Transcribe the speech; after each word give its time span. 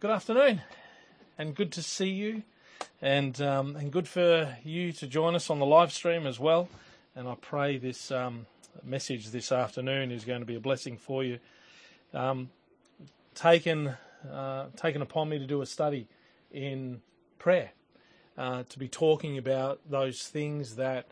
Good 0.00 0.12
afternoon, 0.12 0.62
and 1.36 1.54
good 1.54 1.72
to 1.72 1.82
see 1.82 2.08
you, 2.08 2.42
and 3.02 3.38
um, 3.42 3.76
and 3.76 3.92
good 3.92 4.08
for 4.08 4.56
you 4.64 4.92
to 4.92 5.06
join 5.06 5.34
us 5.34 5.50
on 5.50 5.58
the 5.58 5.66
live 5.66 5.92
stream 5.92 6.26
as 6.26 6.40
well. 6.40 6.70
And 7.14 7.28
I 7.28 7.34
pray 7.34 7.76
this 7.76 8.10
um, 8.10 8.46
message 8.82 9.28
this 9.28 9.52
afternoon 9.52 10.10
is 10.10 10.24
going 10.24 10.40
to 10.40 10.46
be 10.46 10.54
a 10.54 10.60
blessing 10.60 10.96
for 10.96 11.22
you. 11.22 11.38
Um, 12.14 12.48
taken 13.34 13.94
uh, 14.32 14.68
taken 14.74 15.02
upon 15.02 15.28
me 15.28 15.38
to 15.38 15.44
do 15.44 15.60
a 15.60 15.66
study 15.66 16.08
in 16.50 17.02
prayer, 17.38 17.72
uh, 18.38 18.62
to 18.70 18.78
be 18.78 18.88
talking 18.88 19.36
about 19.36 19.80
those 19.86 20.22
things 20.22 20.76
that 20.76 21.08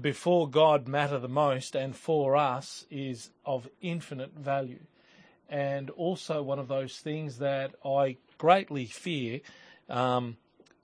before 0.00 0.50
God 0.50 0.88
matter 0.88 1.20
the 1.20 1.28
most, 1.28 1.76
and 1.76 1.94
for 1.94 2.34
us 2.34 2.86
is 2.90 3.30
of 3.46 3.68
infinite 3.80 4.32
value 4.36 4.80
and 5.48 5.90
also 5.90 6.42
one 6.42 6.58
of 6.58 6.68
those 6.68 6.96
things 6.98 7.38
that 7.38 7.74
I 7.84 8.16
greatly 8.38 8.86
fear 8.86 9.40
um, 9.88 10.36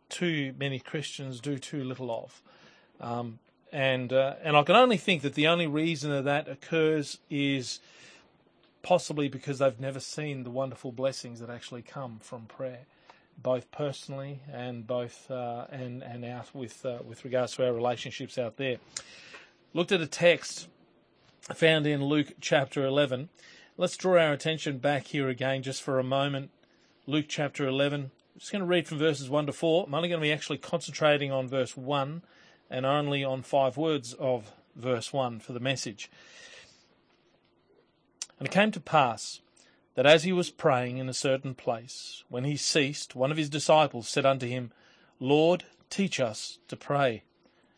too 0.09 0.55
many 0.59 0.78
Christians 0.78 1.41
do 1.41 1.59
too 1.59 1.84
little 1.84 2.10
of. 2.10 2.42
Um, 3.01 3.38
and 3.73 4.12
uh, 4.12 4.34
and 4.42 4.56
I 4.56 4.62
can 4.62 4.77
only 4.77 4.96
think 4.96 5.23
that 5.23 5.34
the 5.34 5.46
only 5.46 5.66
reason 5.66 6.10
that 6.10 6.24
that 6.24 6.48
occurs 6.48 7.18
is 7.30 7.80
possibly 8.82 9.28
because 9.28 9.59
they've 9.59 9.78
never 9.78 10.01
seen 10.01 10.42
the 10.42 10.51
wonderful 10.51 10.92
blessings 10.92 11.40
that 11.40 11.51
actually 11.51 11.82
come 11.82 12.18
from 12.20 12.46
prayer, 12.46 12.80
both 13.40 13.70
personally 13.70 14.40
and 14.52 14.87
both 14.87 15.30
uh, 15.30 15.66
and 15.70 16.02
and 16.02 16.24
out 16.24 16.52
with 16.54 16.85
uh, 16.85 16.98
with 17.07 17.24
regards 17.24 17.54
to 17.54 17.66
our 17.66 17.73
relationships 17.73 18.38
out 18.38 18.57
there. 18.57 18.79
Looked 19.73 19.92
at 19.92 20.01
a 20.01 20.07
text 20.07 20.68
found 21.54 21.87
in 21.87 22.04
Luke 22.04 22.32
chapter 22.40 22.85
eleven 22.85 23.29
Let's 23.80 23.96
draw 23.96 24.20
our 24.20 24.34
attention 24.34 24.76
back 24.76 25.06
here 25.06 25.30
again 25.30 25.62
just 25.62 25.82
for 25.82 25.98
a 25.98 26.04
moment. 26.04 26.50
Luke 27.06 27.24
chapter 27.26 27.66
11. 27.66 28.10
I'm 28.34 28.38
just 28.38 28.52
going 28.52 28.60
to 28.60 28.66
read 28.66 28.86
from 28.86 28.98
verses 28.98 29.30
1 29.30 29.46
to 29.46 29.54
4. 29.54 29.86
I'm 29.86 29.95
only 29.95 30.10
going 30.10 30.20
to 30.20 30.23
be 30.23 30.34
actually 30.34 30.59
concentrating 30.59 31.32
on 31.32 31.48
verse 31.48 31.78
1 31.78 32.20
and 32.68 32.84
only 32.84 33.24
on 33.24 33.40
five 33.40 33.78
words 33.78 34.12
of 34.12 34.52
verse 34.76 35.14
1 35.14 35.40
for 35.40 35.54
the 35.54 35.60
message. 35.60 36.10
And 38.38 38.46
it 38.46 38.52
came 38.52 38.70
to 38.73 38.80
pass 38.80 39.40
that 39.95 40.04
as 40.04 40.24
he 40.24 40.32
was 40.34 40.51
praying 40.51 40.98
in 40.98 41.08
a 41.08 41.14
certain 41.14 41.54
place, 41.54 42.23
when 42.28 42.45
he 42.45 42.58
ceased, 42.58 43.16
one 43.16 43.30
of 43.30 43.38
his 43.38 43.48
disciples 43.48 44.10
said 44.10 44.26
unto 44.26 44.46
him, 44.46 44.73
Lord, 45.18 45.64
teach 45.88 46.20
us 46.20 46.58
to 46.68 46.76
pray, 46.76 47.23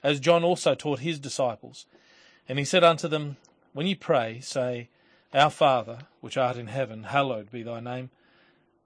as 0.03 0.19
John 0.19 0.42
also 0.42 0.75
taught 0.75 0.98
his 0.98 1.20
disciples. 1.20 1.86
And 2.48 2.58
he 2.58 2.64
said 2.64 2.83
unto 2.83 3.06
them, 3.06 3.36
When 3.73 3.86
ye 3.86 3.95
pray, 3.95 4.41
say, 4.41 4.89
our 5.35 5.51
Father, 5.51 6.01
which 6.21 6.37
art 6.37 6.57
in 6.57 6.67
heaven, 6.67 7.05
hallowed 7.05 7.51
be 7.51 7.63
thy 7.63 7.81
name. 7.81 8.11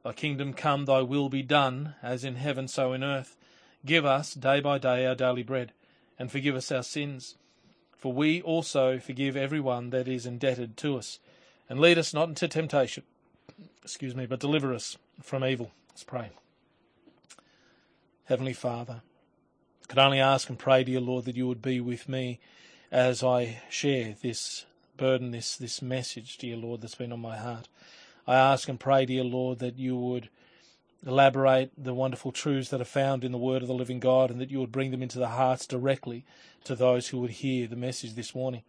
Thy 0.04 0.12
kingdom 0.12 0.52
come, 0.52 0.84
thy 0.84 1.02
will 1.02 1.28
be 1.28 1.42
done, 1.42 1.94
as 2.02 2.24
in 2.24 2.36
heaven 2.36 2.68
so 2.68 2.92
in 2.92 3.02
earth. 3.02 3.36
Give 3.84 4.04
us 4.04 4.34
day 4.34 4.60
by 4.60 4.78
day 4.78 5.06
our 5.06 5.14
daily 5.14 5.42
bread, 5.42 5.72
and 6.18 6.30
forgive 6.30 6.54
us 6.54 6.70
our 6.70 6.82
sins, 6.82 7.34
for 7.96 8.12
we 8.12 8.40
also 8.42 8.98
forgive 8.98 9.36
every 9.36 9.60
one 9.60 9.90
that 9.90 10.06
is 10.06 10.26
indebted 10.26 10.76
to 10.78 10.96
us. 10.96 11.18
And 11.68 11.80
lead 11.80 11.98
us 11.98 12.14
not 12.14 12.28
into 12.28 12.46
temptation, 12.46 13.02
excuse 13.82 14.14
me, 14.14 14.26
but 14.26 14.38
deliver 14.38 14.72
us 14.72 14.96
from 15.20 15.44
evil. 15.44 15.72
Let's 15.88 16.04
pray. 16.04 16.30
Heavenly 18.26 18.52
Father, 18.52 19.02
I 19.82 19.86
could 19.86 19.98
only 19.98 20.20
ask 20.20 20.48
and 20.48 20.58
pray, 20.58 20.84
dear 20.84 21.00
Lord, 21.00 21.24
that 21.24 21.36
you 21.36 21.48
would 21.48 21.62
be 21.62 21.80
with 21.80 22.08
me 22.08 22.38
as 22.92 23.22
I 23.24 23.62
share 23.68 24.14
this 24.22 24.66
burden 24.96 25.30
this, 25.30 25.56
this 25.56 25.82
message, 25.82 26.38
dear 26.38 26.56
Lord, 26.56 26.80
that's 26.80 26.94
been 26.94 27.12
on 27.12 27.20
my 27.20 27.36
heart. 27.36 27.68
I 28.26 28.36
ask 28.36 28.68
and 28.68 28.80
pray, 28.80 29.06
dear 29.06 29.24
Lord, 29.24 29.58
that 29.60 29.78
you 29.78 29.96
would 29.96 30.28
elaborate 31.06 31.70
the 31.76 31.94
wonderful 31.94 32.32
truths 32.32 32.70
that 32.70 32.80
are 32.80 32.84
found 32.84 33.22
in 33.22 33.32
the 33.32 33.38
Word 33.38 33.62
of 33.62 33.68
the 33.68 33.74
living 33.74 34.00
God 34.00 34.30
and 34.30 34.40
that 34.40 34.50
you 34.50 34.58
would 34.58 34.72
bring 34.72 34.90
them 34.90 35.02
into 35.02 35.18
the 35.18 35.28
hearts 35.28 35.66
directly 35.66 36.24
to 36.64 36.74
those 36.74 37.08
who 37.08 37.20
would 37.20 37.30
hear 37.30 37.66
the 37.66 37.76
message 37.76 38.14
this 38.14 38.34
morning. 38.34 38.62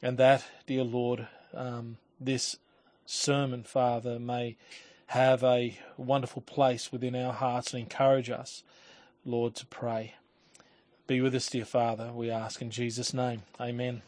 And 0.00 0.18
that, 0.18 0.44
dear 0.66 0.84
Lord, 0.84 1.26
um, 1.54 1.96
this 2.20 2.56
sermon, 3.04 3.64
Father, 3.64 4.18
may 4.18 4.56
have 5.06 5.42
a 5.42 5.78
wonderful 5.96 6.42
place 6.42 6.92
within 6.92 7.16
our 7.16 7.32
hearts 7.32 7.74
and 7.74 7.82
encourage 7.82 8.30
us, 8.30 8.62
Lord, 9.24 9.54
to 9.56 9.66
pray. 9.66 10.14
Be 11.06 11.20
with 11.20 11.34
us, 11.34 11.50
dear 11.50 11.64
Father, 11.64 12.12
we 12.12 12.30
ask 12.30 12.62
in 12.62 12.70
Jesus' 12.70 13.12
name. 13.12 13.42
Amen 13.60 14.02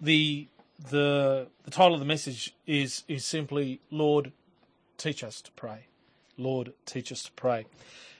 the 0.00 0.48
the 0.90 1.48
the 1.64 1.70
title 1.70 1.94
of 1.94 2.00
the 2.00 2.06
message 2.06 2.54
is 2.66 3.04
is 3.08 3.24
simply 3.24 3.80
Lord, 3.90 4.32
teach 4.98 5.24
us 5.24 5.40
to 5.42 5.50
pray. 5.52 5.86
Lord, 6.38 6.72
teach 6.84 7.10
us 7.12 7.22
to 7.24 7.32
pray. 7.32 7.66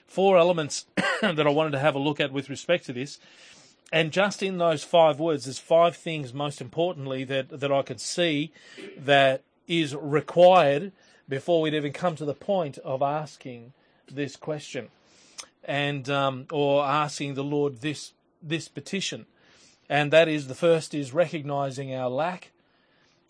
Four 0.07 0.37
elements 0.37 0.85
that 1.21 1.45
I 1.45 1.49
wanted 1.49 1.71
to 1.71 1.79
have 1.79 1.95
a 1.95 1.99
look 1.99 2.19
at 2.19 2.31
with 2.31 2.49
respect 2.49 2.85
to 2.85 2.93
this. 2.93 3.19
And 3.91 4.11
just 4.11 4.43
in 4.43 4.57
those 4.57 4.83
five 4.83 5.19
words, 5.19 5.45
there's 5.45 5.59
five 5.59 5.95
things 5.95 6.33
most 6.33 6.59
importantly 6.59 7.23
that, 7.25 7.49
that 7.59 7.71
I 7.71 7.83
could 7.83 8.01
see 8.01 8.51
that 8.97 9.43
is 9.67 9.95
required 9.95 10.91
before 11.29 11.61
we'd 11.61 11.73
even 11.73 11.93
come 11.93 12.15
to 12.15 12.25
the 12.25 12.33
point 12.33 12.77
of 12.79 13.01
asking 13.01 13.73
this 14.11 14.35
question 14.35 14.89
and 15.63 16.09
um, 16.09 16.47
or 16.51 16.83
asking 16.85 17.33
the 17.33 17.43
Lord 17.43 17.81
this 17.81 18.13
this 18.41 18.67
petition. 18.67 19.25
And 19.89 20.11
that 20.11 20.27
is 20.27 20.47
the 20.47 20.55
first 20.55 20.93
is 20.93 21.13
recognizing 21.13 21.93
our 21.93 22.09
lack. 22.09 22.51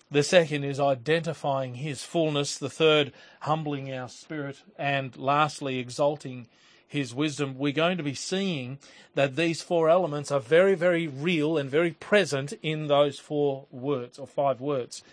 The 0.09 0.23
second 0.23 0.63
is 0.63 0.79
identifying 0.79 1.75
his 1.75 2.03
fullness. 2.03 2.57
The 2.57 2.69
third, 2.69 3.11
humbling 3.41 3.93
our 3.93 4.09
spirit. 4.09 4.63
And 4.77 5.15
lastly, 5.17 5.79
exalting 5.79 6.47
his 6.87 7.13
wisdom. 7.13 7.57
We're 7.57 7.73
going 7.73 7.97
to 7.97 8.03
be 8.03 8.13
seeing 8.13 8.79
that 9.13 9.35
these 9.35 9.61
four 9.61 9.89
elements 9.89 10.31
are 10.31 10.39
very, 10.39 10.75
very 10.75 11.07
real 11.07 11.57
and 11.57 11.69
very 11.69 11.91
present 11.91 12.53
in 12.63 12.87
those 12.87 13.19
four 13.19 13.65
words 13.71 14.17
or 14.17 14.25
five 14.25 14.61
words. 14.61 15.03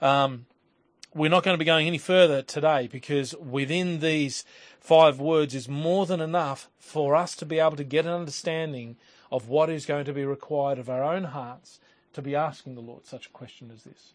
Um, 0.00 0.46
we're 1.14 1.30
not 1.30 1.42
going 1.42 1.54
to 1.54 1.58
be 1.58 1.64
going 1.64 1.86
any 1.86 1.98
further 1.98 2.40
today 2.40 2.88
because 2.90 3.34
within 3.36 4.00
these 4.00 4.44
five 4.78 5.20
words 5.20 5.54
is 5.54 5.68
more 5.68 6.06
than 6.06 6.20
enough 6.20 6.68
for 6.78 7.16
us 7.16 7.34
to 7.36 7.44
be 7.46 7.58
able 7.58 7.76
to 7.76 7.84
get 7.84 8.06
an 8.06 8.12
understanding 8.12 8.96
of 9.30 9.48
what 9.48 9.70
is 9.70 9.86
going 9.86 10.04
to 10.04 10.12
be 10.12 10.24
required 10.24 10.78
of 10.78 10.90
our 10.90 11.02
own 11.02 11.24
hearts 11.24 11.80
to 12.12 12.22
be 12.22 12.34
asking 12.34 12.74
the 12.74 12.80
Lord 12.80 13.06
such 13.06 13.26
a 13.26 13.30
question 13.30 13.70
as 13.72 13.84
this. 13.84 14.14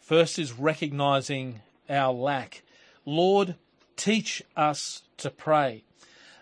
First 0.00 0.38
is 0.38 0.52
recognizing 0.52 1.62
our 1.88 2.12
lack. 2.12 2.62
Lord, 3.04 3.56
teach 3.96 4.42
us 4.56 5.02
to 5.16 5.30
pray. 5.30 5.84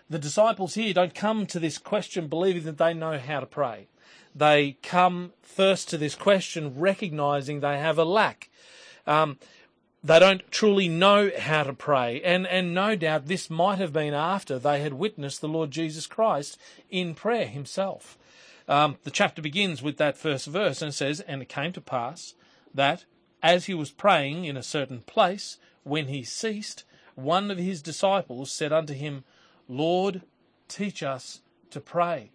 The 0.09 0.19
disciples 0.19 0.75
here 0.75 0.93
don't 0.93 1.15
come 1.15 1.47
to 1.47 1.59
this 1.59 1.79
question 1.79 2.27
believing 2.27 2.63
that 2.63 2.77
they 2.77 2.93
know 2.93 3.17
how 3.17 3.39
to 3.39 3.47
pray. 3.47 3.87
They 4.35 4.77
come 4.83 5.33
first 5.41 5.89
to 5.89 5.97
this 5.97 6.13
question 6.13 6.77
recognizing 6.77 7.59
they 7.59 7.79
have 7.79 7.97
a 7.97 8.05
lack. 8.05 8.49
Um, 9.07 9.39
they 10.05 10.19
don't 10.19 10.49
truly 10.51 10.87
know 10.87 11.31
how 11.35 11.63
to 11.63 11.73
pray. 11.73 12.21
And, 12.21 12.45
and 12.45 12.75
no 12.75 12.95
doubt 12.95 13.25
this 13.25 13.49
might 13.49 13.79
have 13.79 13.91
been 13.91 14.13
after 14.13 14.59
they 14.59 14.79
had 14.79 14.93
witnessed 14.93 15.41
the 15.41 15.47
Lord 15.47 15.71
Jesus 15.71 16.05
Christ 16.05 16.59
in 16.91 17.15
prayer 17.15 17.47
himself. 17.47 18.15
Um, 18.67 18.97
the 19.03 19.09
chapter 19.09 19.41
begins 19.41 19.81
with 19.81 19.97
that 19.97 20.15
first 20.15 20.45
verse 20.45 20.83
and 20.83 20.93
says, 20.93 21.21
And 21.21 21.41
it 21.41 21.49
came 21.49 21.73
to 21.73 21.81
pass 21.81 22.35
that 22.71 23.05
as 23.41 23.65
he 23.65 23.73
was 23.73 23.89
praying 23.89 24.45
in 24.45 24.55
a 24.55 24.63
certain 24.63 25.01
place, 25.01 25.57
when 25.83 26.07
he 26.07 26.23
ceased, 26.23 26.83
one 27.15 27.49
of 27.49 27.57
his 27.57 27.81
disciples 27.81 28.51
said 28.51 28.71
unto 28.71 28.93
him, 28.93 29.23
Lord, 29.67 30.21
teach 30.67 31.01
us 31.01 31.41
to 31.71 31.79
pray. 31.79 32.29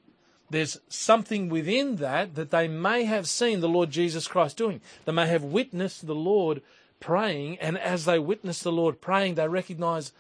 There's 0.50 0.80
something 0.88 1.48
within 1.48 1.96
that 1.96 2.34
that 2.34 2.50
they 2.50 2.66
may 2.66 3.04
have 3.04 3.28
seen 3.28 3.60
the 3.60 3.68
Lord 3.68 3.92
Jesus 3.92 4.26
Christ 4.26 4.56
doing. 4.56 4.80
They 5.04 5.12
may 5.12 5.28
have 5.28 5.44
witnessed 5.44 6.08
the 6.08 6.16
Lord 6.16 6.62
praying, 7.00 7.58
and 7.58 7.78
as 7.78 8.04
they 8.04 8.18
witness 8.18 8.60
the 8.60 8.70
Lord 8.72 9.00
praying, 9.00 9.34
they 9.34 9.48
recognize, 9.48 10.12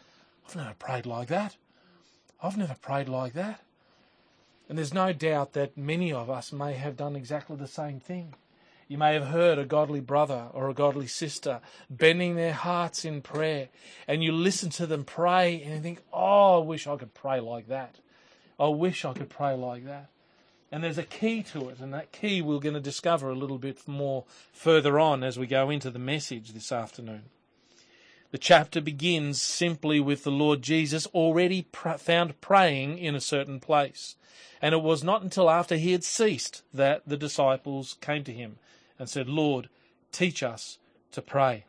I've 0.48 0.56
never 0.56 0.74
prayed 0.74 1.06
like 1.06 1.28
that. 1.28 1.56
I've 2.42 2.56
never 2.56 2.74
prayed 2.74 3.08
like 3.08 3.34
that. 3.34 3.60
And 4.68 4.78
there's 4.78 4.94
no 4.94 5.12
doubt 5.12 5.52
that 5.52 5.76
many 5.76 6.12
of 6.12 6.30
us 6.30 6.52
may 6.52 6.74
have 6.74 6.96
done 6.96 7.16
exactly 7.16 7.56
the 7.56 7.66
same 7.66 8.00
thing. 8.00 8.34
You 8.88 8.98
may 8.98 9.14
have 9.14 9.26
heard 9.26 9.58
a 9.58 9.64
godly 9.64 10.00
brother 10.00 10.48
or 10.52 10.68
a 10.68 10.74
godly 10.74 11.06
sister 11.06 11.60
bending 11.88 12.34
their 12.34 12.52
hearts 12.52 13.04
in 13.04 13.22
prayer, 13.22 13.68
and 14.08 14.22
you 14.24 14.32
listen 14.32 14.70
to 14.70 14.86
them 14.86 15.04
pray 15.04 15.62
and 15.62 15.74
you 15.74 15.80
think, 15.80 16.00
Oh, 16.12 16.60
I 16.60 16.64
wish 16.64 16.86
I 16.86 16.96
could 16.96 17.14
pray 17.14 17.38
like 17.38 17.68
that. 17.68 17.96
I 18.58 18.66
wish 18.68 19.04
I 19.04 19.12
could 19.12 19.28
pray 19.28 19.54
like 19.54 19.84
that. 19.86 20.08
And 20.72 20.84
there's 20.84 20.98
a 20.98 21.02
key 21.02 21.42
to 21.44 21.68
it, 21.68 21.80
and 21.80 21.92
that 21.92 22.12
key 22.12 22.40
we're 22.40 22.60
going 22.60 22.74
to 22.74 22.80
discover 22.80 23.30
a 23.30 23.34
little 23.34 23.58
bit 23.58 23.88
more 23.88 24.24
further 24.52 25.00
on 25.00 25.24
as 25.24 25.38
we 25.38 25.46
go 25.46 25.68
into 25.68 25.90
the 25.90 25.98
message 25.98 26.52
this 26.52 26.70
afternoon. 26.70 27.24
The 28.30 28.38
chapter 28.38 28.80
begins 28.80 29.42
simply 29.42 29.98
with 29.98 30.22
the 30.22 30.30
Lord 30.30 30.62
Jesus 30.62 31.06
already 31.08 31.62
pr- 31.72 31.94
found 31.94 32.40
praying 32.40 32.98
in 32.98 33.16
a 33.16 33.20
certain 33.20 33.58
place. 33.58 34.14
And 34.62 34.72
it 34.72 34.82
was 34.82 35.02
not 35.02 35.22
until 35.22 35.50
after 35.50 35.76
he 35.76 35.90
had 35.92 36.04
ceased 36.04 36.62
that 36.72 37.02
the 37.06 37.16
disciples 37.16 37.96
came 38.00 38.22
to 38.24 38.32
him 38.32 38.58
and 38.98 39.08
said, 39.08 39.28
Lord, 39.28 39.68
teach 40.12 40.42
us 40.42 40.78
to 41.12 41.22
pray. 41.22 41.64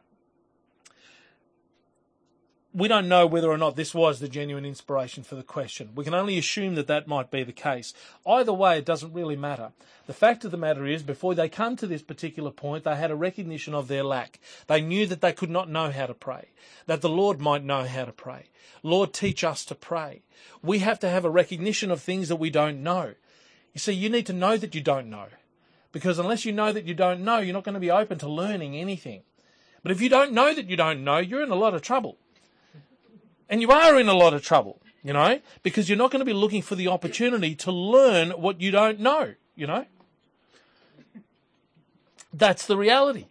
We 2.74 2.88
don't 2.88 3.10
know 3.10 3.28
whether 3.28 3.50
or 3.50 3.58
not 3.58 3.76
this 3.76 3.94
was 3.94 4.20
the 4.20 4.30
genuine 4.30 4.64
inspiration 4.64 5.24
for 5.24 5.36
the 5.36 5.44
question. 5.44 5.90
We 5.94 6.06
can 6.06 6.14
only 6.14 6.38
assume 6.38 6.76
that 6.76 6.88
that 6.88 7.06
might 7.06 7.30
be 7.30 7.44
the 7.44 7.52
case. 7.52 7.94
Either 8.26 8.54
way, 8.54 8.78
it 8.78 8.86
doesn't 8.86 9.12
really 9.12 9.36
matter. 9.36 9.74
The 10.08 10.14
fact 10.14 10.46
of 10.46 10.52
the 10.52 10.58
matter 10.58 10.86
is, 10.86 11.04
before 11.04 11.36
they 11.36 11.50
come 11.50 11.76
to 11.76 11.86
this 11.86 12.02
particular 12.02 12.50
point, 12.50 12.86
they 12.86 12.96
had 12.96 13.12
a 13.12 13.16
recognition 13.16 13.74
of 13.74 13.90
their 13.90 14.04
lack. 14.04 14.40
They 14.68 14.80
knew 14.80 15.06
that 15.08 15.20
they 15.20 15.34
could 15.34 15.50
not 15.50 15.70
know 15.70 15.92
how 15.92 16.06
to 16.06 16.14
pray, 16.14 16.52
that 16.86 17.02
the 17.02 17.10
Lord 17.10 17.42
might 17.42 17.66
know 17.66 17.84
how 17.84 18.06
to 18.06 18.14
pray. 18.14 18.46
Lord, 18.84 19.14
teach 19.14 19.44
us 19.44 19.66
to 19.66 19.76
pray. 19.76 20.22
We 20.64 20.80
have 20.80 21.00
to 21.00 21.10
have 21.10 21.26
a 21.26 21.30
recognition 21.30 21.92
of 21.92 22.02
things 22.02 22.30
that 22.30 22.38
we 22.38 22.50
don't 22.50 22.82
know. 22.82 23.16
You 23.74 23.80
see, 23.80 23.92
you 23.92 24.10
need 24.10 24.28
to 24.28 24.34
know 24.34 24.56
that 24.56 24.76
you 24.76 24.82
don't 24.82 25.10
know. 25.10 25.28
Because 25.92 26.20
unless 26.20 26.46
you 26.46 26.54
know 26.54 26.72
that 26.72 26.86
you 26.86 26.94
don't 26.94 27.20
know, 27.20 27.40
you're 27.40 27.54
not 27.54 27.66
going 27.66 27.74
to 27.74 27.82
be 27.82 27.92
open 27.92 28.18
to 28.20 28.30
learning 28.30 28.78
anything. 28.78 29.24
But 29.84 29.92
if 29.92 30.00
you 30.00 30.08
don't 30.08 30.32
know 30.32 30.54
that 30.54 30.70
you 30.70 30.78
don't 30.78 31.04
know, 31.04 31.18
you're 31.18 31.44
in 31.44 31.52
a 31.52 31.56
lot 31.56 31.74
of 31.74 31.82
trouble. 31.82 32.18
And 33.52 33.62
you 33.62 33.70
are 33.70 34.00
in 34.00 34.08
a 34.08 34.14
lot 34.14 34.34
of 34.34 34.44
trouble, 34.44 34.82
you 35.04 35.12
know, 35.12 35.42
because 35.62 35.90
you're 35.90 35.98
not 35.98 36.10
going 36.10 36.22
to 36.22 36.26
be 36.26 36.34
looking 36.34 36.62
for 36.62 36.76
the 36.76 36.88
opportunity 36.88 37.54
to 37.56 37.72
learn 37.72 38.32
what 38.32 38.62
you 38.62 38.72
don't 38.72 39.02
know, 39.02 39.34
you 39.56 39.68
know. 39.68 39.86
That's 42.34 42.66
the 42.66 42.78
reality, 42.78 43.26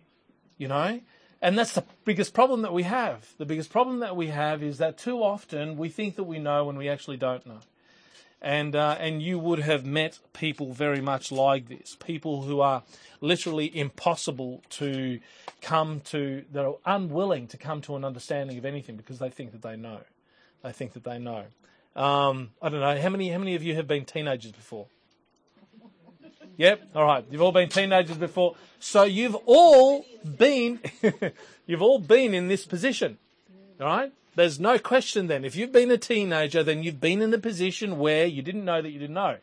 you 0.58 0.68
know. 0.68 1.00
And 1.40 1.58
that's 1.58 1.72
the 1.72 1.84
biggest 2.04 2.34
problem 2.34 2.60
that 2.62 2.74
we 2.74 2.82
have. 2.82 3.32
The 3.38 3.46
biggest 3.46 3.70
problem 3.70 4.00
that 4.00 4.14
we 4.14 4.26
have 4.26 4.62
is 4.62 4.76
that 4.76 4.98
too 4.98 5.22
often 5.22 5.78
we 5.78 5.88
think 5.88 6.16
that 6.16 6.24
we 6.24 6.38
know 6.38 6.66
when 6.66 6.76
we 6.76 6.90
actually 6.90 7.16
don't 7.16 7.46
know. 7.46 7.60
And, 8.42 8.74
uh, 8.74 8.96
and 8.98 9.20
you 9.20 9.38
would 9.38 9.58
have 9.58 9.84
met 9.84 10.18
people 10.32 10.72
very 10.72 11.00
much 11.00 11.30
like 11.30 11.68
this. 11.68 11.96
People 12.02 12.42
who 12.42 12.60
are 12.60 12.82
literally 13.20 13.76
impossible 13.76 14.62
to 14.70 15.20
come 15.60 16.00
to, 16.06 16.44
that 16.52 16.64
are 16.64 16.76
unwilling 16.86 17.46
to 17.48 17.58
come 17.58 17.82
to 17.82 17.96
an 17.96 18.04
understanding 18.04 18.56
of 18.56 18.64
anything 18.64 18.96
because 18.96 19.18
they 19.18 19.28
think 19.28 19.52
that 19.52 19.62
they 19.62 19.76
know. 19.76 20.00
They 20.62 20.72
think 20.72 20.94
that 20.94 21.04
they 21.04 21.18
know. 21.18 21.44
Um, 21.94 22.50
I 22.62 22.68
don't 22.68 22.80
know. 22.80 23.00
How 23.00 23.08
many, 23.10 23.30
how 23.30 23.38
many 23.38 23.54
of 23.54 23.62
you 23.62 23.74
have 23.74 23.86
been 23.86 24.04
teenagers 24.04 24.52
before? 24.52 24.86
Yep. 26.56 26.90
All 26.94 27.04
right. 27.04 27.24
You've 27.30 27.40
all 27.40 27.52
been 27.52 27.68
teenagers 27.68 28.18
before. 28.18 28.54
So 28.80 29.04
you've 29.04 29.36
all 29.46 30.04
been, 30.36 30.80
you've 31.66 31.82
all 31.82 31.98
been 31.98 32.34
in 32.34 32.48
this 32.48 32.66
position. 32.66 33.18
All 33.80 33.86
right. 33.86 34.12
There's 34.34 34.60
no 34.60 34.78
question 34.78 35.26
then. 35.26 35.44
If 35.44 35.56
you've 35.56 35.72
been 35.72 35.90
a 35.90 35.98
teenager, 35.98 36.62
then 36.62 36.82
you've 36.82 37.00
been 37.00 37.20
in 37.20 37.30
the 37.30 37.38
position 37.38 37.98
where 37.98 38.26
you 38.26 38.42
didn't 38.42 38.64
know 38.64 38.80
that 38.80 38.90
you 38.90 38.98
didn't 38.98 39.14
know. 39.14 39.36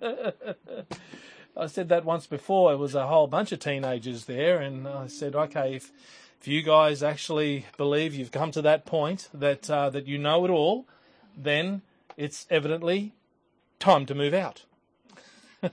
I 1.56 1.66
said 1.66 1.88
that 1.90 2.04
once 2.04 2.26
before. 2.26 2.72
It 2.72 2.76
was 2.76 2.94
a 2.94 3.06
whole 3.06 3.26
bunch 3.26 3.52
of 3.52 3.58
teenagers 3.58 4.24
there, 4.24 4.60
and 4.60 4.88
I 4.88 5.08
said, 5.08 5.34
okay, 5.34 5.74
if 5.76 5.92
if 6.40 6.48
you 6.48 6.62
guys 6.62 7.02
actually 7.02 7.66
believe 7.76 8.14
you've 8.14 8.32
come 8.32 8.50
to 8.52 8.62
that 8.62 8.86
point 8.86 9.28
that 9.34 9.68
uh, 9.68 9.90
that 9.90 10.06
you 10.06 10.16
know 10.16 10.44
it 10.46 10.50
all, 10.50 10.86
then 11.36 11.82
it's 12.16 12.46
evidently 12.48 13.12
time 13.78 14.06
to 14.06 14.14
move 14.14 14.32
out. 14.32 14.64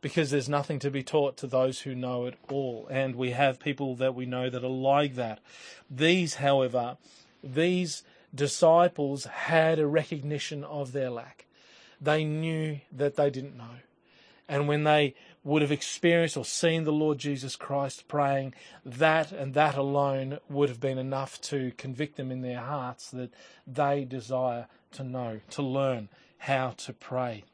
because 0.00 0.30
there's 0.30 0.48
nothing 0.48 0.78
to 0.78 0.90
be 0.90 1.02
taught 1.02 1.36
to 1.36 1.46
those 1.46 1.80
who 1.80 1.94
know 1.94 2.26
it 2.26 2.34
all. 2.48 2.86
And 2.90 3.16
we 3.16 3.30
have 3.30 3.60
people 3.60 3.94
that 3.96 4.14
we 4.14 4.26
know 4.26 4.48
that 4.50 4.64
are 4.64 4.68
like 4.68 5.14
that. 5.16 5.40
These, 5.90 6.36
however, 6.36 6.96
these 7.42 8.02
disciples 8.34 9.24
had 9.24 9.78
a 9.78 9.86
recognition 9.86 10.64
of 10.64 10.92
their 10.92 11.10
lack. 11.10 11.46
They 12.00 12.24
knew 12.24 12.80
that 12.92 13.16
they 13.16 13.30
didn't 13.30 13.56
know. 13.56 13.78
And 14.48 14.66
when 14.66 14.84
they 14.84 15.14
would 15.44 15.62
have 15.62 15.72
experienced 15.72 16.36
or 16.36 16.44
seen 16.44 16.84
the 16.84 16.92
Lord 16.92 17.18
Jesus 17.18 17.54
Christ 17.54 18.08
praying, 18.08 18.54
that 18.84 19.30
and 19.30 19.54
that 19.54 19.76
alone 19.76 20.38
would 20.48 20.68
have 20.68 20.80
been 20.80 20.98
enough 20.98 21.40
to 21.42 21.72
convict 21.76 22.16
them 22.16 22.30
in 22.30 22.40
their 22.40 22.60
hearts 22.60 23.10
that 23.10 23.32
they 23.66 24.04
desire 24.04 24.66
to 24.92 25.04
know, 25.04 25.40
to 25.50 25.62
learn 25.62 26.08
how 26.38 26.70
to 26.78 26.92
pray. 26.92 27.44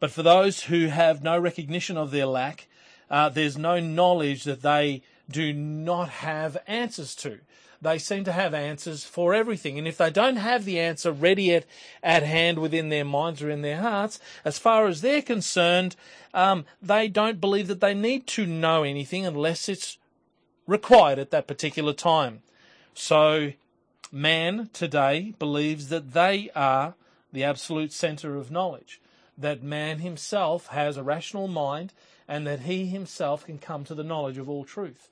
But 0.00 0.10
for 0.10 0.22
those 0.22 0.64
who 0.64 0.86
have 0.86 1.22
no 1.22 1.38
recognition 1.38 1.96
of 1.96 2.10
their 2.10 2.26
lack, 2.26 2.66
uh, 3.08 3.28
there's 3.28 3.56
no 3.56 3.78
knowledge 3.78 4.44
that 4.44 4.62
they 4.62 5.02
do 5.30 5.52
not 5.52 6.08
have 6.08 6.56
answers 6.66 7.14
to 7.16 7.38
they 7.80 7.98
seem 7.98 8.24
to 8.24 8.32
have 8.32 8.54
answers 8.54 9.04
for 9.04 9.34
everything. 9.34 9.78
And 9.78 9.86
if 9.86 9.98
they 9.98 10.10
don't 10.10 10.36
have 10.36 10.64
the 10.64 10.80
answer 10.80 11.12
ready 11.12 11.54
at, 11.54 11.64
at 12.02 12.22
hand 12.22 12.58
within 12.58 12.88
their 12.88 13.04
minds 13.04 13.42
or 13.42 13.50
in 13.50 13.62
their 13.62 13.80
hearts, 13.80 14.18
as 14.44 14.58
far 14.58 14.86
as 14.86 15.00
they're 15.00 15.22
concerned, 15.22 15.96
um, 16.34 16.64
they 16.80 17.08
don't 17.08 17.40
believe 17.40 17.68
that 17.68 17.80
they 17.80 17.94
need 17.94 18.26
to 18.28 18.46
know 18.46 18.82
anything 18.82 19.26
unless 19.26 19.68
it's 19.68 19.98
required 20.66 21.18
at 21.18 21.30
that 21.30 21.46
particular 21.46 21.92
time. 21.92 22.42
So, 22.94 23.52
man 24.12 24.70
today 24.72 25.34
believes 25.38 25.88
that 25.88 26.12
they 26.12 26.50
are 26.54 26.94
the 27.32 27.44
absolute 27.44 27.92
center 27.92 28.36
of 28.36 28.50
knowledge, 28.50 29.00
that 29.36 29.62
man 29.62 29.98
himself 29.98 30.68
has 30.68 30.96
a 30.96 31.02
rational 31.02 31.48
mind, 31.48 31.92
and 32.28 32.46
that 32.46 32.60
he 32.60 32.86
himself 32.86 33.44
can 33.44 33.58
come 33.58 33.84
to 33.84 33.94
the 33.94 34.04
knowledge 34.04 34.38
of 34.38 34.48
all 34.48 34.64
truth. 34.64 35.10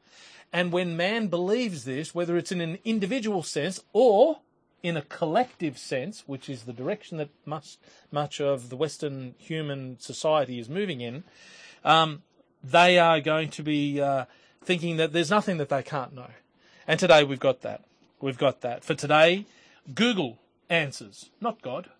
And 0.54 0.70
when 0.70 0.96
man 0.96 1.26
believes 1.26 1.84
this, 1.84 2.14
whether 2.14 2.36
it's 2.36 2.52
in 2.52 2.60
an 2.60 2.78
individual 2.84 3.42
sense 3.42 3.82
or 3.92 4.38
in 4.84 4.96
a 4.96 5.02
collective 5.02 5.76
sense, 5.76 6.22
which 6.28 6.48
is 6.48 6.62
the 6.62 6.72
direction 6.72 7.18
that 7.18 7.30
much, 7.44 7.76
much 8.12 8.40
of 8.40 8.68
the 8.68 8.76
Western 8.76 9.34
human 9.36 9.98
society 9.98 10.60
is 10.60 10.68
moving 10.68 11.00
in, 11.00 11.24
um, 11.84 12.22
they 12.62 13.00
are 13.00 13.20
going 13.20 13.50
to 13.50 13.64
be 13.64 14.00
uh, 14.00 14.26
thinking 14.62 14.96
that 14.98 15.12
there's 15.12 15.28
nothing 15.28 15.56
that 15.56 15.70
they 15.70 15.82
can't 15.82 16.14
know. 16.14 16.30
And 16.86 17.00
today 17.00 17.24
we've 17.24 17.40
got 17.40 17.62
that. 17.62 17.82
We've 18.20 18.38
got 18.38 18.60
that. 18.60 18.84
For 18.84 18.94
today, 18.94 19.46
Google 19.92 20.38
answers, 20.70 21.30
not 21.40 21.62
God. 21.62 21.90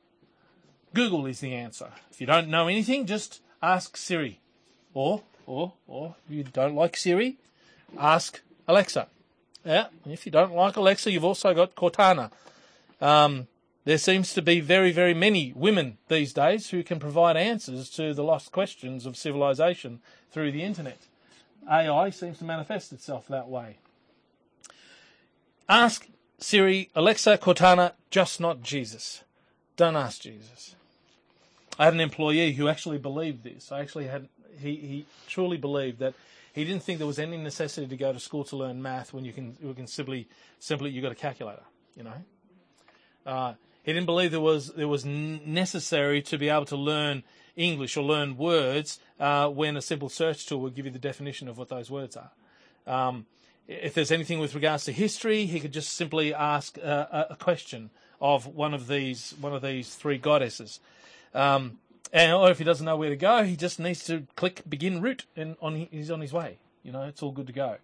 Google 0.95 1.27
is 1.27 1.41
the 1.41 1.55
answer. 1.55 1.91
If 2.13 2.21
you 2.21 2.29
don't 2.29 2.47
know 2.47 2.69
anything, 2.69 3.07
just 3.07 3.43
ask 3.61 3.97
Siri. 3.97 4.39
Or, 4.95 5.23
or, 5.45 5.73
or, 5.89 6.15
if 6.29 6.33
you 6.37 6.45
don't 6.45 6.77
like 6.77 6.97
Siri, 6.97 7.39
ask 7.99 8.41
Alexa. 8.67 9.09
Yeah, 9.65 9.87
if 10.07 10.27
you 10.27 10.33
don't 10.33 10.55
like 10.55 10.77
Alexa, 10.77 11.11
you've 11.11 11.25
also 11.25 11.55
got 11.55 11.75
Cortana. 11.75 12.31
Um, 13.01 13.49
there 13.85 13.99
seems 13.99 14.33
to 14.35 14.43
be 14.43 14.61
very, 14.61 14.93
very 14.93 15.15
many 15.15 15.53
women 15.55 15.99
these 16.09 16.33
days 16.33 16.71
who 16.71 16.83
can 16.83 16.99
provide 16.99 17.37
answers 17.37 17.91
to 17.91 18.15
the 18.15 18.25
lost 18.25 18.53
questions 18.53 19.07
of 19.07 19.17
civilization 19.17 20.01
through 20.31 20.53
the 20.53 20.63
internet. 20.63 20.99
AI 21.71 22.11
seems 22.11 22.39
to 22.39 22.45
manifest 22.45 22.93
itself 22.93 23.27
that 23.29 23.49
way. 23.49 23.79
Ask 25.69 26.09
Siri, 26.39 26.91
Alexa, 26.95 27.39
Cortana, 27.39 27.93
just 28.11 28.41
not 28.41 28.63
Jesus. 28.63 29.25
Don't 29.77 29.97
ask 29.97 30.21
Jesus. 30.21 30.77
I 31.79 31.87
had 31.87 31.95
an 31.95 32.01
employee 32.01 32.53
who 32.53 32.69
actually 32.69 32.99
believed 32.99 33.45
this. 33.45 33.73
I 33.73 33.81
actually 33.81 34.07
had, 34.07 34.29
he, 34.61 34.77
he 34.77 35.07
truly 35.27 35.57
believed 35.57 35.99
that 36.01 36.15
he 36.55 36.65
didn't 36.65 36.85
think 36.85 36.99
there 36.99 37.07
was 37.07 37.19
any 37.19 37.37
necessity 37.37 37.89
to 37.89 37.97
go 37.97 38.13
to 38.13 38.21
school 38.21 38.45
to 38.45 38.57
learn 38.57 38.81
math 38.81 39.13
when 39.13 39.25
you 39.25 39.33
can 39.33 39.57
you 39.61 39.75
can 39.75 39.89
simply 39.89 40.29
simply 40.61 40.91
you 40.91 41.03
got 41.03 41.11
a 41.11 41.17
calculator. 41.17 41.65
You 41.97 42.05
know, 42.05 42.13
uh, 43.27 43.55
he 43.83 43.93
didn't 43.93 44.07
believe 44.07 44.31
there 44.31 44.41
was 44.41 44.69
there 44.69 44.87
was 44.87 45.05
necessary 45.05 46.23
to 46.23 46.39
be 46.39 46.49
able 46.49 46.67
to 46.67 46.77
learn 46.77 47.25
English 47.57 47.97
or 47.97 48.05
learn 48.05 48.37
words 48.37 49.01
uh, 49.19 49.49
when 49.49 49.77
a 49.77 49.83
simple 49.83 50.09
search 50.09 50.47
tool 50.47 50.61
would 50.61 50.77
give 50.77 50.87
you 50.87 50.93
the 50.93 50.99
definition 50.99 51.49
of 51.49 51.59
what 51.59 51.69
those 51.71 51.91
words 51.91 52.17
are. 52.17 52.31
Um, 52.87 53.27
if 53.67 53.95
there's 53.95 54.13
anything 54.13 54.39
with 54.39 54.55
regards 54.55 54.85
to 54.85 54.93
history, 54.93 55.47
he 55.47 55.59
could 55.59 55.73
just 55.73 55.95
simply 55.95 56.33
ask 56.33 56.79
a, 56.79 57.27
a 57.31 57.37
question 57.37 57.91
of 58.21 58.47
one 58.47 58.75
of 58.75 58.87
these 58.87 59.35
one 59.41 59.53
of 59.53 59.63
these 59.63 59.93
three 59.93 60.19
goddesses. 60.19 60.79
Um, 61.35 61.79
and 62.15 62.33
or 62.33 62.49
if 62.49 62.59
he 62.59 62.65
doesn't 62.65 62.87
know 62.87 62.97
where 62.97 63.11
to 63.11 63.17
go, 63.17 63.43
he 63.43 63.57
just 63.57 63.81
needs 63.81 64.05
to 64.05 64.27
click 64.37 64.63
begin 64.67 65.03
route, 65.03 65.27
and 65.37 65.57
on 65.61 65.75
he's 65.91 66.11
on 66.11 66.21
his 66.21 66.33
way. 66.33 66.59
You 66.85 66.93
know, 66.93 67.03
it's 67.03 67.23
all 67.23 67.33
good 67.33 67.49
to 67.49 67.53
go. 67.53 67.77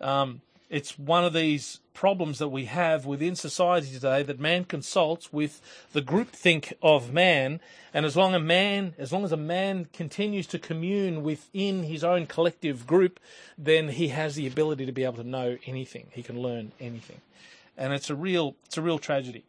Um, 0.00 0.40
it's 0.70 0.98
one 0.98 1.24
of 1.24 1.32
these 1.32 1.80
problems 1.92 2.38
that 2.38 2.48
we 2.48 2.66
have 2.66 3.04
within 3.04 3.34
society 3.34 3.92
today 3.92 4.22
that 4.22 4.40
man 4.40 4.64
consults 4.64 5.32
with 5.32 5.60
the 5.92 6.00
groupthink 6.00 6.72
of 6.80 7.12
man, 7.12 7.60
and 7.92 8.06
as 8.06 8.16
long 8.16 8.34
a 8.34 8.40
man, 8.40 8.94
as 8.96 9.12
long 9.12 9.24
as 9.24 9.32
a 9.32 9.36
man 9.36 9.88
continues 9.92 10.46
to 10.46 10.58
commune 10.58 11.22
within 11.22 11.82
his 11.82 12.02
own 12.02 12.24
collective 12.24 12.86
group, 12.86 13.20
then 13.58 13.90
he 13.90 14.08
has 14.08 14.36
the 14.36 14.46
ability 14.46 14.86
to 14.86 14.92
be 14.92 15.04
able 15.04 15.16
to 15.16 15.24
know 15.24 15.58
anything. 15.66 16.06
He 16.12 16.22
can 16.22 16.40
learn 16.40 16.72
anything, 16.80 17.20
and 17.76 17.92
it's 17.92 18.08
a 18.08 18.14
real, 18.14 18.56
it's 18.64 18.78
a 18.78 18.82
real 18.82 18.98
tragedy. 18.98 19.44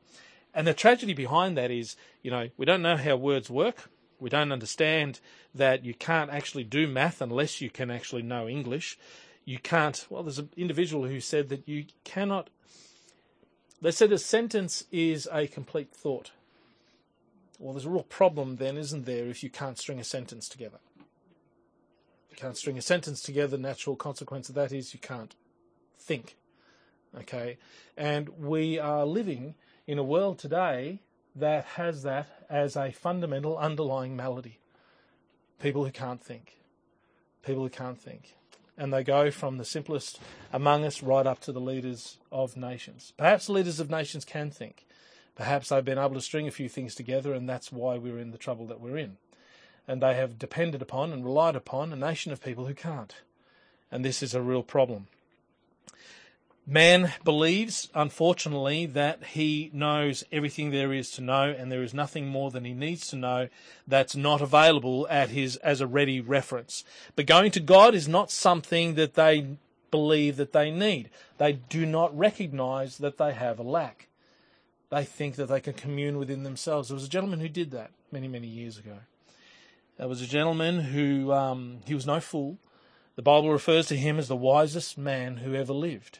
And 0.53 0.67
the 0.67 0.73
tragedy 0.73 1.13
behind 1.13 1.55
that 1.55 1.71
is, 1.71 1.95
you 2.23 2.29
know, 2.29 2.49
we 2.57 2.65
don't 2.65 2.81
know 2.81 2.97
how 2.97 3.15
words 3.15 3.49
work. 3.49 3.89
We 4.21 4.29
don't 4.29 4.51
understand 4.51 5.19
that 5.55 5.83
you 5.83 5.95
can't 5.95 6.29
actually 6.29 6.63
do 6.63 6.87
math 6.87 7.21
unless 7.21 7.59
you 7.59 7.71
can 7.71 7.89
actually 7.89 8.21
know 8.21 8.47
English. 8.47 8.97
You 9.45 9.57
can't, 9.57 10.05
well, 10.11 10.21
there's 10.21 10.37
an 10.37 10.51
individual 10.55 11.07
who 11.07 11.19
said 11.19 11.49
that 11.49 11.67
you 11.67 11.85
cannot, 12.03 12.51
they 13.81 13.89
said 13.89 14.11
a 14.11 14.19
sentence 14.19 14.83
is 14.91 15.27
a 15.31 15.47
complete 15.47 15.91
thought. 15.91 16.31
Well, 17.57 17.73
there's 17.73 17.85
a 17.85 17.89
real 17.89 18.03
problem 18.03 18.57
then, 18.57 18.77
isn't 18.77 19.05
there, 19.05 19.25
if 19.25 19.43
you 19.43 19.49
can't 19.49 19.79
string 19.79 19.99
a 19.99 20.03
sentence 20.03 20.47
together? 20.47 20.77
You 22.29 22.35
can't 22.35 22.55
string 22.55 22.77
a 22.77 22.81
sentence 22.83 23.23
together. 23.23 23.57
The 23.57 23.63
natural 23.63 23.95
consequence 23.95 24.49
of 24.49 24.55
that 24.55 24.71
is 24.71 24.93
you 24.93 24.99
can't 24.99 25.33
think. 25.97 26.37
Okay? 27.17 27.57
And 27.97 28.29
we 28.37 28.77
are 28.77 29.03
living 29.03 29.55
in 29.87 29.97
a 29.97 30.03
world 30.03 30.37
today 30.37 30.99
that 31.35 31.65
has 31.65 32.03
that 32.03 32.27
as 32.49 32.75
a 32.75 32.91
fundamental 32.91 33.57
underlying 33.57 34.15
malady. 34.15 34.59
People 35.61 35.85
who 35.85 35.91
can't 35.91 36.21
think. 36.21 36.57
People 37.43 37.63
who 37.63 37.69
can't 37.69 37.99
think. 37.99 38.35
And 38.77 38.93
they 38.93 39.03
go 39.03 39.31
from 39.31 39.57
the 39.57 39.65
simplest 39.65 40.19
among 40.51 40.85
us 40.85 41.03
right 41.03 41.25
up 41.25 41.39
to 41.41 41.51
the 41.51 41.61
leaders 41.61 42.17
of 42.31 42.57
nations. 42.57 43.13
Perhaps 43.17 43.49
leaders 43.49 43.79
of 43.79 43.89
nations 43.89 44.25
can 44.25 44.49
think. 44.49 44.85
Perhaps 45.35 45.69
they've 45.69 45.85
been 45.85 45.97
able 45.97 46.15
to 46.15 46.21
string 46.21 46.47
a 46.47 46.51
few 46.51 46.67
things 46.67 46.95
together, 46.95 47.33
and 47.33 47.47
that's 47.47 47.71
why 47.71 47.97
we're 47.97 48.19
in 48.19 48.31
the 48.31 48.37
trouble 48.37 48.65
that 48.67 48.81
we're 48.81 48.97
in. 48.97 49.17
And 49.87 50.01
they 50.01 50.15
have 50.15 50.39
depended 50.39 50.81
upon 50.81 51.11
and 51.11 51.23
relied 51.23 51.55
upon 51.55 51.91
a 51.91 51.95
nation 51.95 52.31
of 52.31 52.43
people 52.43 52.65
who 52.65 52.73
can't. 52.73 53.15
And 53.91 54.03
this 54.03 54.21
is 54.21 54.33
a 54.33 54.41
real 54.41 54.63
problem. 54.63 55.07
Man 56.71 57.11
believes, 57.25 57.89
unfortunately, 57.93 58.85
that 58.85 59.25
he 59.25 59.69
knows 59.73 60.23
everything 60.31 60.71
there 60.71 60.93
is 60.93 61.11
to 61.11 61.21
know, 61.21 61.53
and 61.53 61.69
there 61.69 61.83
is 61.83 61.93
nothing 61.93 62.27
more 62.27 62.49
than 62.49 62.63
he 62.63 62.73
needs 62.73 63.07
to 63.07 63.17
know 63.17 63.49
that's 63.85 64.15
not 64.15 64.39
available 64.39 65.05
at 65.09 65.31
his 65.31 65.57
as 65.57 65.81
a 65.81 65.85
ready 65.85 66.21
reference. 66.21 66.85
But 67.17 67.25
going 67.25 67.51
to 67.51 67.59
God 67.59 67.93
is 67.93 68.07
not 68.07 68.31
something 68.31 68.95
that 68.95 69.15
they 69.15 69.57
believe 69.91 70.37
that 70.37 70.53
they 70.53 70.71
need. 70.71 71.09
They 71.39 71.51
do 71.51 71.85
not 71.85 72.17
recognize 72.17 72.99
that 72.99 73.17
they 73.17 73.33
have 73.33 73.59
a 73.59 73.63
lack. 73.63 74.07
They 74.91 75.03
think 75.03 75.35
that 75.35 75.47
they 75.47 75.59
can 75.59 75.73
commune 75.73 76.17
within 76.17 76.43
themselves. 76.43 76.87
There 76.87 76.95
was 76.95 77.03
a 77.03 77.09
gentleman 77.09 77.41
who 77.41 77.49
did 77.49 77.71
that 77.71 77.91
many, 78.13 78.29
many 78.29 78.47
years 78.47 78.77
ago. 78.77 78.99
There 79.97 80.07
was 80.07 80.21
a 80.21 80.25
gentleman 80.25 80.79
who 80.79 81.33
um, 81.33 81.79
he 81.83 81.93
was 81.93 82.05
no 82.05 82.21
fool. 82.21 82.59
The 83.17 83.21
Bible 83.21 83.51
refers 83.51 83.87
to 83.87 83.97
him 83.97 84.17
as 84.17 84.29
the 84.29 84.37
wisest 84.37 84.97
man 84.97 85.35
who 85.35 85.53
ever 85.53 85.73
lived. 85.73 86.19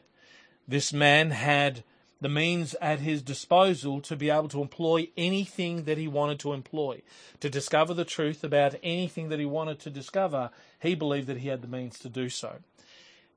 This 0.72 0.94
man 0.94 1.32
had 1.32 1.84
the 2.22 2.30
means 2.30 2.76
at 2.76 3.02
his 3.02 3.22
disposal 3.22 4.00
to 4.00 4.16
be 4.16 4.30
able 4.30 4.48
to 4.48 4.62
employ 4.62 5.10
anything 5.18 5.84
that 5.84 5.98
he 5.98 6.08
wanted 6.08 6.40
to 6.40 6.54
employ, 6.54 7.02
to 7.42 7.50
discover 7.50 7.94
the 7.94 8.06
truth 8.06 8.42
about 8.42 8.76
anything 8.82 9.28
that 9.28 9.40
he 9.40 9.46
wanted 9.46 9.80
to 9.80 9.90
discover. 9.90 10.50
He 10.80 10.96
believed 10.96 11.28
that 11.28 11.40
he 11.40 11.50
had 11.50 11.62
the 11.62 11.68
means 11.68 12.00
to 12.00 12.08
do 12.08 12.30
so. 12.30 12.60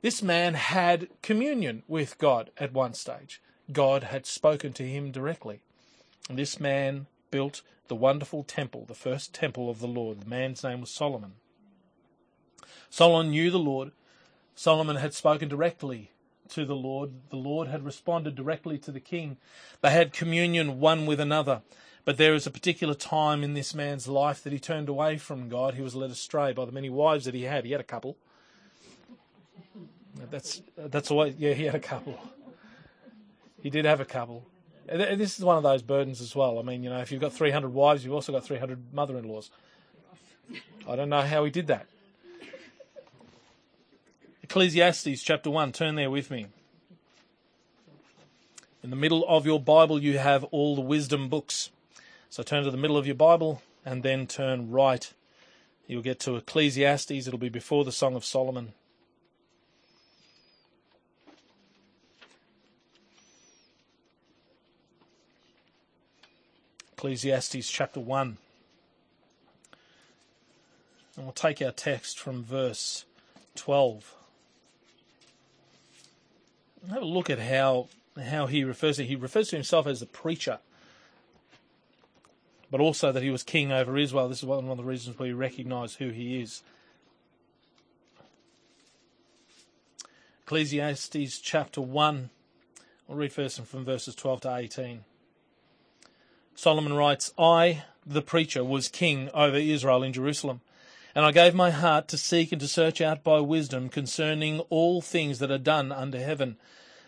This 0.00 0.22
man 0.22 0.54
had 0.54 1.08
communion 1.22 1.82
with 1.88 2.18
God 2.18 2.50
at 2.56 2.72
one 2.72 2.94
stage. 2.94 3.42
God 3.72 4.04
had 4.04 4.26
spoken 4.26 4.72
to 4.74 4.88
him 4.88 5.10
directly. 5.10 5.60
And 6.28 6.38
this 6.38 6.60
man 6.60 7.08
built 7.32 7.62
the 7.88 7.96
wonderful 7.96 8.44
temple, 8.44 8.84
the 8.86 8.94
first 8.94 9.34
temple 9.34 9.68
of 9.68 9.80
the 9.80 9.88
Lord. 9.88 10.20
The 10.20 10.30
man's 10.30 10.62
name 10.62 10.82
was 10.82 10.90
Solomon. 10.90 11.32
Solomon 12.90 13.32
knew 13.32 13.50
the 13.50 13.58
Lord. 13.58 13.90
Solomon 14.54 14.94
had 14.94 15.14
spoken 15.14 15.48
directly 15.48 16.12
to 16.50 16.64
the 16.64 16.76
Lord. 16.76 17.10
The 17.30 17.36
Lord 17.36 17.68
had 17.68 17.84
responded 17.84 18.34
directly 18.34 18.78
to 18.78 18.92
the 18.92 19.00
king. 19.00 19.36
They 19.80 19.90
had 19.90 20.12
communion 20.12 20.80
one 20.80 21.06
with 21.06 21.20
another. 21.20 21.62
But 22.04 22.18
there 22.18 22.34
is 22.34 22.46
a 22.46 22.50
particular 22.50 22.94
time 22.94 23.42
in 23.42 23.54
this 23.54 23.74
man's 23.74 24.06
life 24.06 24.42
that 24.42 24.52
he 24.52 24.58
turned 24.58 24.90
away 24.90 25.16
from 25.16 25.48
God. 25.48 25.74
He 25.74 25.82
was 25.82 25.94
led 25.94 26.10
astray 26.10 26.52
by 26.52 26.66
the 26.66 26.72
many 26.72 26.90
wives 26.90 27.24
that 27.24 27.34
he 27.34 27.44
had. 27.44 27.64
He 27.64 27.72
had 27.72 27.80
a 27.80 27.84
couple. 27.84 28.18
That's 30.30 30.62
that's 30.76 31.10
way. 31.10 31.34
Yeah, 31.38 31.54
he 31.54 31.64
had 31.64 31.74
a 31.74 31.80
couple. 31.80 32.18
He 33.62 33.70
did 33.70 33.86
have 33.86 34.00
a 34.00 34.04
couple. 34.04 34.44
This 34.86 35.38
is 35.38 35.44
one 35.44 35.56
of 35.56 35.62
those 35.62 35.82
burdens 35.82 36.20
as 36.20 36.36
well. 36.36 36.58
I 36.58 36.62
mean, 36.62 36.82
you 36.82 36.90
know, 36.90 37.00
if 37.00 37.10
you've 37.10 37.22
got 37.22 37.32
300 37.32 37.72
wives, 37.72 38.04
you've 38.04 38.12
also 38.12 38.32
got 38.32 38.44
300 38.44 38.92
mother-in-laws. 38.92 39.50
I 40.86 40.96
don't 40.96 41.08
know 41.08 41.22
how 41.22 41.44
he 41.44 41.50
did 41.50 41.68
that. 41.68 41.86
Ecclesiastes 44.44 45.22
chapter 45.22 45.50
1, 45.50 45.72
turn 45.72 45.94
there 45.94 46.10
with 46.10 46.30
me. 46.30 46.48
In 48.82 48.90
the 48.90 48.94
middle 48.94 49.24
of 49.26 49.46
your 49.46 49.58
Bible, 49.58 49.98
you 49.98 50.18
have 50.18 50.44
all 50.44 50.76
the 50.76 50.82
wisdom 50.82 51.30
books. 51.30 51.70
So 52.28 52.42
turn 52.42 52.62
to 52.64 52.70
the 52.70 52.76
middle 52.76 52.98
of 52.98 53.06
your 53.06 53.14
Bible 53.14 53.62
and 53.86 54.02
then 54.02 54.26
turn 54.26 54.70
right. 54.70 55.10
You'll 55.86 56.02
get 56.02 56.20
to 56.20 56.36
Ecclesiastes. 56.36 57.26
It'll 57.26 57.38
be 57.38 57.48
before 57.48 57.86
the 57.86 57.90
Song 57.90 58.14
of 58.14 58.22
Solomon. 58.22 58.74
Ecclesiastes 66.98 67.70
chapter 67.70 67.98
1. 67.98 68.36
And 71.16 71.24
we'll 71.24 71.32
take 71.32 71.62
our 71.62 71.72
text 71.72 72.18
from 72.18 72.44
verse 72.44 73.06
12. 73.54 74.16
Have 76.90 77.02
a 77.02 77.06
look 77.06 77.30
at 77.30 77.38
how 77.38 77.88
how 78.22 78.46
he 78.46 78.62
refers 78.62 78.96
to 78.96 79.04
he 79.04 79.16
refers 79.16 79.48
to 79.48 79.56
himself 79.56 79.86
as 79.86 80.00
the 80.00 80.06
preacher, 80.06 80.58
but 82.70 82.80
also 82.80 83.10
that 83.10 83.22
he 83.22 83.30
was 83.30 83.42
king 83.42 83.72
over 83.72 83.96
Israel. 83.96 84.28
This 84.28 84.38
is 84.38 84.44
one 84.44 84.68
of 84.68 84.76
the 84.76 84.84
reasons 84.84 85.18
we 85.18 85.32
recognise 85.32 85.94
who 85.94 86.10
he 86.10 86.40
is. 86.40 86.62
Ecclesiastes 90.44 91.38
chapter 91.38 91.80
1. 91.80 92.28
I'll 93.08 93.16
read 93.16 93.32
first 93.32 93.60
from 93.62 93.84
verses 93.84 94.14
12 94.14 94.42
to 94.42 94.54
18. 94.56 95.04
Solomon 96.54 96.92
writes, 96.92 97.32
I, 97.38 97.84
the 98.06 98.20
preacher, 98.20 98.62
was 98.62 98.88
king 98.88 99.30
over 99.32 99.56
Israel 99.56 100.02
in 100.02 100.12
Jerusalem. 100.12 100.60
And 101.14 101.24
I 101.24 101.30
gave 101.30 101.54
my 101.54 101.70
heart 101.70 102.08
to 102.08 102.18
seek 102.18 102.50
and 102.50 102.60
to 102.60 102.66
search 102.66 103.00
out 103.00 103.22
by 103.22 103.38
wisdom 103.38 103.88
concerning 103.88 104.60
all 104.70 105.00
things 105.00 105.38
that 105.38 105.50
are 105.50 105.58
done 105.58 105.92
under 105.92 106.18
heaven. 106.18 106.56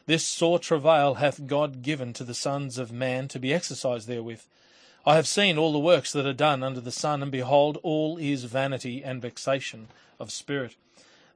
This 0.06 0.24
sore 0.24 0.60
travail 0.60 1.14
hath 1.14 1.48
God 1.48 1.82
given 1.82 2.12
to 2.12 2.22
the 2.22 2.34
sons 2.34 2.78
of 2.78 2.92
man 2.92 3.26
to 3.28 3.40
be 3.40 3.52
exercised 3.52 4.06
therewith. 4.06 4.42
I 5.04 5.16
have 5.16 5.26
seen 5.26 5.58
all 5.58 5.72
the 5.72 5.78
works 5.78 6.12
that 6.12 6.26
are 6.26 6.32
done 6.32 6.62
under 6.62 6.80
the 6.80 6.92
sun, 6.92 7.22
and 7.22 7.32
behold, 7.32 7.78
all 7.82 8.16
is 8.16 8.44
vanity 8.44 9.02
and 9.02 9.20
vexation 9.20 9.88
of 10.20 10.30
spirit. 10.30 10.76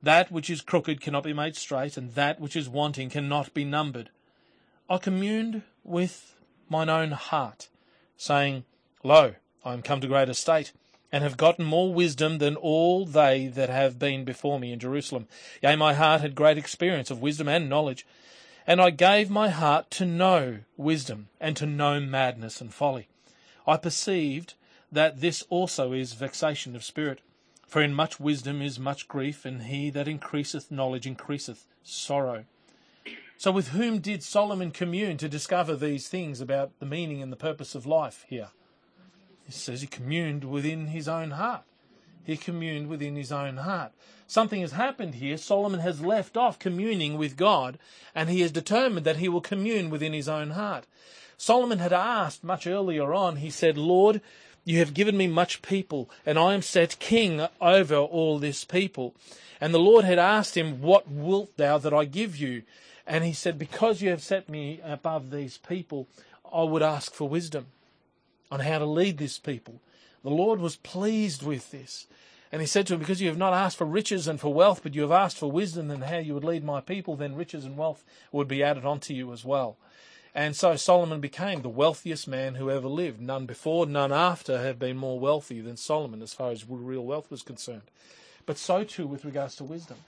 That 0.02 0.30
which 0.30 0.48
is 0.48 0.60
crooked 0.60 1.00
cannot 1.00 1.24
be 1.24 1.32
made 1.32 1.56
straight, 1.56 1.96
and 1.96 2.14
that 2.14 2.40
which 2.40 2.56
is 2.56 2.68
wanting 2.68 3.10
cannot 3.10 3.52
be 3.52 3.64
numbered. 3.64 4.10
I 4.88 4.98
communed 4.98 5.62
with 5.84 6.34
mine 6.68 6.88
own 6.88 7.10
heart 7.12 7.68
saying, 8.16 8.64
Lo, 9.02 9.34
I 9.64 9.72
am 9.72 9.82
come 9.82 10.00
to 10.00 10.06
great 10.06 10.28
estate, 10.28 10.72
and 11.12 11.24
have 11.24 11.36
gotten 11.36 11.64
more 11.64 11.92
wisdom 11.92 12.38
than 12.38 12.56
all 12.56 13.04
they 13.04 13.48
that 13.48 13.68
have 13.68 13.98
been 13.98 14.24
before 14.24 14.60
me 14.60 14.72
in 14.72 14.78
Jerusalem. 14.78 15.26
Yea, 15.62 15.76
my 15.76 15.94
heart 15.94 16.20
had 16.20 16.34
great 16.34 16.58
experience 16.58 17.10
of 17.10 17.22
wisdom 17.22 17.48
and 17.48 17.68
knowledge. 17.68 18.06
And 18.66 18.80
I 18.80 18.90
gave 18.90 19.30
my 19.30 19.48
heart 19.48 19.90
to 19.92 20.06
know 20.06 20.60
wisdom, 20.76 21.28
and 21.40 21.56
to 21.56 21.66
know 21.66 21.98
madness 21.98 22.60
and 22.60 22.72
folly. 22.72 23.08
I 23.66 23.76
perceived 23.76 24.54
that 24.92 25.20
this 25.20 25.42
also 25.48 25.92
is 25.92 26.12
vexation 26.12 26.76
of 26.76 26.84
spirit. 26.84 27.20
For 27.66 27.82
in 27.82 27.94
much 27.94 28.18
wisdom 28.20 28.62
is 28.62 28.78
much 28.78 29.08
grief, 29.08 29.44
and 29.44 29.62
he 29.62 29.90
that 29.90 30.08
increaseth 30.08 30.70
knowledge 30.70 31.06
increaseth 31.06 31.66
sorrow. 31.82 32.44
So, 33.38 33.50
with 33.50 33.68
whom 33.68 34.00
did 34.00 34.22
Solomon 34.22 34.70
commune 34.70 35.16
to 35.18 35.28
discover 35.28 35.74
these 35.74 36.08
things 36.08 36.40
about 36.40 36.78
the 36.78 36.86
meaning 36.86 37.22
and 37.22 37.32
the 37.32 37.36
purpose 37.36 37.74
of 37.74 37.86
life 37.86 38.26
here? 38.28 38.50
He 39.50 39.56
says 39.56 39.80
he 39.80 39.88
communed 39.88 40.44
within 40.44 40.86
his 40.86 41.08
own 41.08 41.32
heart. 41.32 41.64
He 42.22 42.36
communed 42.36 42.86
within 42.86 43.16
his 43.16 43.32
own 43.32 43.56
heart. 43.56 43.90
Something 44.28 44.60
has 44.60 44.70
happened 44.70 45.16
here. 45.16 45.36
Solomon 45.36 45.80
has 45.80 46.00
left 46.00 46.36
off 46.36 46.60
communing 46.60 47.18
with 47.18 47.36
God, 47.36 47.76
and 48.14 48.30
he 48.30 48.42
has 48.42 48.52
determined 48.52 49.04
that 49.06 49.16
he 49.16 49.28
will 49.28 49.40
commune 49.40 49.90
within 49.90 50.12
his 50.12 50.28
own 50.28 50.50
heart. 50.50 50.84
Solomon 51.36 51.80
had 51.80 51.92
asked 51.92 52.44
much 52.44 52.68
earlier 52.68 53.12
on, 53.12 53.36
he 53.36 53.50
said, 53.50 53.76
Lord, 53.76 54.20
you 54.64 54.78
have 54.78 54.94
given 54.94 55.16
me 55.16 55.26
much 55.26 55.62
people, 55.62 56.08
and 56.24 56.38
I 56.38 56.54
am 56.54 56.62
set 56.62 57.00
king 57.00 57.44
over 57.60 57.96
all 57.96 58.38
this 58.38 58.64
people. 58.64 59.16
And 59.60 59.74
the 59.74 59.80
Lord 59.80 60.04
had 60.04 60.20
asked 60.20 60.56
him, 60.56 60.80
What 60.80 61.10
wilt 61.10 61.56
thou 61.56 61.76
that 61.78 61.92
I 61.92 62.04
give 62.04 62.36
you? 62.36 62.62
And 63.04 63.24
he 63.24 63.32
said, 63.32 63.58
Because 63.58 64.00
you 64.00 64.10
have 64.10 64.22
set 64.22 64.48
me 64.48 64.80
above 64.84 65.32
these 65.32 65.58
people, 65.58 66.06
I 66.54 66.62
would 66.62 66.84
ask 66.84 67.12
for 67.12 67.28
wisdom 67.28 67.66
on 68.50 68.60
how 68.60 68.78
to 68.78 68.84
lead 68.84 69.18
this 69.18 69.38
people. 69.38 69.80
The 70.22 70.30
Lord 70.30 70.60
was 70.60 70.76
pleased 70.76 71.42
with 71.42 71.70
this. 71.70 72.06
And 72.52 72.60
he 72.60 72.66
said 72.66 72.86
to 72.88 72.94
him, 72.94 73.00
Because 73.00 73.20
you 73.20 73.28
have 73.28 73.38
not 73.38 73.54
asked 73.54 73.76
for 73.76 73.84
riches 73.84 74.26
and 74.26 74.40
for 74.40 74.52
wealth, 74.52 74.80
but 74.82 74.94
you 74.94 75.02
have 75.02 75.12
asked 75.12 75.38
for 75.38 75.50
wisdom 75.50 75.90
and 75.90 76.04
how 76.04 76.18
you 76.18 76.34
would 76.34 76.44
lead 76.44 76.64
my 76.64 76.80
people, 76.80 77.16
then 77.16 77.36
riches 77.36 77.64
and 77.64 77.76
wealth 77.76 78.04
would 78.32 78.48
be 78.48 78.62
added 78.62 78.84
onto 78.84 79.14
you 79.14 79.32
as 79.32 79.44
well. 79.44 79.76
And 80.34 80.54
so 80.54 80.76
Solomon 80.76 81.20
became 81.20 81.62
the 81.62 81.68
wealthiest 81.68 82.28
man 82.28 82.56
who 82.56 82.70
ever 82.70 82.88
lived. 82.88 83.20
None 83.20 83.46
before, 83.46 83.86
none 83.86 84.12
after 84.12 84.62
have 84.62 84.78
been 84.78 84.96
more 84.96 85.18
wealthy 85.18 85.60
than 85.60 85.76
Solomon 85.76 86.22
as 86.22 86.34
far 86.34 86.50
as 86.50 86.68
real 86.68 87.04
wealth 87.04 87.30
was 87.30 87.42
concerned. 87.42 87.90
But 88.46 88.58
so 88.58 88.84
too 88.84 89.06
with 89.06 89.24
regards 89.24 89.56
to 89.56 89.64
wisdom. 89.64 89.98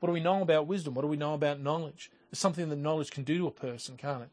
What 0.00 0.08
do 0.08 0.12
we 0.12 0.20
know 0.20 0.42
about 0.42 0.66
wisdom? 0.66 0.94
What 0.94 1.02
do 1.02 1.08
we 1.08 1.16
know 1.16 1.34
about 1.34 1.60
knowledge? 1.60 2.10
It's 2.30 2.40
something 2.40 2.68
that 2.68 2.76
knowledge 2.76 3.10
can 3.10 3.24
do 3.24 3.38
to 3.38 3.46
a 3.48 3.50
person, 3.50 3.96
can't 3.96 4.22
it? 4.22 4.30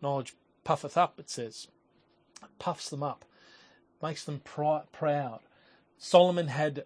Knowledge 0.00 0.34
puffeth 0.64 0.96
up, 0.96 1.18
it 1.18 1.28
says. 1.28 1.68
Puffs 2.58 2.90
them 2.90 3.02
up, 3.02 3.24
makes 4.02 4.24
them 4.24 4.40
pr- 4.40 4.86
proud. 4.92 5.40
Solomon 5.98 6.48
had 6.48 6.84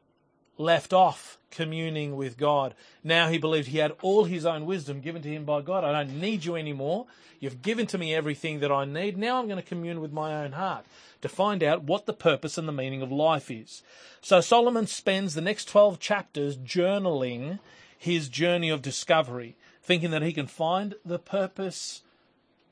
left 0.60 0.92
off 0.92 1.38
communing 1.50 2.16
with 2.16 2.36
God. 2.36 2.74
Now 3.02 3.28
he 3.28 3.38
believed 3.38 3.68
he 3.68 3.78
had 3.78 3.96
all 4.02 4.24
his 4.24 4.44
own 4.44 4.66
wisdom 4.66 5.00
given 5.00 5.22
to 5.22 5.28
him 5.28 5.44
by 5.44 5.62
God. 5.62 5.84
I 5.84 5.92
don't 5.92 6.20
need 6.20 6.44
you 6.44 6.54
anymore. 6.54 7.06
You've 7.40 7.62
given 7.62 7.86
to 7.88 7.98
me 7.98 8.14
everything 8.14 8.60
that 8.60 8.70
I 8.70 8.84
need. 8.84 9.16
Now 9.16 9.38
I'm 9.38 9.46
going 9.46 9.60
to 9.60 9.66
commune 9.66 10.00
with 10.00 10.12
my 10.12 10.44
own 10.44 10.52
heart 10.52 10.84
to 11.22 11.28
find 11.28 11.62
out 11.62 11.84
what 11.84 12.06
the 12.06 12.12
purpose 12.12 12.58
and 12.58 12.68
the 12.68 12.72
meaning 12.72 13.02
of 13.02 13.10
life 13.10 13.50
is. 13.50 13.82
So 14.20 14.40
Solomon 14.40 14.86
spends 14.86 15.34
the 15.34 15.40
next 15.40 15.66
12 15.66 15.98
chapters 15.98 16.56
journaling 16.58 17.58
his 17.96 18.28
journey 18.28 18.70
of 18.70 18.82
discovery, 18.82 19.56
thinking 19.82 20.10
that 20.10 20.22
he 20.22 20.32
can 20.32 20.46
find 20.46 20.94
the 21.04 21.18
purpose 21.18 22.02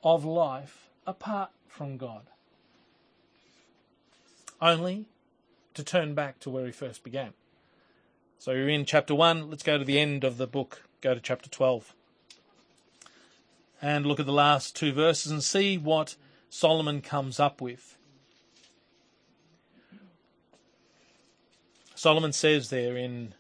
of 0.04 0.25
life 0.25 0.88
apart 1.06 1.50
from 1.66 1.97
God. 1.97 2.26
Only 4.60 5.06
to 5.74 5.84
turn 5.84 6.14
back 6.14 6.40
to 6.40 6.50
where 6.50 6.66
he 6.66 6.72
first 6.72 7.04
began. 7.04 7.32
So 8.38 8.52
you're 8.52 8.68
in 8.68 8.84
chapter 8.84 9.14
1. 9.14 9.50
Let's 9.50 9.62
go 9.62 9.78
to 9.78 9.84
the 9.84 9.98
end 9.98 10.24
of 10.24 10.36
the 10.36 10.46
book. 10.46 10.82
Go 11.00 11.14
to 11.14 11.20
chapter 11.20 11.48
12. 11.48 11.94
And 13.80 14.06
look 14.06 14.18
at 14.18 14.26
the 14.26 14.32
last 14.32 14.74
two 14.74 14.92
verses 14.92 15.30
and 15.30 15.42
see 15.42 15.78
what 15.78 16.16
Solomon 16.50 17.00
comes 17.00 17.38
up 17.38 17.60
with. 17.60 17.96
Solomon 21.94 22.32
says 22.32 22.70
there 22.70 22.96
in 22.96 23.34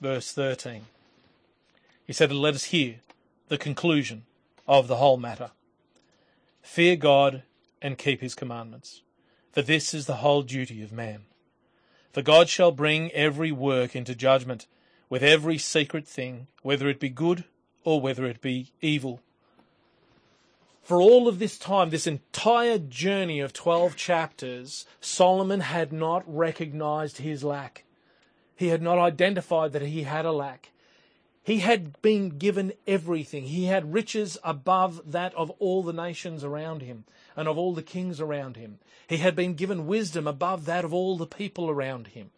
verse 0.00 0.32
13, 0.32 0.86
he 2.06 2.12
said, 2.14 2.32
Let 2.32 2.54
us 2.54 2.64
hear 2.64 2.96
the 3.48 3.58
conclusion 3.58 4.24
of 4.66 4.88
the 4.88 4.96
whole 4.96 5.18
matter. 5.18 5.50
Fear 6.62 6.96
God 6.96 7.42
and 7.82 7.98
keep 7.98 8.22
his 8.22 8.34
commandments, 8.34 9.02
for 9.58 9.62
this 9.62 9.92
is 9.92 10.06
the 10.06 10.18
whole 10.22 10.42
duty 10.42 10.84
of 10.84 10.92
man. 10.92 11.22
For 12.12 12.22
God 12.22 12.48
shall 12.48 12.70
bring 12.70 13.10
every 13.10 13.50
work 13.50 13.96
into 13.96 14.14
judgment, 14.14 14.68
with 15.10 15.20
every 15.20 15.58
secret 15.58 16.06
thing, 16.06 16.46
whether 16.62 16.88
it 16.88 17.00
be 17.00 17.08
good 17.08 17.42
or 17.82 18.00
whether 18.00 18.24
it 18.24 18.40
be 18.40 18.70
evil. 18.80 19.20
For 20.84 21.02
all 21.02 21.26
of 21.26 21.40
this 21.40 21.58
time, 21.58 21.90
this 21.90 22.06
entire 22.06 22.78
journey 22.78 23.40
of 23.40 23.52
12 23.52 23.96
chapters, 23.96 24.86
Solomon 25.00 25.58
had 25.58 25.92
not 25.92 26.22
recognized 26.32 27.18
his 27.18 27.42
lack. 27.42 27.82
He 28.54 28.68
had 28.68 28.80
not 28.80 29.00
identified 29.00 29.72
that 29.72 29.82
he 29.82 30.04
had 30.04 30.24
a 30.24 30.30
lack. 30.30 30.70
He 31.48 31.60
had 31.60 32.02
been 32.02 32.36
given 32.36 32.74
everything. 32.86 33.44
He 33.44 33.64
had 33.64 33.94
riches 33.94 34.36
above 34.44 35.12
that 35.12 35.34
of 35.34 35.50
all 35.52 35.82
the 35.82 35.94
nations 35.94 36.44
around 36.44 36.82
him 36.82 37.04
and 37.36 37.48
of 37.48 37.56
all 37.56 37.72
the 37.72 37.82
kings 37.82 38.20
around 38.20 38.58
him. 38.58 38.80
He 39.08 39.16
had 39.16 39.34
been 39.34 39.54
given 39.54 39.86
wisdom 39.86 40.26
above 40.26 40.66
that 40.66 40.84
of 40.84 40.92
all 40.92 41.16
the 41.16 41.26
people 41.26 41.70
around 41.70 42.08
him. 42.08 42.32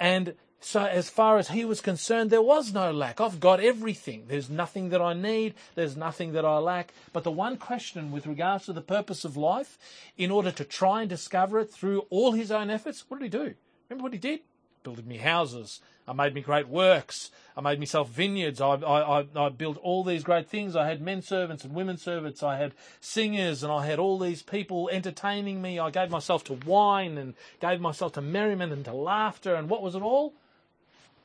And 0.00 0.34
so, 0.60 0.84
as 0.84 1.08
far 1.08 1.38
as 1.38 1.50
he 1.50 1.64
was 1.64 1.80
concerned, 1.80 2.30
there 2.30 2.42
was 2.42 2.74
no 2.74 2.90
lack. 2.90 3.20
I've 3.20 3.38
got 3.38 3.60
everything. 3.60 4.24
There's 4.26 4.50
nothing 4.50 4.88
that 4.88 5.00
I 5.00 5.12
need. 5.14 5.54
There's 5.76 5.96
nothing 5.96 6.32
that 6.32 6.44
I 6.44 6.58
lack. 6.58 6.92
But 7.12 7.22
the 7.22 7.30
one 7.30 7.58
question 7.58 8.10
with 8.10 8.26
regards 8.26 8.64
to 8.64 8.72
the 8.72 8.80
purpose 8.80 9.24
of 9.24 9.36
life, 9.36 9.78
in 10.16 10.32
order 10.32 10.50
to 10.50 10.64
try 10.64 11.02
and 11.02 11.08
discover 11.08 11.60
it 11.60 11.70
through 11.70 12.06
all 12.10 12.32
his 12.32 12.50
own 12.50 12.70
efforts, 12.70 13.04
what 13.06 13.20
did 13.20 13.32
he 13.32 13.38
do? 13.38 13.54
Remember 13.88 14.02
what 14.02 14.14
he 14.14 14.18
did? 14.18 14.40
Builded 14.88 15.06
me 15.06 15.18
houses, 15.18 15.82
I 16.06 16.14
made 16.14 16.32
me 16.32 16.40
great 16.40 16.66
works. 16.66 17.30
I 17.54 17.60
made 17.60 17.78
myself 17.78 18.08
vineyards. 18.08 18.58
I, 18.58 18.76
I, 18.76 19.26
I, 19.36 19.48
built 19.50 19.76
all 19.82 20.02
these 20.02 20.24
great 20.24 20.48
things. 20.48 20.74
I 20.74 20.88
had 20.88 21.02
men 21.02 21.20
servants 21.20 21.62
and 21.62 21.74
women 21.74 21.98
servants. 21.98 22.42
I 22.42 22.56
had 22.56 22.72
singers 22.98 23.62
and 23.62 23.70
I 23.70 23.84
had 23.84 23.98
all 23.98 24.18
these 24.18 24.42
people 24.42 24.88
entertaining 24.90 25.60
me. 25.60 25.78
I 25.78 25.90
gave 25.90 26.08
myself 26.08 26.42
to 26.44 26.54
wine 26.54 27.18
and 27.18 27.34
gave 27.60 27.82
myself 27.82 28.12
to 28.12 28.22
merriment 28.22 28.72
and 28.72 28.82
to 28.86 28.94
laughter. 28.94 29.54
And 29.54 29.68
what 29.68 29.82
was 29.82 29.94
it 29.94 30.00
all? 30.00 30.32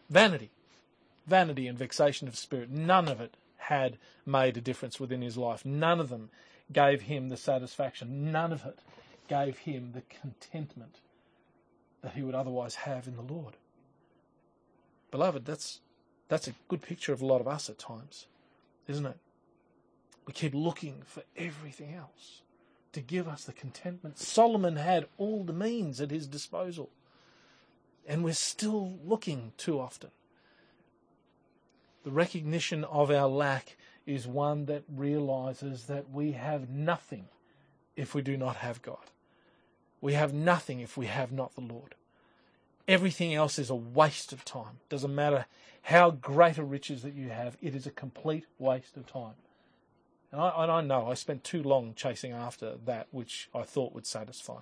Vanity. 0.09 0.51
Vanity 1.25 1.69
and 1.69 1.77
vexation 1.77 2.27
of 2.27 2.35
spirit. 2.35 2.69
None 2.69 3.07
of 3.07 3.21
it 3.21 3.37
had 3.55 3.97
made 4.25 4.57
a 4.57 4.61
difference 4.61 4.99
within 4.99 5.21
his 5.21 5.37
life. 5.37 5.63
None 5.63 6.01
of 6.01 6.09
them 6.09 6.31
gave 6.73 7.03
him 7.03 7.29
the 7.29 7.37
satisfaction. 7.37 8.29
None 8.29 8.51
of 8.51 8.65
it 8.65 8.79
gave 9.29 9.59
him 9.59 9.93
the 9.93 10.01
contentment 10.01 10.97
that 12.03 12.13
he 12.13 12.21
would 12.21 12.35
otherwise 12.35 12.75
have 12.75 13.07
in 13.07 13.15
the 13.15 13.21
Lord. 13.21 13.55
Beloved, 15.09 15.45
that's, 15.45 15.79
that's 16.27 16.47
a 16.47 16.53
good 16.67 16.81
picture 16.81 17.13
of 17.13 17.21
a 17.21 17.25
lot 17.25 17.41
of 17.41 17.47
us 17.47 17.69
at 17.69 17.79
times, 17.79 18.27
isn't 18.87 19.05
it? 19.05 19.17
We 20.27 20.33
keep 20.33 20.53
looking 20.53 21.01
for 21.05 21.23
everything 21.35 21.93
else 21.93 22.41
to 22.91 23.01
give 23.01 23.27
us 23.27 23.45
the 23.45 23.53
contentment. 23.53 24.19
Solomon 24.19 24.75
had 24.75 25.07
all 25.17 25.43
the 25.43 25.53
means 25.53 25.99
at 25.99 26.11
his 26.11 26.27
disposal, 26.27 26.89
and 28.07 28.23
we're 28.23 28.33
still 28.33 28.97
looking 29.03 29.53
too 29.57 29.79
often. 29.79 30.11
The 32.03 32.11
recognition 32.11 32.83
of 32.83 33.09
our 33.11 33.27
lack 33.27 33.77
is 34.05 34.27
one 34.27 34.65
that 34.65 34.83
realizes 34.93 35.85
that 35.85 36.11
we 36.11 36.33
have 36.33 36.69
nothing 36.69 37.27
if 37.95 38.13
we 38.13 38.21
do 38.21 38.35
not 38.35 38.57
have 38.57 38.81
God. 38.81 39.11
We 40.03 40.15
have 40.15 40.33
nothing 40.33 40.81
if 40.81 40.97
we 40.97 41.05
have 41.05 41.31
not 41.31 41.55
the 41.55 41.61
Lord. 41.61 41.95
Everything 42.89 43.33
else 43.33 43.57
is 43.57 43.69
a 43.69 43.75
waste 43.75 44.33
of 44.33 44.43
time. 44.43 44.81
Doesn't 44.89 45.15
matter 45.15 45.45
how 45.83 46.11
great 46.11 46.57
a 46.57 46.63
riches 46.65 47.03
that 47.03 47.13
you 47.13 47.29
have, 47.29 47.55
it 47.61 47.73
is 47.73 47.87
a 47.87 47.91
complete 47.91 48.43
waste 48.59 48.97
of 48.97 49.07
time. 49.07 49.35
And 50.29 50.41
I, 50.41 50.63
and 50.63 50.69
I 50.69 50.81
know 50.81 51.09
I 51.09 51.13
spent 51.13 51.45
too 51.45 51.63
long 51.63 51.93
chasing 51.95 52.33
after 52.33 52.75
that 52.85 53.07
which 53.11 53.49
I 53.55 53.63
thought 53.63 53.93
would 53.93 54.05
satisfy. 54.05 54.59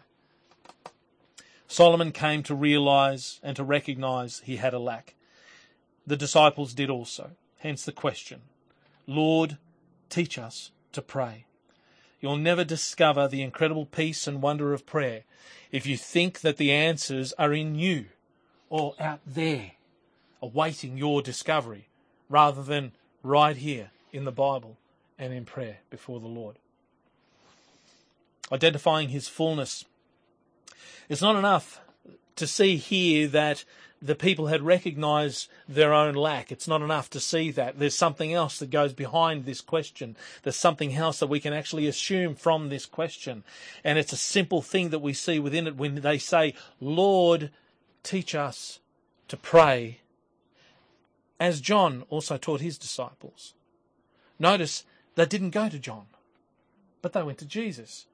Solomon 1.68 2.12
came 2.12 2.44
to 2.44 2.54
realize 2.54 3.40
and 3.42 3.56
to 3.56 3.64
recognize 3.64 4.44
he 4.46 4.58
had 4.58 4.76
a 4.76 4.80
lack. 4.80 5.16
The 6.06 6.18
disciples 6.18 6.76
did 6.76 6.92
also. 6.92 7.32
Hence 7.58 7.84
the 7.84 7.92
question 7.92 8.42
Lord, 9.08 9.58
teach 10.08 10.38
us 10.38 10.70
to 10.92 11.02
pray. 11.02 11.46
You'll 12.22 12.38
never 12.38 12.64
discover 12.64 13.28
the 13.28 13.42
incredible 13.42 13.86
peace 13.86 14.28
and 14.28 14.42
wonder 14.42 14.74
of 14.74 14.86
prayer 14.86 15.24
if 15.72 15.88
you 15.88 15.98
think 15.98 16.42
that 16.42 16.58
the 16.58 16.72
answers 16.72 17.34
are 17.34 17.52
in 17.52 17.74
you 17.76 18.06
or 18.70 18.94
out 19.00 19.22
there 19.26 19.72
awaiting 20.42 20.98
your 20.98 21.22
discovery 21.22 21.88
rather 22.30 22.62
than 22.62 22.92
right 23.24 23.58
here 23.58 23.90
in 24.14 24.26
the 24.26 24.32
Bible 24.32 24.78
and 25.18 25.34
in 25.34 25.46
prayer 25.46 25.78
before 25.90 26.20
the 26.20 26.28
Lord. 26.28 26.58
Identifying 28.52 29.10
His 29.10 29.28
fullness. 29.28 29.86
It's 31.10 31.22
not 31.22 31.36
enough 31.36 31.82
to 32.36 32.46
see 32.46 32.78
here 32.78 33.28
that 33.30 33.66
the 34.02 34.16
people 34.16 34.48
had 34.48 34.64
recognized 34.64 35.48
their 35.68 35.94
own 35.94 36.16
lack. 36.16 36.52
It's 36.52 36.68
not 36.68 36.82
enough 36.82 37.10
to 37.12 37.20
see 37.20 37.52
that. 37.52 37.78
There's 37.78 37.96
something 37.96 38.34
else 38.34 38.58
that 38.58 38.72
goes 38.72 38.94
behind 38.94 39.46
this 39.46 39.62
question. 39.62 40.18
There's 40.42 40.56
something 40.56 40.96
else 40.96 41.20
that 41.20 41.28
we 41.28 41.40
can 41.40 41.54
actually 41.54 41.86
assume 41.88 42.34
from 42.34 42.70
this 42.70 42.88
question. 42.88 43.44
And 43.84 44.00
it's 44.00 44.14
a 44.14 44.18
simple 44.18 44.64
thing 44.64 44.90
that 44.90 45.00
we 45.00 45.14
see 45.14 45.38
within 45.38 45.68
it 45.68 45.78
when 45.78 45.96
they 45.96 46.18
say, 46.18 46.56
Lord, 46.80 47.52
teach 48.02 48.34
us 48.34 48.80
to 49.28 49.38
pray, 49.38 50.00
as 51.40 51.62
John 51.62 52.04
also 52.10 52.38
taught 52.38 52.62
his 52.62 52.78
disciples. 52.78 53.54
Notice 54.40 54.84
they 55.16 55.26
didn't 55.26 55.52
go 55.52 55.70
to 55.70 55.80
John, 55.80 56.08
but 57.02 57.14
they 57.14 57.22
went 57.22 57.38
to 57.38 57.46
Jesus. 57.46 58.08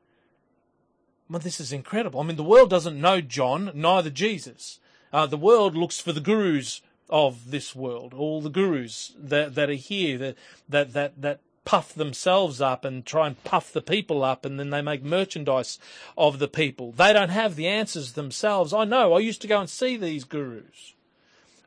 Well, 1.30 1.39
this 1.39 1.60
is 1.60 1.71
incredible. 1.71 2.19
I 2.19 2.23
mean, 2.23 2.36
the 2.36 2.43
world 2.43 2.69
doesn't 2.69 3.00
know 3.00 3.21
John, 3.21 3.71
neither 3.73 4.10
Jesus. 4.10 4.80
Uh, 5.17 5.25
the 5.25 5.36
world 5.36 5.75
looks 5.75 5.99
for 5.99 6.13
the 6.13 6.21
gurus 6.21 6.80
of 7.10 7.49
this 7.49 7.73
world, 7.73 8.13
all 8.13 8.39
the 8.39 8.51
gurus 8.51 9.15
that, 9.17 9.56
that 9.56 9.67
are 9.67 9.73
here, 9.73 10.15
that, 10.15 10.36
that, 10.69 10.93
that, 10.93 11.19
that 11.19 11.39
puff 11.65 11.91
themselves 11.91 12.62
up 12.62 12.86
and 12.86 13.03
try 13.03 13.25
and 13.25 13.43
puff 13.43 13.73
the 13.73 13.82
people 13.82 14.23
up 14.23 14.45
and 14.45 14.60
then 14.60 14.69
they 14.69 14.80
make 14.80 15.03
merchandise 15.03 15.80
of 16.15 16.38
the 16.38 16.47
people. 16.47 16.91
They 16.91 17.13
don't 17.13 17.30
have 17.30 17.56
the 17.56 17.67
answers 17.67 18.12
themselves. 18.12 18.73
I 18.73 18.86
know. 18.86 19.13
I 19.13 19.17
used 19.17 19.41
to 19.41 19.47
go 19.47 19.60
and 19.60 19.67
see 19.67 19.97
these 19.97 20.23
gurus. 20.23 20.93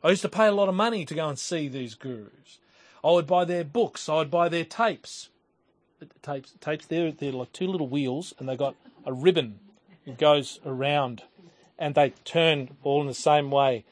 I 0.04 0.10
used 0.10 0.22
to 0.22 0.28
pay 0.28 0.46
a 0.46 0.52
lot 0.52 0.68
of 0.68 0.76
money 0.76 1.04
to 1.04 1.14
go 1.16 1.28
and 1.28 1.36
see 1.36 1.66
these 1.66 1.96
gurus. 1.96 2.60
I 3.02 3.10
would 3.10 3.26
buy 3.26 3.44
their 3.44 3.64
books. 3.64 4.08
I 4.08 4.18
would 4.18 4.30
buy 4.30 4.48
their 4.48 4.64
tapes. 4.64 5.28
Tapes, 6.22 6.54
tapes. 6.60 6.86
They're, 6.86 7.10
they're 7.10 7.32
like 7.32 7.52
two 7.52 7.66
little 7.66 7.88
wheels 7.88 8.32
and 8.38 8.48
they 8.48 8.56
got 8.56 8.76
a 9.04 9.12
ribbon. 9.12 9.58
It 10.06 10.18
goes 10.18 10.60
around 10.64 11.24
and 11.80 11.94
they 11.96 12.10
turn 12.24 12.76
all 12.84 13.00
in 13.00 13.08
the 13.08 13.14
same 13.14 13.50
way, 13.50 13.84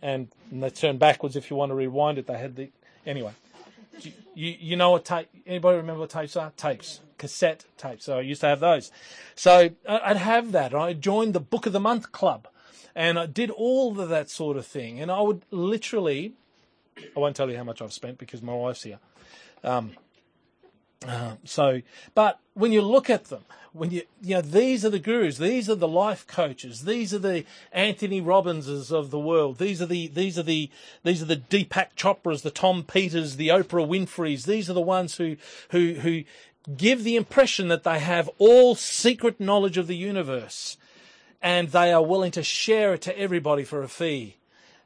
and, 0.00 0.28
and 0.50 0.62
they 0.62 0.70
turn 0.70 0.96
backwards 0.96 1.36
if 1.36 1.50
you 1.50 1.56
want 1.56 1.70
to 1.70 1.74
rewind 1.74 2.16
it. 2.16 2.26
They 2.26 2.38
had 2.38 2.56
the 2.56 2.70
anyway. 3.04 3.32
You, 4.34 4.56
you, 4.58 4.76
know 4.76 4.92
what 4.92 5.04
tape? 5.04 5.28
Anybody 5.46 5.76
remember 5.76 6.00
what 6.00 6.10
tapes 6.10 6.36
are? 6.36 6.52
Tapes, 6.56 7.00
cassette 7.18 7.66
tapes. 7.76 8.06
So 8.06 8.16
I 8.16 8.20
used 8.22 8.40
to 8.40 8.46
have 8.46 8.60
those. 8.60 8.90
So 9.34 9.70
I'd 9.86 10.16
have 10.16 10.52
that. 10.52 10.74
I 10.74 10.94
joined 10.94 11.34
the 11.34 11.40
Book 11.40 11.66
of 11.66 11.74
the 11.74 11.80
Month 11.80 12.12
Club, 12.12 12.48
and 12.94 13.18
I 13.18 13.26
did 13.26 13.50
all 13.50 14.00
of 14.00 14.08
that 14.08 14.30
sort 14.30 14.56
of 14.56 14.66
thing. 14.66 15.00
And 15.00 15.10
I 15.10 15.20
would 15.20 15.42
literally, 15.50 16.32
I 17.14 17.20
won't 17.20 17.36
tell 17.36 17.50
you 17.50 17.58
how 17.58 17.64
much 17.64 17.82
I've 17.82 17.92
spent 17.92 18.16
because 18.16 18.40
my 18.40 18.54
wife's 18.54 18.84
here. 18.84 18.98
Um, 19.62 19.92
Uh, 21.06 21.34
so, 21.44 21.82
but 22.14 22.38
when 22.54 22.72
you 22.72 22.80
look 22.80 23.10
at 23.10 23.24
them, 23.24 23.44
when 23.72 23.90
you, 23.90 24.02
you 24.20 24.34
know, 24.34 24.42
these 24.42 24.84
are 24.84 24.90
the 24.90 24.98
gurus, 24.98 25.38
these 25.38 25.68
are 25.70 25.74
the 25.74 25.88
life 25.88 26.26
coaches, 26.26 26.84
these 26.84 27.14
are 27.14 27.18
the 27.18 27.44
Anthony 27.72 28.20
Robbinses 28.20 28.92
of 28.92 29.10
the 29.10 29.18
world, 29.18 29.58
these 29.58 29.80
are 29.80 29.86
the, 29.86 30.08
these 30.08 30.38
are 30.38 30.42
the, 30.42 30.70
these 31.04 31.22
are 31.22 31.26
the 31.26 31.36
Deepak 31.36 31.94
Chopras, 31.96 32.42
the 32.42 32.50
Tom 32.50 32.84
Peters, 32.84 33.36
the 33.36 33.48
Oprah 33.48 33.88
Winfreys, 33.88 34.44
these 34.44 34.68
are 34.68 34.74
the 34.74 34.80
ones 34.80 35.16
who, 35.16 35.36
who, 35.70 35.94
who 35.94 36.24
give 36.76 37.02
the 37.02 37.16
impression 37.16 37.68
that 37.68 37.82
they 37.82 37.98
have 37.98 38.28
all 38.38 38.74
secret 38.74 39.40
knowledge 39.40 39.78
of 39.78 39.86
the 39.86 39.96
universe 39.96 40.76
and 41.40 41.68
they 41.70 41.92
are 41.92 42.04
willing 42.04 42.30
to 42.30 42.42
share 42.42 42.94
it 42.94 43.02
to 43.02 43.18
everybody 43.18 43.64
for 43.64 43.82
a 43.82 43.88
fee. 43.88 44.36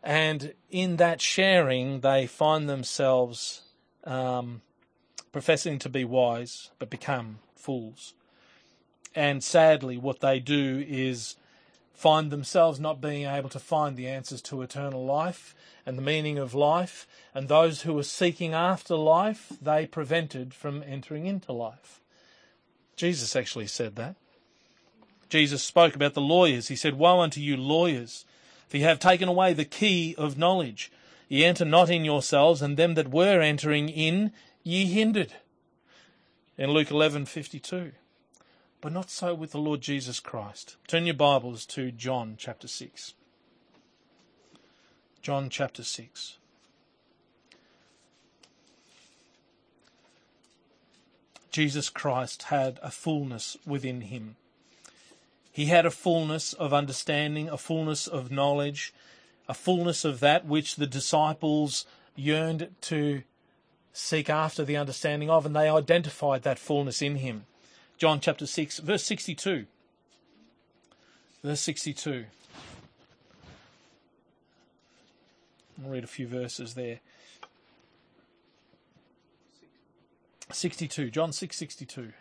And 0.03 0.55
in 0.71 0.97
that 0.97 1.21
sharing, 1.21 2.01
they 2.01 2.27
find 2.27 2.69
themselves, 2.69 3.63
um, 4.05 4.63
professing 5.33 5.79
to 5.81 5.89
be 5.89 6.05
wise, 6.05 6.71
but 6.79 6.89
become 6.89 7.41
fools. 7.57 8.15
And 9.17 9.43
sadly, 9.43 9.97
what 9.97 10.21
they 10.21 10.39
do 10.39 10.85
is 10.87 11.37
find 11.95 12.31
themselves 12.31 12.79
not 12.79 13.01
being 13.01 13.27
able 13.27 13.49
to 13.49 13.59
find 13.59 13.97
the 13.97 14.07
answers 14.07 14.43
to 14.43 14.61
eternal 14.61 15.07
life 15.07 15.55
and 15.87 15.97
the 15.97 16.03
meaning 16.03 16.37
of 16.37 16.53
life, 16.53 17.07
and 17.33 17.49
those 17.49 17.83
who 17.83 17.95
were 17.95 18.03
seeking 18.03 18.53
after 18.53 18.95
life, 18.95 19.53
they 19.63 19.87
prevented 19.87 20.53
from 20.53 20.83
entering 20.83 21.27
into 21.27 21.53
life. 21.53 22.01
Jesus 22.97 23.35
actually 23.35 23.69
said 23.69 23.97
that. 23.97 24.17
Jesus 25.31 25.63
spoke 25.63 25.95
about 25.95 26.15
the 26.15 26.21
lawyers. 26.21 26.69
He 26.69 26.77
said, 26.77 26.99
Woe 26.99 27.21
unto 27.21 27.41
you, 27.41 27.57
lawyers, 27.57 28.27
for 28.69 28.77
you 28.77 28.85
have 28.85 28.99
taken 28.99 29.29
away 29.29 29.55
the 29.55 29.65
key 29.65 30.15
of 30.19 30.37
knowledge. 30.37 30.93
Ye 31.29 31.45
enter 31.45 31.65
not 31.65 31.89
in 31.89 32.05
yourselves, 32.05 32.61
and 32.61 32.77
them 32.77 32.95
that 32.95 33.11
were 33.11 33.41
entering 33.41 33.89
in 33.89 34.33
ye 34.63 34.85
hindered. 34.87 35.33
In 36.59 36.71
Luke 36.71 36.89
11:52. 36.89 37.93
But 38.81 38.93
not 38.93 39.11
so 39.11 39.35
with 39.35 39.53
the 39.53 39.59
Lord 39.59 39.81
Jesus 39.81 40.21
Christ. 40.21 40.77
Turn 40.87 41.07
your 41.07 41.15
Bibles 41.15 41.65
to 41.67 41.91
John 41.91 42.35
chapter 42.39 42.69
6. 42.69 43.15
John 45.23 45.49
chapter 45.49 45.83
6. 45.83 46.37
Jesus 51.51 51.89
Christ 51.89 52.45
had 52.45 52.79
a 52.83 52.91
fullness 52.91 53.57
within 53.67 54.03
him. 54.03 54.37
He 55.51 55.67
had 55.67 55.87
a 55.87 55.91
fullness 55.91 56.53
of 56.53 56.75
understanding, 56.75 57.49
a 57.49 57.57
fullness 57.57 58.07
of 58.07 58.31
knowledge, 58.31 58.93
a 59.49 59.55
fullness 59.55 60.05
of 60.05 60.21
that 60.21 60.45
which 60.45 60.77
the 60.77 60.87
disciples 60.87 61.87
yearned 62.15 62.75
to 62.83 63.23
seek 63.95 64.29
after 64.29 64.67
the 64.67 64.77
understanding 64.77 65.31
of, 65.31 65.47
and 65.47 65.57
they 65.57 65.71
identified 65.71 66.43
that 66.43 66.59
fullness 66.59 67.01
in 67.01 67.17
him. 67.17 67.47
John 67.99 68.21
chapter 68.21 68.47
6, 68.47 68.79
verse 68.81 69.03
62. 69.05 69.67
Verse 71.43 71.61
62. 71.61 72.27
I'll 75.85 75.91
read 75.91 76.05
a 76.05 76.09
few 76.09 76.27
verses 76.27 76.75
there. 76.75 77.01
62, 80.53 81.11
John 81.11 81.33
6, 81.33 81.57
62. 81.57 82.13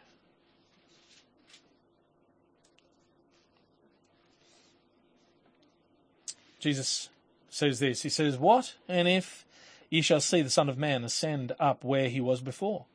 Jesus 6.60 7.10
says 7.50 7.80
this. 7.80 8.02
He 8.02 8.10
says, 8.10 8.38
What? 8.38 8.76
And 8.90 9.08
if 9.08 9.46
ye 9.90 10.02
shall 10.02 10.20
see 10.20 10.42
the 10.42 10.50
Son 10.50 10.68
of 10.68 10.78
Man 10.78 11.04
ascend 11.04 11.54
up 11.60 11.84
where 11.84 12.10
he 12.10 12.20
was 12.20 12.42
before. 12.42 12.86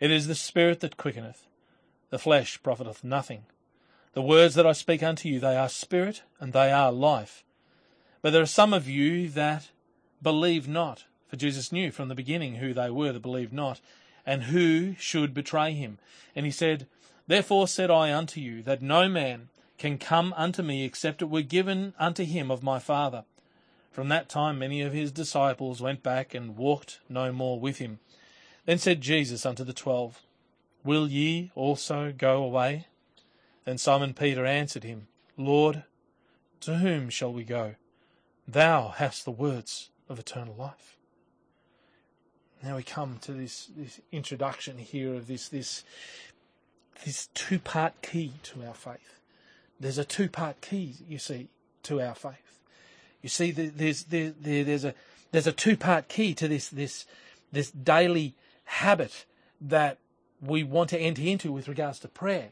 It 0.00 0.10
is 0.10 0.26
the 0.26 0.34
Spirit 0.34 0.80
that 0.80 0.96
quickeneth, 0.96 1.46
the 2.14 2.18
flesh 2.20 2.62
profiteth 2.62 3.02
nothing. 3.02 3.42
The 4.12 4.22
words 4.22 4.54
that 4.54 4.64
I 4.64 4.70
speak 4.70 5.02
unto 5.02 5.28
you, 5.28 5.40
they 5.40 5.56
are 5.56 5.68
spirit 5.68 6.22
and 6.38 6.52
they 6.52 6.70
are 6.70 6.92
life. 6.92 7.42
But 8.22 8.32
there 8.32 8.42
are 8.42 8.46
some 8.46 8.72
of 8.72 8.88
you 8.88 9.28
that 9.30 9.70
believe 10.22 10.68
not, 10.68 11.06
for 11.26 11.34
Jesus 11.34 11.72
knew 11.72 11.90
from 11.90 12.06
the 12.06 12.14
beginning 12.14 12.54
who 12.54 12.72
they 12.72 12.88
were 12.88 13.10
that 13.10 13.20
believed 13.20 13.52
not, 13.52 13.80
and 14.24 14.44
who 14.44 14.94
should 14.96 15.34
betray 15.34 15.72
him. 15.72 15.98
And 16.36 16.46
he 16.46 16.52
said, 16.52 16.86
Therefore 17.26 17.66
said 17.66 17.90
I 17.90 18.14
unto 18.14 18.40
you, 18.40 18.62
that 18.62 18.80
no 18.80 19.08
man 19.08 19.48
can 19.76 19.98
come 19.98 20.32
unto 20.36 20.62
me 20.62 20.84
except 20.84 21.20
it 21.20 21.28
were 21.28 21.42
given 21.42 21.94
unto 21.98 22.22
him 22.22 22.48
of 22.48 22.62
my 22.62 22.78
Father. 22.78 23.24
From 23.90 24.08
that 24.10 24.28
time 24.28 24.60
many 24.60 24.82
of 24.82 24.92
his 24.92 25.10
disciples 25.10 25.82
went 25.82 26.04
back 26.04 26.32
and 26.32 26.56
walked 26.56 27.00
no 27.08 27.32
more 27.32 27.58
with 27.58 27.78
him. 27.78 27.98
Then 28.66 28.78
said 28.78 29.00
Jesus 29.00 29.44
unto 29.44 29.64
the 29.64 29.72
twelve, 29.72 30.22
Will 30.84 31.08
ye 31.08 31.50
also 31.54 32.12
go 32.16 32.44
away? 32.44 32.86
Then 33.64 33.78
Simon 33.78 34.12
Peter 34.12 34.44
answered 34.44 34.84
him, 34.84 35.08
Lord, 35.36 35.84
to 36.60 36.76
whom 36.76 37.08
shall 37.08 37.32
we 37.32 37.44
go? 37.44 37.74
Thou 38.46 38.88
hast 38.88 39.24
the 39.24 39.30
words 39.30 39.90
of 40.08 40.18
eternal 40.18 40.54
life. 40.54 40.98
Now 42.62 42.76
we 42.76 42.82
come 42.82 43.18
to 43.22 43.32
this, 43.32 43.70
this 43.76 44.00
introduction 44.12 44.78
here 44.78 45.14
of 45.14 45.26
this, 45.26 45.48
this, 45.48 45.84
this 47.04 47.28
two 47.34 47.58
part 47.58 48.00
key 48.02 48.34
to 48.44 48.64
our 48.66 48.74
faith. 48.74 49.20
There's 49.80 49.98
a 49.98 50.04
two 50.04 50.28
part 50.28 50.60
key, 50.60 50.94
you 51.08 51.18
see, 51.18 51.48
to 51.84 52.00
our 52.00 52.14
faith. 52.14 52.60
You 53.22 53.28
see, 53.28 53.50
there's 53.50 54.04
there, 54.04 54.32
there, 54.38 54.64
there's 54.64 54.84
a 54.84 54.94
there's 55.32 55.46
a 55.46 55.52
two 55.52 55.76
part 55.76 56.08
key 56.08 56.34
to 56.34 56.46
this 56.46 56.68
this 56.68 57.06
this 57.52 57.70
daily 57.70 58.34
habit 58.64 59.24
that 59.60 59.98
we 60.44 60.62
want 60.62 60.90
to 60.90 60.98
enter 60.98 61.22
into 61.22 61.52
with 61.52 61.68
regards 61.68 61.98
to 62.00 62.08
prayer. 62.08 62.50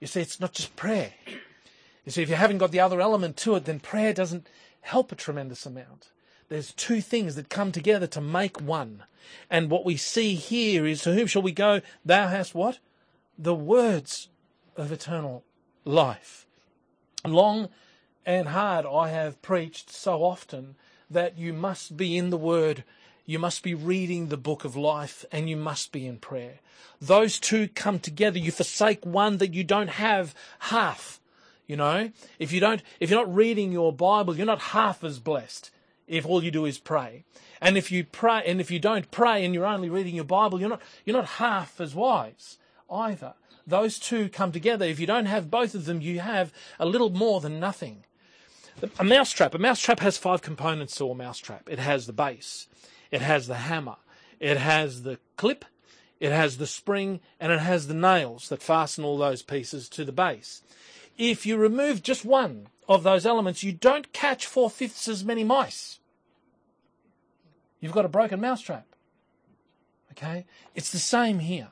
You 0.00 0.06
see, 0.06 0.20
it's 0.20 0.40
not 0.40 0.52
just 0.52 0.76
prayer. 0.76 1.12
You 2.04 2.12
see, 2.12 2.22
if 2.22 2.28
you 2.28 2.36
haven't 2.36 2.58
got 2.58 2.70
the 2.70 2.80
other 2.80 3.00
element 3.00 3.36
to 3.38 3.56
it, 3.56 3.64
then 3.64 3.80
prayer 3.80 4.12
doesn't 4.12 4.46
help 4.82 5.10
a 5.10 5.16
tremendous 5.16 5.66
amount. 5.66 6.10
There's 6.48 6.72
two 6.72 7.00
things 7.00 7.34
that 7.34 7.48
come 7.48 7.72
together 7.72 8.06
to 8.08 8.20
make 8.20 8.60
one. 8.60 9.02
And 9.50 9.70
what 9.70 9.84
we 9.84 9.96
see 9.96 10.34
here 10.34 10.86
is, 10.86 11.02
to 11.02 11.14
whom 11.14 11.26
shall 11.26 11.42
we 11.42 11.52
go? 11.52 11.80
Thou 12.04 12.28
hast 12.28 12.54
what? 12.54 12.78
The 13.36 13.54
words 13.54 14.28
of 14.76 14.92
eternal 14.92 15.42
life. 15.84 16.46
Long 17.24 17.68
and 18.24 18.48
hard 18.48 18.86
I 18.86 19.08
have 19.08 19.42
preached 19.42 19.90
so 19.90 20.22
often 20.22 20.76
that 21.10 21.38
you 21.38 21.52
must 21.52 21.96
be 21.96 22.16
in 22.16 22.30
the 22.30 22.36
Word, 22.36 22.84
you 23.26 23.38
must 23.38 23.62
be 23.62 23.74
reading 23.74 24.28
the 24.28 24.36
book 24.36 24.64
of 24.64 24.76
life, 24.76 25.24
and 25.30 25.50
you 25.50 25.56
must 25.56 25.92
be 25.92 26.06
in 26.06 26.18
prayer. 26.18 26.60
Those 27.00 27.38
two 27.38 27.68
come 27.68 27.98
together. 27.98 28.38
You 28.38 28.52
forsake 28.52 29.04
one 29.04 29.38
that 29.38 29.52
you 29.52 29.64
don't 29.64 29.90
have 29.90 30.34
half. 30.60 31.20
You 31.66 31.76
know, 31.76 32.12
if 32.38 32.52
you 32.52 32.60
don't, 32.60 32.80
if 33.00 33.10
you're 33.10 33.18
not 33.18 33.34
reading 33.34 33.72
your 33.72 33.92
Bible, 33.92 34.36
you're 34.36 34.46
not 34.46 34.60
half 34.60 35.02
as 35.02 35.18
blessed 35.18 35.72
if 36.06 36.24
all 36.24 36.42
you 36.42 36.52
do 36.52 36.64
is 36.64 36.78
pray. 36.78 37.24
And 37.60 37.76
if 37.76 37.90
you 37.90 38.04
pray, 38.04 38.42
and 38.46 38.60
if 38.60 38.70
you 38.70 38.78
don't 38.78 39.10
pray 39.10 39.44
and 39.44 39.52
you're 39.52 39.66
only 39.66 39.90
reading 39.90 40.14
your 40.14 40.24
Bible, 40.24 40.60
you're 40.60 40.68
not, 40.68 40.82
you're 41.04 41.16
not 41.16 41.26
half 41.26 41.80
as 41.80 41.94
wise 41.94 42.58
either. 42.88 43.34
Those 43.66 43.98
two 43.98 44.28
come 44.28 44.52
together. 44.52 44.84
If 44.84 45.00
you 45.00 45.08
don't 45.08 45.26
have 45.26 45.50
both 45.50 45.74
of 45.74 45.86
them, 45.86 46.00
you 46.00 46.20
have 46.20 46.52
a 46.78 46.86
little 46.86 47.10
more 47.10 47.40
than 47.40 47.58
nothing. 47.58 48.04
A 48.98 49.04
mousetrap. 49.04 49.54
A 49.54 49.58
mousetrap 49.58 50.00
has 50.00 50.18
five 50.18 50.42
components 50.42 50.94
to 50.96 51.10
a 51.10 51.14
mousetrap. 51.14 51.68
It 51.68 51.80
has 51.80 52.06
the 52.06 52.12
base. 52.12 52.68
It 53.10 53.22
has 53.22 53.46
the 53.46 53.54
hammer. 53.54 53.96
It 54.40 54.56
has 54.56 55.02
the 55.02 55.18
clip. 55.36 55.64
It 56.18 56.32
has 56.32 56.56
the 56.56 56.66
spring 56.66 57.20
and 57.38 57.52
it 57.52 57.60
has 57.60 57.86
the 57.86 57.94
nails 57.94 58.48
that 58.48 58.62
fasten 58.62 59.04
all 59.04 59.18
those 59.18 59.42
pieces 59.42 59.88
to 59.90 60.04
the 60.04 60.12
base. 60.12 60.62
If 61.18 61.46
you 61.46 61.56
remove 61.56 62.02
just 62.02 62.24
one 62.24 62.68
of 62.88 63.02
those 63.02 63.26
elements, 63.26 63.62
you 63.62 63.72
don't 63.72 64.12
catch 64.12 64.46
four 64.46 64.70
fifths 64.70 65.08
as 65.08 65.24
many 65.24 65.44
mice. 65.44 65.98
You've 67.80 67.92
got 67.92 68.04
a 68.04 68.08
broken 68.08 68.40
mousetrap. 68.40 68.86
Okay? 70.12 70.46
It's 70.74 70.90
the 70.90 70.98
same 70.98 71.40
here. 71.40 71.68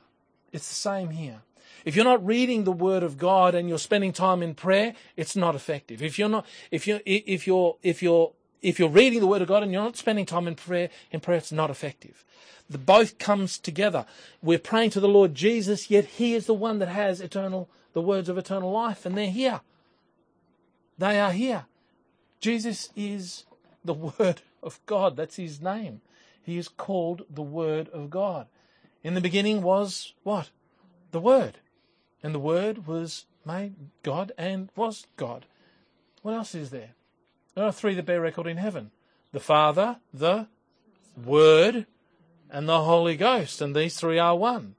It's 0.51 0.69
the 0.69 0.75
same 0.75 1.09
here. 1.09 1.41
If 1.83 1.95
you're 1.95 2.05
not 2.05 2.25
reading 2.25 2.63
the 2.63 2.71
Word 2.71 3.03
of 3.03 3.17
God 3.17 3.53
and 3.53 3.69
you're 3.69 3.77
spending 3.77 4.11
time 4.11 4.41
in 4.41 4.55
prayer, 4.55 4.93
it's 5.15 5.35
not 5.35 5.55
effective. 5.55 6.01
If 6.01 6.17
you're 6.17 6.29
not, 6.29 6.45
if 6.71 6.87
you're, 6.87 7.01
if 7.05 7.45
you're, 7.45 7.77
if 7.83 8.01
you're, 8.01 8.33
if 8.65 8.79
you're 8.79 8.89
reading 8.89 9.19
the 9.19 9.27
Word 9.27 9.43
of 9.43 9.47
God 9.47 9.61
and 9.61 9.71
you're 9.71 9.83
not 9.83 9.95
spending 9.95 10.25
time 10.25 10.47
in 10.47 10.55
prayer, 10.55 10.89
in 11.11 11.19
prayer, 11.19 11.37
it's 11.37 11.51
not 11.51 11.69
effective. 11.69 12.25
The 12.67 12.79
both 12.79 13.19
comes 13.19 13.59
together. 13.59 14.07
We're 14.41 14.57
praying 14.57 14.89
to 14.91 14.99
the 14.99 15.07
Lord 15.07 15.35
Jesus, 15.35 15.91
yet 15.91 16.05
He 16.05 16.33
is 16.33 16.47
the 16.47 16.53
one 16.55 16.79
that 16.79 16.87
has 16.87 17.21
eternal, 17.21 17.69
the 17.93 18.01
words 18.01 18.27
of 18.27 18.39
eternal 18.39 18.71
life, 18.71 19.05
and 19.05 19.15
they're 19.15 19.29
here. 19.29 19.61
They 20.97 21.19
are 21.19 21.31
here. 21.31 21.65
Jesus 22.39 22.89
is 22.95 23.45
the 23.83 23.93
Word 24.19 24.41
of 24.63 24.79
God. 24.87 25.15
That's 25.15 25.35
His 25.35 25.61
name. 25.61 26.01
He 26.41 26.57
is 26.57 26.67
called 26.67 27.23
the 27.29 27.43
Word 27.43 27.87
of 27.89 28.09
God. 28.09 28.47
In 29.03 29.13
the 29.13 29.21
beginning 29.21 29.61
was 29.61 30.13
what? 30.23 30.49
The 31.11 31.19
Word. 31.19 31.59
And 32.23 32.33
the 32.33 32.39
Word 32.39 32.87
was 32.87 33.25
made 33.45 33.75
God 34.01 34.31
and 34.39 34.69
was 34.75 35.05
God. 35.17 35.45
What 36.23 36.33
else 36.33 36.55
is 36.55 36.71
there? 36.71 36.95
There 37.55 37.63
are 37.63 37.71
three 37.71 37.95
that 37.95 38.05
bear 38.05 38.19
record 38.21 38.47
in 38.47 38.57
heaven 38.57 38.91
the 39.31 39.39
Father, 39.39 39.97
the 40.13 40.47
Word, 41.21 41.85
and 42.49 42.69
the 42.69 42.83
Holy 42.83 43.17
Ghost. 43.17 43.61
And 43.61 43.75
these 43.75 43.97
three 43.97 44.19
are 44.19 44.35
one. 44.35 44.75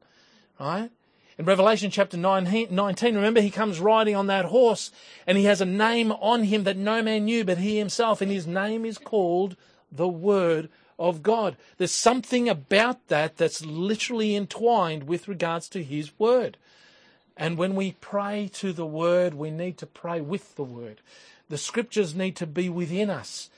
Right? 0.61 0.91
In 1.39 1.45
Revelation 1.45 1.91
chapter 1.91 2.17
19, 2.17 2.71
remember 3.15 3.41
he 3.41 3.51
comes 3.51 3.81
riding 3.81 4.17
on 4.17 4.27
that 4.29 4.47
horse 4.47 4.91
and 5.27 5.37
he 5.37 5.45
has 5.45 5.61
a 5.61 5.67
name 5.67 6.13
on 6.13 6.45
him 6.45 6.65
that 6.65 6.79
no 6.79 7.03
man 7.03 7.27
knew 7.27 7.45
but 7.45 7.59
he 7.59 7.79
himself, 7.79 8.23
and 8.23 8.31
his 8.31 8.47
name 8.47 8.87
is 8.87 8.97
called 8.97 9.57
the 9.93 10.09
Word 10.09 10.71
of 10.99 11.23
God. 11.23 11.57
There's 11.77 11.93
something 11.93 12.49
about 12.49 13.09
that 13.09 13.37
that's 13.37 13.65
literally 13.65 14.35
entwined 14.35 15.05
with 15.05 15.29
regards 15.29 15.69
to 15.71 15.83
his 15.83 16.19
Word. 16.19 16.57
And 17.37 17.59
when 17.59 17.75
we 17.75 17.93
pray 18.01 18.51
to 18.55 18.73
the 18.73 18.87
Word, 18.87 19.35
we 19.35 19.51
need 19.51 19.77
to 19.79 19.87
pray 19.87 20.23
with 20.23 20.57
the 20.57 20.65
Word. 20.65 21.01
The 21.49 21.59
scriptures 21.59 22.15
need 22.15 22.37
to 22.37 22.47
be 22.47 22.69
within 22.69 23.11
us. 23.11 23.51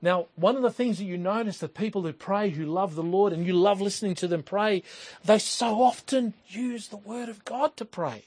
Now, 0.00 0.26
one 0.36 0.56
of 0.56 0.62
the 0.62 0.70
things 0.70 0.98
that 0.98 1.04
you 1.04 1.18
notice 1.18 1.58
that 1.58 1.74
people 1.74 2.02
who 2.02 2.12
pray, 2.12 2.50
who 2.50 2.64
love 2.64 2.94
the 2.94 3.02
Lord, 3.02 3.32
and 3.32 3.44
you 3.44 3.52
love 3.52 3.80
listening 3.80 4.14
to 4.16 4.28
them 4.28 4.42
pray, 4.42 4.82
they 5.24 5.38
so 5.38 5.82
often 5.82 6.34
use 6.46 6.88
the 6.88 6.96
Word 6.96 7.28
of 7.28 7.44
God 7.44 7.76
to 7.76 7.84
pray. 7.84 8.24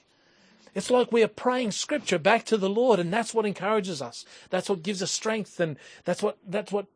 It's 0.76 0.92
like 0.92 1.12
we 1.12 1.24
are 1.24 1.30
praying 1.30 1.72
Scripture 1.72 2.20
back 2.20 2.46
to 2.46 2.58
the 2.58 2.70
Lord, 2.70 3.00
and 3.00 3.12
that's 3.12 3.34
what 3.34 3.46
encourages 3.46 4.02
us. 4.02 4.26
That's 4.50 4.70
what 4.70 4.84
gives 4.84 5.02
us 5.02 5.12
strength, 5.12 5.60
and 5.60 5.78
that's 6.06 6.22
what 6.22 6.38
that's 6.48 6.72
what 6.72 6.88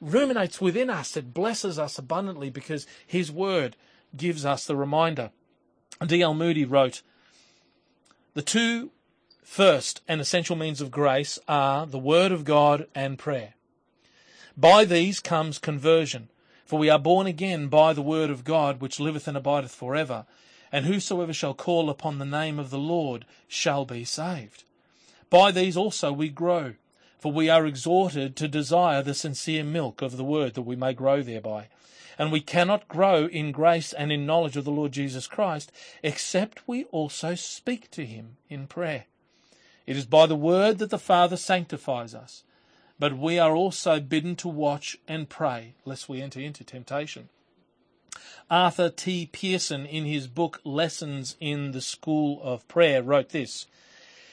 ruminates 0.00 0.60
within 0.60 0.88
us. 0.90 1.16
It 1.16 1.34
blesses 1.34 1.78
us 1.78 1.98
abundantly 1.98 2.50
because 2.50 2.86
His 3.06 3.30
Word 3.30 3.76
gives 4.16 4.46
us 4.46 4.64
the 4.64 4.76
reminder. 4.76 5.30
D.L. 6.06 6.32
Moody 6.34 6.64
wrote, 6.64 7.02
"The 8.34 8.42
two 8.42 8.92
first 9.48 10.02
and 10.06 10.20
essential 10.20 10.56
means 10.56 10.80
of 10.80 10.90
grace 10.90 11.38
are 11.48 11.86
the 11.86 11.98
Word 11.98 12.32
of 12.32 12.44
God 12.44 12.86
and 12.94 13.18
prayer." 13.18 13.54
By 14.56 14.84
these 14.84 15.20
comes 15.20 15.58
conversion. 15.58 16.28
For 16.66 16.78
we 16.78 16.90
are 16.90 16.98
born 16.98 17.26
again 17.26 17.68
by 17.68 17.94
the 17.94 18.02
word 18.02 18.28
of 18.28 18.44
God, 18.44 18.78
which 18.82 19.00
liveth 19.00 19.26
and 19.26 19.38
abideth 19.38 19.70
for 19.70 19.96
ever. 19.96 20.26
And 20.70 20.84
whosoever 20.84 21.32
shall 21.32 21.54
call 21.54 21.88
upon 21.88 22.18
the 22.18 22.26
name 22.26 22.58
of 22.58 22.68
the 22.68 22.78
Lord 22.78 23.24
shall 23.48 23.86
be 23.86 24.04
saved. 24.04 24.64
By 25.30 25.50
these 25.50 25.78
also 25.78 26.12
we 26.12 26.28
grow, 26.28 26.74
for 27.18 27.32
we 27.32 27.48
are 27.48 27.64
exhorted 27.64 28.36
to 28.36 28.48
desire 28.48 29.02
the 29.02 29.14
sincere 29.14 29.64
milk 29.64 30.02
of 30.02 30.18
the 30.18 30.24
word, 30.24 30.52
that 30.52 30.62
we 30.68 30.76
may 30.76 30.92
grow 30.92 31.22
thereby. 31.22 31.68
And 32.18 32.30
we 32.30 32.42
cannot 32.42 32.86
grow 32.86 33.24
in 33.24 33.50
grace 33.50 33.94
and 33.94 34.12
in 34.12 34.26
knowledge 34.26 34.58
of 34.58 34.66
the 34.66 34.70
Lord 34.70 34.92
Jesus 34.92 35.26
Christ, 35.26 35.72
except 36.02 36.68
we 36.68 36.84
also 36.92 37.34
speak 37.34 37.90
to 37.92 38.04
him 38.04 38.36
in 38.50 38.66
prayer. 38.66 39.06
It 39.88 39.96
is 39.96 40.06
by 40.06 40.26
the 40.26 40.36
word 40.36 40.78
that 40.78 40.90
the 40.90 40.98
Father 40.98 41.36
sanctifies 41.36 42.14
us 42.14 42.44
but 42.98 43.16
we 43.16 43.38
are 43.38 43.54
also 43.54 44.00
bidden 44.00 44.34
to 44.36 44.48
watch 44.48 44.98
and 45.06 45.28
pray, 45.28 45.74
lest 45.84 46.08
we 46.08 46.20
enter 46.20 46.40
into 46.40 46.64
temptation. 46.64 47.28
Arthur 48.50 48.90
T. 48.90 49.28
Pierson, 49.30 49.86
in 49.86 50.04
his 50.04 50.26
book 50.26 50.60
Lessons 50.64 51.36
in 51.38 51.72
the 51.72 51.80
School 51.80 52.40
of 52.42 52.66
Prayer, 52.66 53.02
wrote 53.02 53.28
this. 53.28 53.66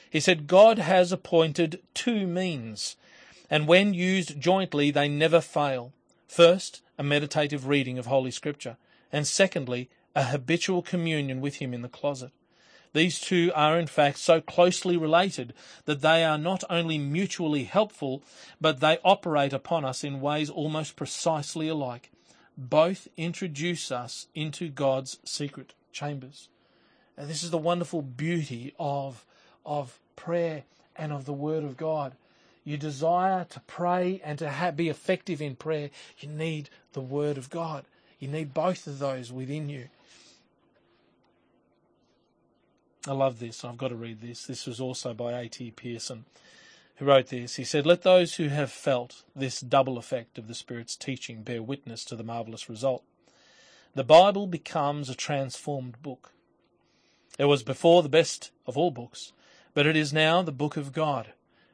He 0.09 0.19
said, 0.19 0.47
God 0.47 0.79
has 0.79 1.11
appointed 1.11 1.81
two 1.93 2.25
means, 2.25 2.95
and 3.49 3.67
when 3.67 3.93
used 3.93 4.39
jointly, 4.39 4.89
they 4.89 5.09
never 5.09 5.41
fail. 5.41 5.91
First, 6.27 6.81
a 6.97 7.03
meditative 7.03 7.67
reading 7.67 7.99
of 7.99 8.07
Holy 8.07 8.31
Scripture, 8.31 8.77
and 9.11 9.27
secondly, 9.27 9.89
a 10.15 10.23
habitual 10.23 10.81
communion 10.81 11.41
with 11.41 11.55
Him 11.55 11.73
in 11.73 11.81
the 11.81 11.89
closet. 11.89 12.31
These 12.95 13.19
two 13.19 13.51
are 13.53 13.77
in 13.77 13.87
fact 13.87 14.19
so 14.19 14.39
closely 14.39 14.95
related 14.95 15.53
that 15.83 15.99
they 15.99 16.23
are 16.23 16.37
not 16.37 16.63
only 16.69 16.97
mutually 16.97 17.65
helpful, 17.65 18.23
but 18.61 18.79
they 18.79 18.99
operate 19.03 19.51
upon 19.51 19.83
us 19.83 20.01
in 20.01 20.21
ways 20.21 20.49
almost 20.49 20.95
precisely 20.95 21.67
alike. 21.67 22.09
Both 22.57 23.09
introduce 23.17 23.91
us 23.91 24.27
into 24.33 24.69
God's 24.69 25.19
secret 25.25 25.73
chambers. 25.91 26.47
And 27.17 27.29
this 27.29 27.43
is 27.43 27.51
the 27.51 27.57
wonderful 27.57 28.01
beauty 28.01 28.73
of, 28.79 29.25
of 29.65 29.99
prayer 30.15 30.63
and 30.95 31.11
of 31.11 31.25
the 31.25 31.33
Word 31.33 31.65
of 31.65 31.75
God. 31.75 32.13
You 32.63 32.77
desire 32.77 33.43
to 33.49 33.59
pray 33.67 34.21
and 34.23 34.39
to 34.39 34.73
be 34.73 34.87
effective 34.87 35.41
in 35.41 35.57
prayer, 35.57 35.89
you 36.19 36.29
need 36.29 36.69
the 36.93 37.01
Word 37.01 37.37
of 37.37 37.49
God. 37.49 37.83
You 38.19 38.29
need 38.29 38.53
both 38.53 38.87
of 38.87 38.99
those 38.99 39.33
within 39.33 39.67
you. 39.67 39.89
I 43.07 43.13
love 43.13 43.39
this. 43.39 43.63
I've 43.63 43.77
got 43.77 43.89
to 43.89 43.95
read 43.95 44.21
this. 44.21 44.45
This 44.45 44.65
was 44.65 44.79
also 44.79 45.13
by 45.13 45.33
A.T. 45.33 45.71
Pierson, 45.71 46.25
who 46.95 47.05
wrote 47.05 47.27
this. 47.27 47.55
He 47.55 47.63
said, 47.63 47.85
Let 47.85 48.01
those 48.01 48.35
who 48.35 48.47
have 48.47 48.71
felt 48.71 49.23
this 49.35 49.61
double 49.61 49.97
effect 49.97 50.39
of 50.39 50.47
the 50.47 50.55
Spirit's 50.55 50.95
teaching 50.95 51.43
bear 51.43 51.61
witness 51.61 52.03
to 52.05 52.15
the 52.15 52.23
marvellous 52.23 52.67
result. 52.67 53.03
The 53.93 54.03
Bible 54.03 54.47
becomes 54.47 55.09
a 55.09 55.15
transformed 55.15 56.01
book. 56.01 56.31
It 57.37 57.45
was 57.45 57.63
before 57.63 58.01
the 58.01 58.09
best 58.09 58.51
of 58.65 58.77
all 58.77 58.91
books, 58.91 59.33
but 59.73 59.85
it 59.85 59.95
is 59.95 60.11
now 60.11 60.41
the 60.41 60.51
book 60.51 60.75
of 60.75 60.91
God, 60.91 61.33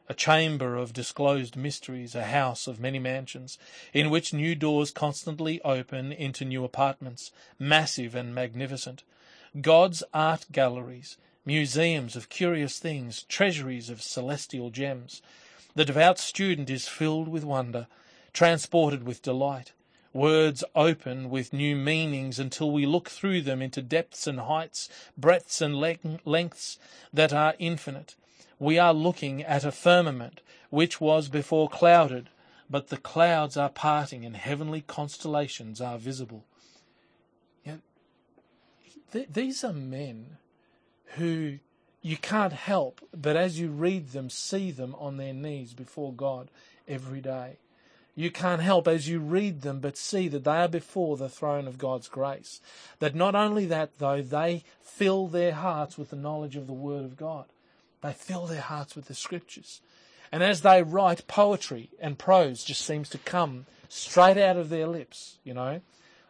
a 0.10 0.14
chamber 0.14 0.76
of 0.76 0.92
disclosed 0.92 1.56
mysteries, 1.56 2.14
a 2.14 2.26
house 2.26 2.68
of 2.68 2.80
many 2.80 3.00
mansions, 3.00 3.58
in 3.94 4.10
which 4.10 4.34
new 4.34 4.54
doors 4.54 4.92
constantly 4.92 5.62
open 5.62 6.12
into 6.12 6.44
new 6.44 6.66
apartments, 6.66 7.32
massive 7.58 8.16
and 8.16 8.36
magnificent 8.36 9.04
God's 9.60 10.02
art 10.14 10.46
galleries, 10.54 11.18
museums 11.46 12.16
of 12.16 12.30
curious 12.30 12.80
things, 12.80 13.24
treasuries 13.24 13.90
of 13.90 14.02
celestial 14.02 14.70
gems. 14.70 15.22
The 15.76 15.84
devout 15.84 16.20
student 16.20 16.70
is 16.70 16.88
filled 16.88 17.28
with 17.28 17.44
wonder, 17.44 17.88
transported 18.32 19.06
with 19.06 19.22
delight. 19.22 19.74
Words 20.14 20.64
open 20.74 21.30
with 21.30 21.52
new 21.52 21.76
meanings 21.76 22.40
until 22.40 22.72
we 22.72 22.86
look 22.86 23.10
through 23.10 23.42
them 23.42 23.62
into 23.62 23.82
depths 23.82 24.26
and 24.26 24.40
heights, 24.40 24.88
breadths 25.18 25.60
and 25.60 25.78
lengths 26.24 26.80
that 27.12 27.34
are 27.34 27.56
infinite. 27.60 28.16
We 28.58 28.80
are 28.80 28.94
looking 28.94 29.44
at 29.44 29.66
a 29.66 29.74
firmament 29.74 30.40
which 30.70 31.02
was 31.02 31.28
before 31.28 31.68
clouded, 31.68 32.30
but 32.70 32.88
the 32.88 32.96
clouds 32.96 33.58
are 33.58 33.70
parting 33.70 34.24
and 34.24 34.38
heavenly 34.38 34.80
constellations 34.80 35.82
are 35.82 35.98
visible 35.98 36.46
th- 39.12 39.28
these 39.32 39.64
are 39.64 39.74
men 39.74 40.38
who 41.16 41.60
you 42.02 42.18
can't 42.18 42.54
help 42.54 43.02
but 43.16 43.36
as 43.36 43.60
you 43.60 43.70
read 43.70 44.12
them, 44.12 44.30
see 44.30 44.72
them 44.72 44.96
on 44.98 45.18
their 45.18 45.34
knees 45.34 45.74
before 45.74 46.14
God 46.14 46.50
every 46.88 47.22
day. 47.22 47.58
You 48.16 48.30
can't 48.30 48.62
help 48.62 48.88
as 48.88 49.08
you 49.08 49.20
read 49.20 49.62
them 49.62 49.80
but 49.80 49.98
see 49.98 50.28
that 50.28 50.44
they 50.44 50.52
are 50.58 50.68
before 50.68 51.16
the 51.16 51.30
throne 51.30 51.68
of 51.68 51.78
God's 51.78 52.08
grace. 52.08 52.60
That 53.00 53.16
not 53.16 53.36
only 53.36 53.66
that, 53.68 54.00
though, 54.00 54.22
they 54.22 54.64
fill 54.82 55.28
their 55.28 55.54
hearts 55.54 55.98
with 55.98 56.10
the 56.10 56.18
knowledge 56.18 56.56
of 56.56 56.68
the 56.68 56.74
Word 56.74 57.06
of 57.06 57.16
God, 57.16 57.46
they 58.02 58.12
fill 58.12 58.48
their 58.48 58.62
hearts 58.62 58.96
with 58.96 59.06
the 59.06 59.14
Scriptures. 59.14 59.80
And 60.32 60.44
as 60.44 60.62
they 60.62 60.84
write, 60.84 61.28
poetry 61.28 61.90
and 62.00 62.18
prose 62.18 62.64
just 62.64 62.86
seems 62.86 63.10
to 63.10 63.18
come 63.18 63.66
straight 63.88 64.38
out 64.38 64.58
of 64.58 64.70
their 64.70 64.88
lips, 64.88 65.38
you 65.44 65.54
know. 65.54 65.82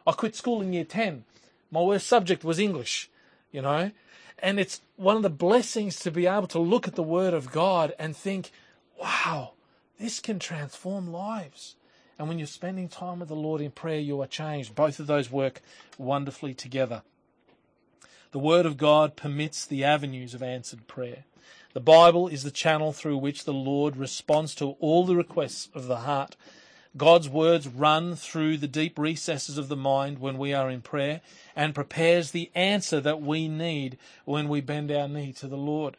I 0.06 0.12
quit 0.14 0.36
school 0.36 0.62
in 0.62 0.74
year 0.74 0.86
10 0.86 1.24
my 1.72 1.82
worst 1.82 2.08
subject 2.08 2.44
was 2.44 2.60
English, 2.60 3.10
you 3.52 3.62
know. 3.62 3.92
And 4.40 4.60
it's 4.60 4.82
one 4.96 5.16
of 5.16 5.24
the 5.24 5.30
blessings 5.30 6.00
to 6.00 6.12
be 6.12 6.28
able 6.28 6.48
to 6.48 6.60
look 6.60 6.88
at 6.88 6.96
the 6.96 7.04
Word 7.04 7.34
of 7.34 7.52
God 7.52 7.94
and 7.98 8.16
think, 8.16 8.52
wow, 9.00 9.54
this 10.00 10.20
can 10.20 10.40
transform 10.40 11.12
lives. 11.12 11.76
And 12.18 12.28
when 12.28 12.38
you're 12.38 12.48
spending 12.48 12.88
time 12.88 13.20
with 13.20 13.30
the 13.30 13.36
Lord 13.36 13.62
in 13.62 13.72
prayer, 13.72 14.00
you 14.00 14.22
are 14.22 14.28
changed. 14.28 14.76
Both 14.76 15.00
of 15.00 15.08
those 15.08 15.32
work 15.32 15.62
wonderfully 15.98 16.54
together. 16.54 17.04
The 18.32 18.40
Word 18.40 18.66
of 18.66 18.78
God 18.78 19.16
permits 19.16 19.66
the 19.66 19.84
avenues 19.84 20.34
of 20.34 20.44
answered 20.44 20.88
prayer. 20.88 21.26
The 21.74 21.80
Bible 21.80 22.28
is 22.28 22.44
the 22.44 22.52
channel 22.52 22.94
through 22.94 23.18
which 23.18 23.46
the 23.46 23.54
Lord 23.54 23.96
responds 23.96 24.54
to 24.56 24.72
all 24.80 25.06
the 25.06 25.16
requests 25.16 25.70
of 25.74 25.88
the 25.88 25.98
heart 25.98 26.36
God's 26.98 27.30
words 27.30 27.68
run 27.68 28.16
through 28.16 28.58
the 28.58 28.68
deep 28.68 29.00
recesses 29.00 29.58
of 29.58 29.70
the 29.70 29.78
mind 29.78 30.20
when 30.20 30.38
we 30.38 30.54
are 30.54 30.70
in 30.70 30.82
prayer 30.82 31.22
and 31.56 31.74
prepares 31.74 32.32
the 32.32 32.52
answer 32.54 33.00
that 33.00 33.22
we 33.22 33.48
need 33.48 33.98
when 34.26 34.50
we 34.50 34.60
bend 34.60 34.92
our 34.92 35.08
knee 35.08 35.32
to 35.34 35.48
the 35.48 35.58
Lord. 35.58 35.96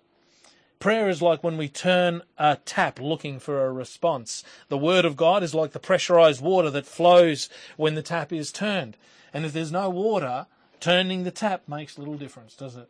Prayer 0.78 1.08
is 1.08 1.22
like 1.22 1.42
when 1.42 1.56
we 1.56 1.68
turn 1.68 2.22
a 2.36 2.58
tap 2.64 3.00
looking 3.00 3.38
for 3.38 3.64
a 3.64 3.72
response. 3.72 4.42
The 4.68 4.76
Word 4.76 5.04
of 5.04 5.16
God 5.16 5.42
is 5.42 5.54
like 5.54 5.72
the 5.72 5.78
pressurized 5.78 6.42
water 6.42 6.70
that 6.70 6.86
flows 6.86 7.48
when 7.76 7.94
the 7.94 8.02
tap 8.02 8.32
is 8.32 8.52
turned. 8.52 8.96
And 9.32 9.46
if 9.46 9.52
there's 9.52 9.72
no 9.72 9.88
water, 9.88 10.46
turning 10.80 11.22
the 11.22 11.30
tap 11.30 11.68
makes 11.68 11.98
little 11.98 12.16
difference, 12.16 12.54
does 12.54 12.76
it? 12.76 12.88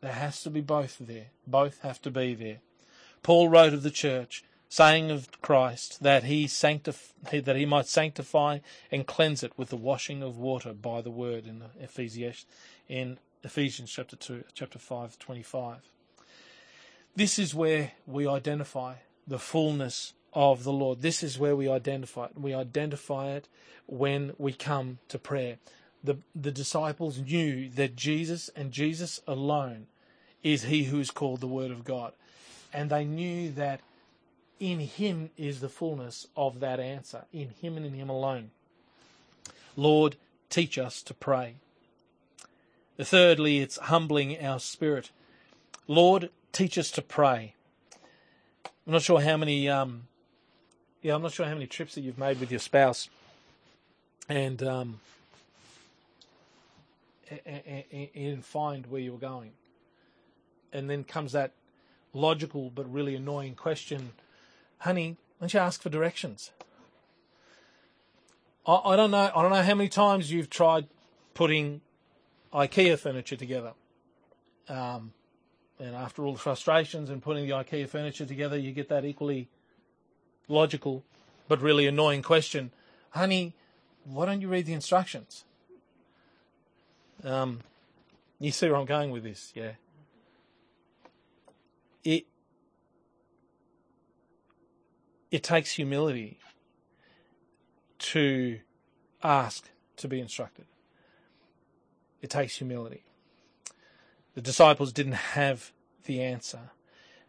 There 0.00 0.12
has 0.12 0.42
to 0.42 0.50
be 0.50 0.62
both 0.62 0.96
there. 0.98 1.26
Both 1.46 1.82
have 1.82 2.00
to 2.02 2.10
be 2.10 2.34
there. 2.34 2.58
Paul 3.22 3.48
wrote 3.48 3.74
of 3.74 3.82
the 3.82 3.90
church, 3.90 4.44
saying 4.68 5.10
of 5.10 5.40
Christ 5.40 6.02
that 6.02 6.24
he 6.24 6.46
sanctif- 6.46 7.12
that 7.30 7.56
he 7.56 7.66
might 7.66 7.86
sanctify 7.86 8.58
and 8.90 9.06
cleanse 9.06 9.42
it 9.42 9.52
with 9.56 9.70
the 9.70 9.76
washing 9.76 10.22
of 10.22 10.36
water 10.38 10.72
by 10.72 11.00
the 11.00 11.10
word 11.10 11.46
in 11.46 11.62
Ephesians 11.80 12.44
in 12.88 13.18
Ephesians 13.42 13.90
chapter 13.90 14.16
2 14.16 14.44
chapter 14.54 14.78
5 14.78 15.18
25 15.18 15.76
this 17.16 17.38
is 17.38 17.54
where 17.54 17.92
we 18.06 18.28
identify 18.28 18.94
the 19.26 19.40
fullness 19.40 20.12
of 20.32 20.62
the 20.62 20.72
Lord. 20.72 21.02
This 21.02 21.22
is 21.24 21.38
where 21.38 21.56
we 21.56 21.68
identify 21.68 22.26
it 22.26 22.38
we 22.38 22.54
identify 22.54 23.30
it 23.30 23.48
when 23.86 24.32
we 24.38 24.52
come 24.52 24.98
to 25.08 25.18
prayer. 25.18 25.58
The, 26.04 26.18
the 26.34 26.52
disciples 26.52 27.18
knew 27.18 27.70
that 27.70 27.96
Jesus 27.96 28.50
and 28.54 28.70
Jesus 28.70 29.20
alone 29.26 29.88
is 30.44 30.64
he 30.64 30.84
who 30.84 31.00
is 31.00 31.10
called 31.10 31.40
the 31.40 31.48
Word 31.48 31.72
of 31.72 31.84
God. 31.84 32.12
And 32.72 32.88
they 32.88 33.04
knew 33.04 33.50
that 33.52 33.80
in 34.60 34.80
him 34.80 35.30
is 35.36 35.60
the 35.60 35.68
fullness 35.68 36.26
of 36.36 36.60
that 36.60 36.80
answer, 36.80 37.24
in 37.32 37.50
him 37.60 37.76
and 37.76 37.86
in 37.86 37.94
him 37.94 38.08
alone. 38.08 38.50
Lord, 39.76 40.16
teach 40.50 40.78
us 40.78 41.02
to 41.02 41.14
pray. 41.14 41.54
Thirdly, 43.00 43.58
it's 43.58 43.76
humbling 43.76 44.44
our 44.44 44.58
spirit. 44.58 45.10
Lord, 45.86 46.30
teach 46.52 46.76
us 46.76 46.90
to 46.92 47.02
pray. 47.02 47.54
I'm 48.86 48.92
not 48.92 49.02
sure 49.02 49.20
how 49.20 49.36
many, 49.36 49.68
um, 49.68 50.08
yeah, 51.02 51.14
I'm 51.14 51.22
not 51.22 51.32
sure 51.32 51.46
how 51.46 51.54
many 51.54 51.66
trips 51.66 51.94
that 51.94 52.00
you've 52.00 52.18
made 52.18 52.40
with 52.40 52.50
your 52.50 52.58
spouse, 52.58 53.08
and 54.28 54.62
um, 54.62 55.00
and 57.46 58.44
find 58.44 58.86
where 58.86 59.00
you 59.00 59.12
were 59.12 59.18
going, 59.18 59.52
and 60.72 60.90
then 60.90 61.04
comes 61.04 61.32
that 61.32 61.52
logical 62.12 62.70
but 62.70 62.90
really 62.92 63.14
annoying 63.14 63.54
question, 63.54 64.12
honey, 64.78 65.16
don't 65.40 65.52
you 65.52 65.60
ask 65.60 65.82
for 65.82 65.88
directions? 65.88 66.52
I, 68.66 68.80
I 68.84 68.96
don't 68.96 69.10
know. 69.10 69.30
I 69.34 69.42
don't 69.42 69.50
know 69.50 69.62
how 69.62 69.74
many 69.74 69.88
times 69.88 70.30
you've 70.30 70.50
tried 70.50 70.86
putting 71.34 71.80
IKEA 72.52 72.98
furniture 72.98 73.36
together. 73.36 73.72
Um, 74.68 75.12
and 75.78 75.94
after 75.94 76.24
all 76.24 76.32
the 76.32 76.38
frustrations 76.38 77.10
and 77.10 77.22
putting 77.22 77.46
the 77.46 77.52
IKEA 77.52 77.88
furniture 77.88 78.26
together, 78.26 78.58
you 78.58 78.72
get 78.72 78.88
that 78.88 79.04
equally 79.04 79.48
logical 80.48 81.04
but 81.46 81.62
really 81.62 81.86
annoying 81.86 82.22
question 82.22 82.70
Honey, 83.10 83.54
why 84.04 84.26
don't 84.26 84.40
you 84.40 84.48
read 84.48 84.66
the 84.66 84.72
instructions? 84.74 85.44
Um, 87.24 87.60
you 88.38 88.50
see 88.50 88.68
where 88.68 88.76
I'm 88.76 88.86
going 88.86 89.10
with 89.10 89.24
this, 89.24 89.52
yeah? 89.54 89.72
It, 92.04 92.26
it 95.30 95.42
takes 95.42 95.72
humility 95.72 96.38
to 97.98 98.60
ask 99.22 99.70
to 99.96 100.08
be 100.08 100.20
instructed. 100.20 100.66
It 102.22 102.30
takes 102.30 102.56
humility. 102.56 103.04
The 104.34 104.40
disciples 104.40 104.92
didn't 104.92 105.12
have 105.12 105.72
the 106.04 106.22
answer. 106.22 106.70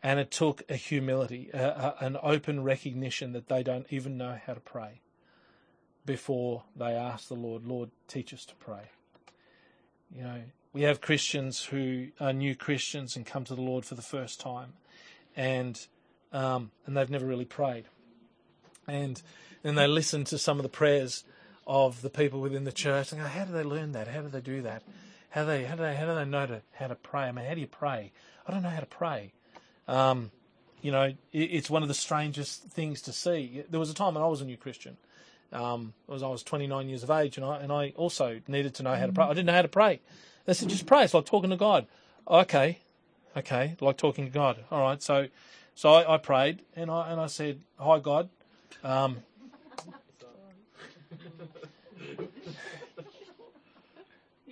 And 0.01 0.19
it 0.19 0.31
took 0.31 0.63
a 0.69 0.75
humility, 0.75 1.49
a, 1.53 1.95
a, 1.99 2.05
an 2.05 2.17
open 2.23 2.63
recognition 2.63 3.33
that 3.33 3.47
they 3.47 3.63
don't 3.63 3.85
even 3.89 4.17
know 4.17 4.39
how 4.45 4.53
to 4.53 4.59
pray 4.59 5.01
before 6.05 6.63
they 6.75 6.93
ask 6.93 7.27
the 7.27 7.35
Lord, 7.35 7.65
Lord, 7.65 7.91
teach 8.07 8.33
us 8.33 8.45
to 8.45 8.55
pray. 8.55 8.91
You 10.15 10.23
know, 10.23 10.41
we 10.71 10.83
have 10.83 11.01
Christians 11.01 11.65
who 11.65 12.07
are 12.19 12.31
new 12.31 12.55
Christians 12.55 13.15
and 13.15 13.25
come 13.25 13.43
to 13.43 13.55
the 13.55 13.61
Lord 13.61 13.85
for 13.85 13.95
the 13.95 14.01
first 14.01 14.39
time, 14.39 14.73
and 15.35 15.85
um, 16.31 16.71
and 16.85 16.95
they've 16.95 17.09
never 17.09 17.25
really 17.25 17.45
prayed, 17.45 17.85
and 18.87 19.21
then 19.63 19.75
they 19.75 19.87
listen 19.87 20.23
to 20.25 20.37
some 20.37 20.57
of 20.57 20.63
the 20.63 20.69
prayers 20.69 21.23
of 21.67 22.01
the 22.01 22.09
people 22.09 22.41
within 22.41 22.63
the 22.63 22.71
church 22.71 23.11
and 23.11 23.21
go, 23.21 23.27
how 23.27 23.45
do 23.45 23.53
they 23.53 23.63
learn 23.63 23.91
that? 23.91 24.07
How 24.07 24.21
do 24.21 24.27
they 24.27 24.41
do 24.41 24.63
that? 24.63 24.81
How 25.29 25.41
do 25.41 25.47
they 25.47 25.65
how 25.65 25.75
do 25.75 25.83
they 25.83 25.95
how 25.95 26.07
do 26.07 26.15
they 26.15 26.25
know 26.25 26.47
to, 26.47 26.61
how 26.73 26.87
to 26.87 26.95
pray? 26.95 27.23
I 27.23 27.31
mean, 27.31 27.45
how 27.45 27.53
do 27.53 27.61
you 27.61 27.67
pray? 27.67 28.11
I 28.47 28.51
don't 28.51 28.63
know 28.63 28.69
how 28.69 28.79
to 28.79 28.87
pray. 28.87 29.33
Um, 29.87 30.31
you 30.81 30.91
know, 30.91 31.03
it, 31.03 31.17
it's 31.31 31.69
one 31.69 31.83
of 31.83 31.87
the 31.87 31.93
strangest 31.93 32.63
things 32.63 33.03
to 33.03 33.13
see. 33.13 33.63
There 33.69 33.79
was 33.79 33.91
a 33.91 33.93
time 33.93 34.15
when 34.15 34.23
I 34.23 34.27
was 34.27 34.41
a 34.41 34.45
new 34.45 34.57
Christian. 34.57 34.97
Um, 35.51 35.93
was 36.07 36.23
I 36.23 36.27
was 36.27 36.43
29 36.43 36.89
years 36.89 37.03
of 37.03 37.11
age, 37.11 37.37
and 37.37 37.45
I 37.45 37.59
and 37.59 37.71
I 37.71 37.93
also 37.95 38.39
needed 38.47 38.73
to 38.75 38.83
know 38.83 38.95
how 38.95 39.05
to 39.05 39.11
pray. 39.11 39.25
I 39.25 39.29
didn't 39.29 39.45
know 39.45 39.53
how 39.53 39.61
to 39.61 39.67
pray. 39.67 39.99
They 40.45 40.53
said 40.53 40.69
just 40.69 40.87
pray. 40.87 41.03
It's 41.03 41.13
like 41.13 41.25
talking 41.25 41.51
to 41.51 41.57
God. 41.57 41.85
Okay, 42.27 42.79
okay, 43.37 43.75
like 43.79 43.97
talking 43.97 44.25
to 44.25 44.31
God. 44.31 44.63
All 44.71 44.81
right, 44.81 45.01
so 45.01 45.27
so 45.79 45.93
I, 45.93 46.15
I 46.15 46.17
prayed 46.17 46.61
and 46.75 46.91
I 46.91 47.09
and 47.09 47.21
I 47.21 47.27
said, 47.27 47.61
"Hi 47.77 47.99
God." 47.99 48.27
Um, 48.83 49.23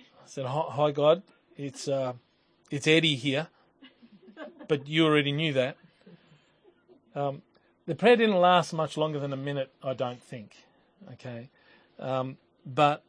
I 0.08 0.24
said, 0.24 0.46
"Hi 0.46 0.90
God, 0.90 1.22
it's 1.54 1.86
uh, 1.86 2.14
it's 2.70 2.86
Eddie 2.86 3.16
here." 3.16 3.48
but 4.68 4.88
you 4.88 5.04
already 5.04 5.32
knew 5.32 5.52
that. 5.52 5.76
Um, 7.14 7.42
the 7.84 7.94
prayer 7.94 8.16
didn't 8.16 8.40
last 8.40 8.72
much 8.72 8.96
longer 8.96 9.18
than 9.18 9.34
a 9.34 9.36
minute, 9.36 9.70
I 9.82 9.92
don't 9.92 10.22
think. 10.22 10.56
Okay, 11.12 11.50
um, 11.98 12.38
but 12.64 13.04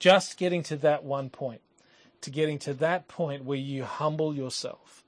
just 0.00 0.38
getting 0.38 0.64
to 0.64 0.76
that 0.78 1.04
one 1.04 1.30
point, 1.30 1.60
to 2.22 2.32
getting 2.32 2.58
to 2.58 2.74
that 2.74 3.06
point 3.06 3.44
where 3.44 3.56
you 3.56 3.84
humble 3.84 4.34
yourself 4.34 5.03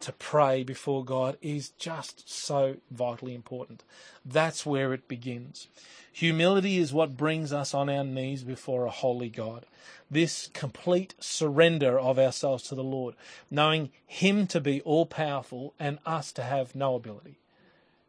to 0.00 0.12
pray 0.12 0.62
before 0.62 1.04
God 1.04 1.36
is 1.40 1.70
just 1.70 2.30
so 2.30 2.76
vitally 2.90 3.34
important. 3.34 3.84
That's 4.24 4.66
where 4.66 4.92
it 4.92 5.08
begins. 5.08 5.68
Humility 6.12 6.78
is 6.78 6.92
what 6.92 7.16
brings 7.16 7.52
us 7.52 7.74
on 7.74 7.90
our 7.90 8.04
knees 8.04 8.42
before 8.42 8.86
a 8.86 8.90
holy 8.90 9.28
God 9.28 9.66
this 10.10 10.48
complete 10.52 11.14
surrender 11.18 11.98
of 11.98 12.18
ourselves 12.18 12.64
to 12.64 12.74
the 12.74 12.84
Lord, 12.84 13.14
knowing 13.50 13.90
Him 14.06 14.46
to 14.48 14.60
be 14.60 14.80
all 14.82 15.06
powerful 15.06 15.74
and 15.78 15.98
us 16.06 16.32
to 16.32 16.42
have 16.42 16.74
no 16.74 16.94
ability, 16.94 17.38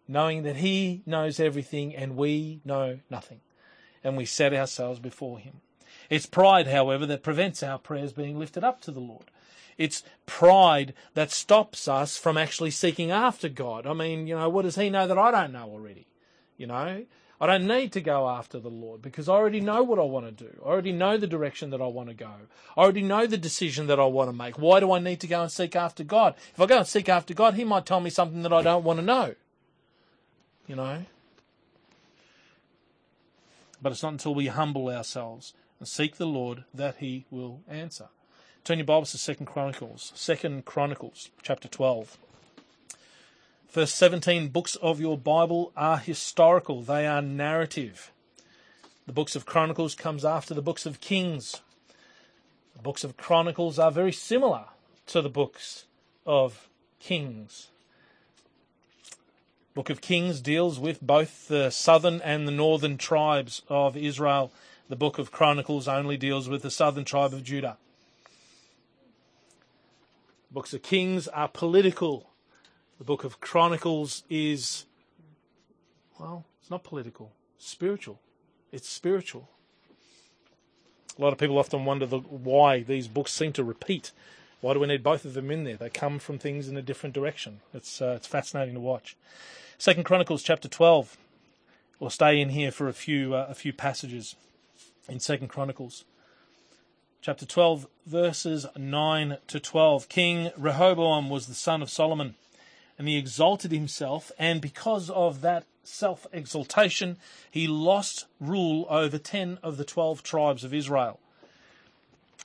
knowing 0.07 0.43
that 0.43 0.57
He 0.57 1.01
knows 1.05 1.39
everything 1.39 1.95
and 1.95 2.15
we 2.15 2.61
know 2.63 2.99
nothing, 3.09 3.41
and 4.03 4.15
we 4.15 4.25
set 4.25 4.53
ourselves 4.53 4.99
before 4.99 5.39
Him. 5.39 5.61
It's 6.09 6.25
pride, 6.25 6.67
however, 6.67 7.05
that 7.07 7.23
prevents 7.23 7.63
our 7.63 7.79
prayers 7.79 8.13
being 8.13 8.39
lifted 8.39 8.63
up 8.63 8.81
to 8.81 8.91
the 8.91 8.99
Lord. 8.99 9.25
It's 9.77 10.03
pride 10.25 10.93
that 11.13 11.31
stops 11.31 11.87
us 11.87 12.17
from 12.17 12.37
actually 12.37 12.71
seeking 12.71 13.11
after 13.11 13.47
God. 13.49 13.85
I 13.85 13.93
mean, 13.93 14.27
you 14.27 14.35
know, 14.35 14.49
what 14.49 14.63
does 14.63 14.75
He 14.75 14.89
know 14.89 15.07
that 15.07 15.17
I 15.17 15.31
don't 15.31 15.53
know 15.53 15.69
already? 15.69 16.07
You 16.57 16.67
know, 16.67 17.05
I 17.39 17.45
don't 17.45 17.67
need 17.67 17.91
to 17.91 18.01
go 18.01 18.27
after 18.27 18.59
the 18.59 18.69
Lord 18.69 19.03
because 19.03 19.29
I 19.29 19.33
already 19.33 19.61
know 19.61 19.83
what 19.83 19.99
I 19.99 20.03
want 20.03 20.25
to 20.25 20.31
do. 20.31 20.59
I 20.65 20.69
already 20.69 20.91
know 20.91 21.17
the 21.17 21.27
direction 21.27 21.69
that 21.69 21.81
I 21.81 21.85
want 21.85 22.09
to 22.09 22.15
go. 22.15 22.31
I 22.75 22.81
already 22.81 23.03
know 23.03 23.27
the 23.27 23.37
decision 23.37 23.85
that 23.87 23.99
I 23.99 24.05
want 24.05 24.29
to 24.29 24.35
make. 24.35 24.57
Why 24.57 24.79
do 24.79 24.91
I 24.91 24.99
need 24.99 25.19
to 25.19 25.27
go 25.27 25.43
and 25.43 25.51
seek 25.51 25.75
after 25.75 26.03
God? 26.03 26.33
If 26.53 26.59
I 26.59 26.65
go 26.65 26.79
and 26.79 26.87
seek 26.87 27.09
after 27.09 27.35
God, 27.35 27.53
He 27.53 27.63
might 27.63 27.85
tell 27.85 27.99
me 27.99 28.09
something 28.09 28.41
that 28.41 28.53
I 28.53 28.63
don't 28.63 28.83
want 28.83 28.99
to 28.99 29.05
know. 29.05 29.35
You 30.65 30.75
know? 30.75 31.05
But 33.79 33.91
it's 33.91 34.01
not 34.01 34.13
until 34.13 34.33
we 34.33 34.47
humble 34.47 34.89
ourselves 34.89 35.53
and 35.77 35.87
seek 35.87 36.15
the 36.15 36.25
Lord 36.25 36.63
that 36.73 36.97
He 36.97 37.25
will 37.29 37.61
answer. 37.67 38.07
Turn 38.67 38.79
your 38.79 38.85
Bibles 38.85 39.11
to 39.11 39.17
Second 39.17 39.45
Chronicles, 39.45 40.11
Second 40.13 40.65
Chronicles, 40.65 41.29
chapter 41.41 41.69
twelve. 41.69 42.17
First 43.65 43.95
17 43.95 44.49
books 44.49 44.75
of 44.75 44.99
your 44.99 45.17
Bible 45.17 45.71
are 45.77 45.99
historical, 45.99 46.81
they 46.81 47.07
are 47.07 47.21
narrative. 47.21 48.11
The 49.05 49.13
books 49.13 49.37
of 49.37 49.45
Chronicles 49.45 49.95
comes 49.95 50.25
after 50.25 50.53
the 50.53 50.61
books 50.61 50.85
of 50.85 50.99
Kings. 50.99 51.61
The 52.75 52.81
books 52.81 53.05
of 53.05 53.15
Chronicles 53.15 53.79
are 53.79 53.89
very 53.89 54.11
similar 54.11 54.65
to 55.05 55.21
the 55.21 55.29
books 55.29 55.85
of 56.25 56.67
Kings. 56.99 57.69
Book 59.75 59.89
of 59.89 60.01
Kings 60.01 60.41
deals 60.41 60.77
with 60.77 60.99
both 60.99 61.47
the 61.47 61.69
southern 61.69 62.19
and 62.19 62.45
the 62.45 62.51
northern 62.51 62.97
tribes 62.97 63.61
of 63.69 63.95
Israel. 63.95 64.51
The 64.89 64.97
book 64.97 65.19
of 65.19 65.31
Chronicles 65.31 65.87
only 65.87 66.17
deals 66.17 66.49
with 66.49 66.63
the 66.63 66.69
southern 66.69 67.05
tribe 67.05 67.33
of 67.33 67.45
Judah. 67.45 67.77
Books 70.51 70.73
of 70.73 70.81
Kings 70.81 71.27
are 71.27 71.47
political 71.47 72.29
the 72.97 73.03
book 73.03 73.23
of 73.23 73.39
Chronicles 73.39 74.23
is, 74.29 74.85
well, 76.19 76.45
it's 76.59 76.71
not 76.71 76.83
political, 76.83 77.31
spiritual. 77.59 78.19
It's 78.71 78.89
spiritual. 78.89 79.49
A 81.17 81.21
lot 81.21 81.31
of 81.31 81.39
people 81.39 81.57
often 81.57 81.85
wonder 81.85 82.05
the, 82.05 82.19
why 82.19 82.81
these 82.81 83.07
books 83.07 83.31
seem 83.31 83.53
to 83.53 83.63
repeat. 83.63 84.11
Why 84.61 84.73
do 84.73 84.79
we 84.79 84.87
need 84.87 85.03
both 85.03 85.25
of 85.25 85.35
them 85.35 85.51
in 85.51 85.63
there? 85.63 85.77
They 85.77 85.89
come 85.89 86.17
from 86.19 86.39
things 86.39 86.67
in 86.67 86.75
a 86.75 86.81
different 86.81 87.13
direction. 87.13 87.61
It's 87.73 88.01
uh, 88.01 88.15
it's 88.17 88.27
fascinating 88.27 88.73
to 88.73 88.79
watch. 88.79 89.15
Second 89.77 90.03
Chronicles 90.03 90.41
chapter 90.41 90.67
twelve. 90.67 91.17
We'll 91.99 92.09
stay 92.09 92.39
in 92.39 92.49
here 92.49 92.71
for 92.71 92.87
a 92.87 92.93
few 92.93 93.35
uh, 93.35 93.47
a 93.49 93.55
few 93.55 93.73
passages 93.73 94.35
in 95.07 95.19
Second 95.19 95.47
Chronicles 95.49 96.05
chapter 97.27 97.45
twelve, 97.45 97.85
verses 98.05 98.65
nine 98.77 99.37
to 99.47 99.59
twelve. 99.59 100.07
King 100.07 100.49
Rehoboam 100.55 101.29
was 101.29 101.47
the 101.47 101.53
son 101.53 101.81
of 101.81 101.89
Solomon 101.89 102.35
and 102.97 103.05
he 103.05 103.17
exalted 103.17 103.69
himself, 103.69 104.31
and 104.39 104.61
because 104.61 105.09
of 105.09 105.41
that 105.41 105.65
self 105.83 106.25
exaltation, 106.31 107.17
he 107.51 107.67
lost 107.67 108.27
rule 108.39 108.87
over 108.89 109.17
10 109.17 109.59
of 109.61 109.75
the 109.75 109.83
12 109.83 110.23
tribes 110.23 110.63
of 110.63 110.73
Israel. 110.73 111.19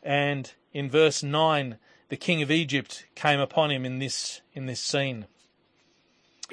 And 0.02 0.52
in 0.72 0.90
verse 0.90 1.22
9, 1.22 1.76
the 2.08 2.16
king 2.16 2.42
of 2.42 2.50
Egypt 2.50 3.06
came 3.14 3.38
upon 3.38 3.70
him 3.70 3.86
in 3.86 4.00
this, 4.00 4.40
in 4.52 4.66
this 4.66 4.80
scene. 4.80 5.26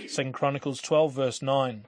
Second 0.07 0.33
Chronicles 0.33 0.83
12, 0.83 1.13
verse 1.13 1.41
9. 1.41 1.85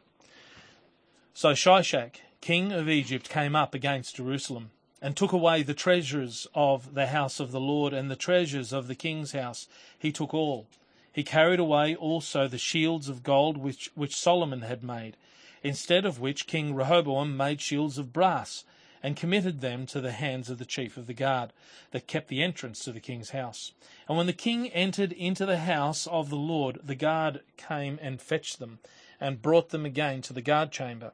So 1.36 1.52
Shishak, 1.52 2.16
king 2.42 2.72
of 2.72 2.90
Egypt, 2.90 3.30
came 3.30 3.56
up 3.56 3.76
against 3.76 4.16
Jerusalem 4.16 4.72
and 5.02 5.16
took 5.16 5.32
away 5.32 5.64
the 5.64 5.74
treasures 5.74 6.48
of 6.54 6.94
the 6.94 7.08
house 7.08 7.40
of 7.40 7.52
the 7.52 7.60
Lord 7.60 7.92
and 7.92 8.12
the 8.12 8.16
treasures 8.16 8.72
of 8.72 8.88
the 8.88 8.96
king's 8.96 9.32
house. 9.32 9.68
He 9.98 10.12
took 10.12 10.34
all. 10.34 10.68
He 11.12 11.24
carried 11.24 11.60
away 11.60 11.96
also 11.96 12.48
the 12.48 12.58
shields 12.58 13.10
of 13.10 13.24
gold 13.24 13.58
which, 13.58 13.92
which 13.96 14.16
Solomon 14.16 14.62
had 14.62 14.84
made, 14.84 15.18
instead 15.64 16.06
of 16.06 16.20
which 16.20 16.48
King 16.48 16.74
Rehoboam 16.74 17.36
made 17.36 17.60
shields 17.62 17.98
of 17.98 18.14
brass, 18.14 18.64
and 19.04 19.18
committed 19.18 19.62
them 19.62 19.88
to 19.88 20.00
the 20.00 20.12
hands 20.12 20.50
of 20.50 20.60
the 20.60 20.66
chief 20.66 20.96
of 20.96 21.08
the 21.08 21.14
guard, 21.14 21.52
that 21.90 22.06
kept 22.06 22.28
the 22.28 22.44
entrance 22.44 22.84
to 22.84 22.92
the 22.92 23.00
king's 23.00 23.32
house. 23.32 23.74
And 24.08 24.16
when 24.16 24.28
the 24.28 24.34
king 24.34 24.70
entered 24.70 25.12
into 25.12 25.46
the 25.46 25.58
house 25.58 26.06
of 26.06 26.30
the 26.30 26.36
Lord, 26.36 26.80
the 26.84 26.96
guard 26.96 27.42
came 27.58 27.98
and 28.02 28.22
fetched 28.22 28.60
them, 28.60 28.78
and 29.20 29.42
brought 29.42 29.70
them 29.70 29.86
again 29.86 30.22
to 30.22 30.34
the 30.34 30.42
guard 30.42 30.72
chamber. 30.72 31.14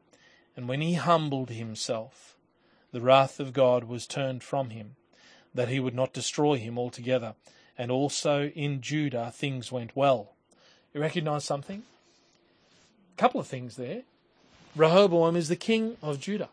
And 0.56 0.68
when 0.68 0.82
he 0.82 0.96
humbled 0.96 1.50
himself, 1.50 2.37
the 2.98 3.04
wrath 3.04 3.40
of 3.40 3.54
God 3.54 3.84
was 3.84 4.08
turned 4.08 4.42
from 4.42 4.72
him, 4.72 4.96
that 5.54 5.70
he 5.70 5.80
would 5.80 5.94
not 5.94 6.14
destroy 6.14 6.58
him 6.58 6.80
altogether. 6.80 7.36
And 7.78 7.92
also 7.92 8.48
in 8.56 8.82
Judah 8.82 9.32
things 9.32 9.72
went 9.72 9.96
well. 9.96 10.34
You 10.96 11.02
recognize 11.02 11.46
something? 11.46 11.84
A 13.16 13.22
couple 13.22 13.40
of 13.40 13.46
things 13.46 13.76
there. 13.76 14.02
Rehoboam 14.76 15.36
is 15.36 15.48
the 15.48 15.56
king 15.56 15.98
of 16.02 16.20
Judah. 16.20 16.50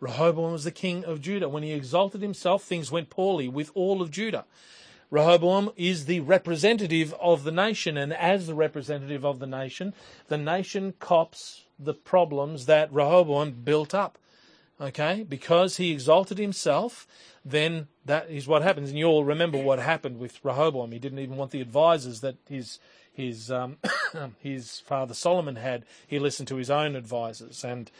Rehoboam 0.00 0.52
was 0.52 0.64
the 0.64 0.70
king 0.70 1.04
of 1.04 1.20
Judah. 1.20 1.50
When 1.50 1.62
he 1.62 1.72
exalted 1.72 2.22
himself, 2.22 2.62
things 2.62 2.90
went 2.90 3.10
poorly 3.10 3.46
with 3.46 3.70
all 3.74 4.00
of 4.00 4.10
Judah. 4.10 4.46
Rehoboam 5.10 5.72
is 5.76 6.06
the 6.06 6.20
representative 6.20 7.14
of 7.20 7.44
the 7.44 7.52
nation, 7.52 7.98
and 7.98 8.14
as 8.14 8.46
the 8.46 8.54
representative 8.54 9.26
of 9.26 9.40
the 9.40 9.46
nation, 9.46 9.92
the 10.28 10.38
nation 10.38 10.94
cops 11.00 11.64
the 11.78 11.92
problems 11.92 12.64
that 12.64 12.90
Rehoboam 12.90 13.52
built 13.62 13.94
up 13.94 14.16
okay, 14.80 15.24
because 15.28 15.76
he 15.76 15.92
exalted 15.92 16.38
himself, 16.38 17.06
then 17.44 17.88
that 18.04 18.30
is 18.30 18.46
what 18.46 18.62
happens. 18.62 18.90
And 18.90 18.98
you 18.98 19.06
all 19.06 19.24
remember 19.24 19.58
what 19.58 19.78
happened 19.78 20.18
with 20.18 20.44
Rehoboam. 20.44 20.92
He 20.92 20.98
didn't 20.98 21.18
even 21.18 21.36
want 21.36 21.50
the 21.50 21.60
advisors 21.60 22.20
that 22.20 22.36
his 22.48 22.78
his 23.12 23.50
um, 23.50 23.78
his 24.38 24.80
father 24.80 25.14
Solomon 25.14 25.56
had. 25.56 25.84
He 26.06 26.18
listened 26.18 26.48
to 26.48 26.56
his 26.56 26.70
own 26.70 26.96
advisors, 26.96 27.64
and 27.64 27.90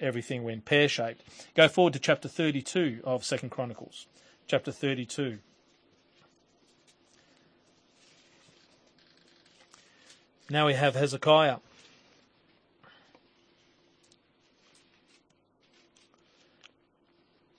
everything 0.00 0.44
went 0.44 0.64
pear 0.64 0.88
shaped. 0.88 1.22
Go 1.54 1.68
forward 1.68 1.92
to 1.94 1.98
chapter 1.98 2.28
thirty-two 2.28 3.00
of 3.04 3.24
Second 3.24 3.50
Chronicles, 3.50 4.06
chapter 4.46 4.72
thirty-two. 4.72 5.38
Now 10.50 10.66
we 10.66 10.74
have 10.74 10.94
Hezekiah. 10.94 11.58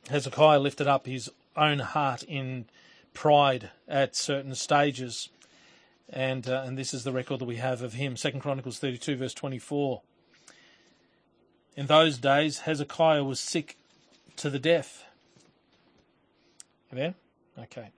Hezekiah 0.09 0.59
lifted 0.59 0.87
up 0.87 1.05
his 1.05 1.29
own 1.55 1.79
heart 1.79 2.23
in 2.23 2.65
pride 3.13 3.71
at 3.87 4.15
certain 4.15 4.55
stages. 4.55 5.29
And, 6.09 6.47
uh, 6.47 6.63
and 6.65 6.77
this 6.77 6.93
is 6.93 7.03
the 7.03 7.11
record 7.11 7.39
that 7.39 7.45
we 7.45 7.55
have 7.57 7.81
of 7.81 7.93
him. 7.93 8.17
Second 8.17 8.41
Chronicles 8.41 8.79
32, 8.79 9.15
verse 9.15 9.33
24. 9.33 10.01
In 11.75 11.87
those 11.87 12.17
days, 12.17 12.59
Hezekiah 12.59 13.23
was 13.23 13.39
sick 13.39 13.77
to 14.37 14.49
the 14.49 14.59
death. 14.59 15.05
there? 16.91 17.15
Okay. 17.57 17.89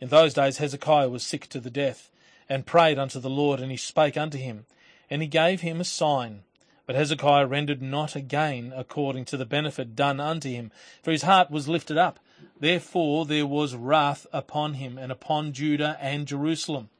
In 0.00 0.08
those 0.08 0.34
days, 0.34 0.58
Hezekiah 0.58 1.08
was 1.08 1.22
sick 1.22 1.48
to 1.50 1.60
the 1.60 1.70
death, 1.70 2.10
and 2.48 2.66
prayed 2.66 2.98
unto 2.98 3.20
the 3.20 3.30
Lord, 3.30 3.60
and 3.60 3.70
he 3.70 3.76
spake 3.76 4.16
unto 4.16 4.38
him, 4.38 4.66
and 5.08 5.22
he 5.22 5.28
gave 5.28 5.60
him 5.60 5.80
a 5.80 5.84
sign. 5.84 6.42
But 6.86 6.96
Hezekiah 6.96 7.46
rendered 7.46 7.80
not 7.80 8.14
again 8.14 8.72
according 8.76 9.24
to 9.26 9.38
the 9.38 9.46
benefit 9.46 9.96
done 9.96 10.20
unto 10.20 10.50
him, 10.50 10.70
for 11.02 11.12
his 11.12 11.22
heart 11.22 11.50
was 11.50 11.66
lifted 11.66 11.96
up. 11.96 12.20
Therefore 12.60 13.24
there 13.24 13.46
was 13.46 13.74
wrath 13.74 14.26
upon 14.32 14.74
him, 14.74 14.98
and 14.98 15.10
upon 15.10 15.54
Judah 15.54 15.96
and 15.98 16.28
Jerusalem. 16.28 16.90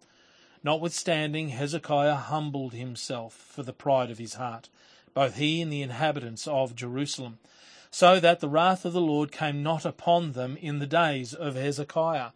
Notwithstanding, 0.62 1.50
Hezekiah 1.50 2.14
humbled 2.14 2.72
himself 2.72 3.34
for 3.34 3.62
the 3.62 3.74
pride 3.74 4.10
of 4.10 4.16
his 4.16 4.34
heart, 4.34 4.70
both 5.12 5.36
he 5.36 5.60
and 5.60 5.70
the 5.70 5.82
inhabitants 5.82 6.48
of 6.48 6.74
Jerusalem, 6.74 7.38
so 7.90 8.18
that 8.18 8.40
the 8.40 8.48
wrath 8.48 8.86
of 8.86 8.94
the 8.94 9.02
Lord 9.02 9.30
came 9.30 9.62
not 9.62 9.84
upon 9.84 10.32
them 10.32 10.56
in 10.56 10.78
the 10.78 10.86
days 10.86 11.34
of 11.34 11.56
Hezekiah. 11.56 12.30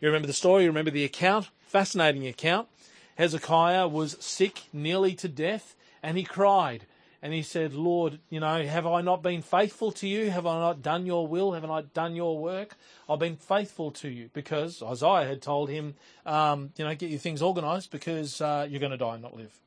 You 0.00 0.08
remember 0.08 0.26
the 0.26 0.32
story, 0.32 0.62
you 0.62 0.70
remember 0.70 0.90
the 0.90 1.04
account? 1.04 1.50
Fascinating 1.66 2.26
account. 2.26 2.68
Hezekiah 3.16 3.88
was 3.88 4.16
sick 4.20 4.62
nearly 4.72 5.14
to 5.16 5.28
death, 5.28 5.76
and 6.02 6.16
he 6.16 6.24
cried 6.24 6.86
and 7.24 7.32
he 7.32 7.40
said, 7.40 7.72
Lord, 7.72 8.18
you 8.28 8.38
know, 8.38 8.62
have 8.66 8.86
I 8.86 9.00
not 9.00 9.22
been 9.22 9.40
faithful 9.40 9.90
to 9.92 10.06
you? 10.06 10.30
Have 10.30 10.44
I 10.44 10.58
not 10.58 10.82
done 10.82 11.06
your 11.06 11.26
will? 11.26 11.52
Have 11.52 11.64
I 11.64 11.68
not 11.68 11.94
done 11.94 12.14
your 12.14 12.38
work? 12.38 12.76
I've 13.08 13.18
been 13.18 13.36
faithful 13.36 13.90
to 13.92 14.10
you 14.10 14.28
because 14.34 14.82
Isaiah 14.82 15.26
had 15.26 15.40
told 15.40 15.70
him, 15.70 15.94
um, 16.26 16.74
you 16.76 16.84
know, 16.84 16.94
get 16.94 17.08
your 17.08 17.18
things 17.18 17.40
organized 17.40 17.90
because 17.90 18.42
uh, 18.42 18.66
you're 18.68 18.78
going 18.78 18.92
to 18.92 18.98
die 18.98 19.14
and 19.14 19.22
not 19.22 19.34
live. 19.34 19.58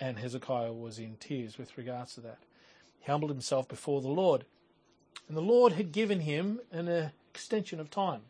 And 0.00 0.18
Hezekiah 0.18 0.72
was 0.72 0.98
in 0.98 1.14
tears 1.20 1.58
with 1.58 1.78
regards 1.78 2.16
to 2.16 2.22
that. 2.22 2.38
He 2.98 3.08
humbled 3.08 3.30
himself 3.30 3.68
before 3.68 4.02
the 4.02 4.08
Lord. 4.08 4.44
And 5.28 5.36
the 5.36 5.40
Lord 5.40 5.74
had 5.74 5.92
given 5.92 6.18
him 6.18 6.58
an 6.72 6.88
uh, 6.88 7.10
extension 7.32 7.78
of 7.78 7.88
time. 7.88 8.22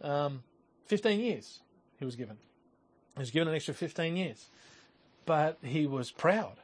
Um, 0.00 0.44
15 0.86 1.18
years 1.18 1.58
he 1.98 2.04
was 2.04 2.14
given. 2.14 2.36
He 3.16 3.20
was 3.20 3.32
given 3.32 3.48
an 3.48 3.54
extra 3.56 3.74
15 3.74 4.14
years. 4.14 4.46
But 5.26 5.58
he 5.60 5.88
was 5.88 6.12
proud 6.12 6.58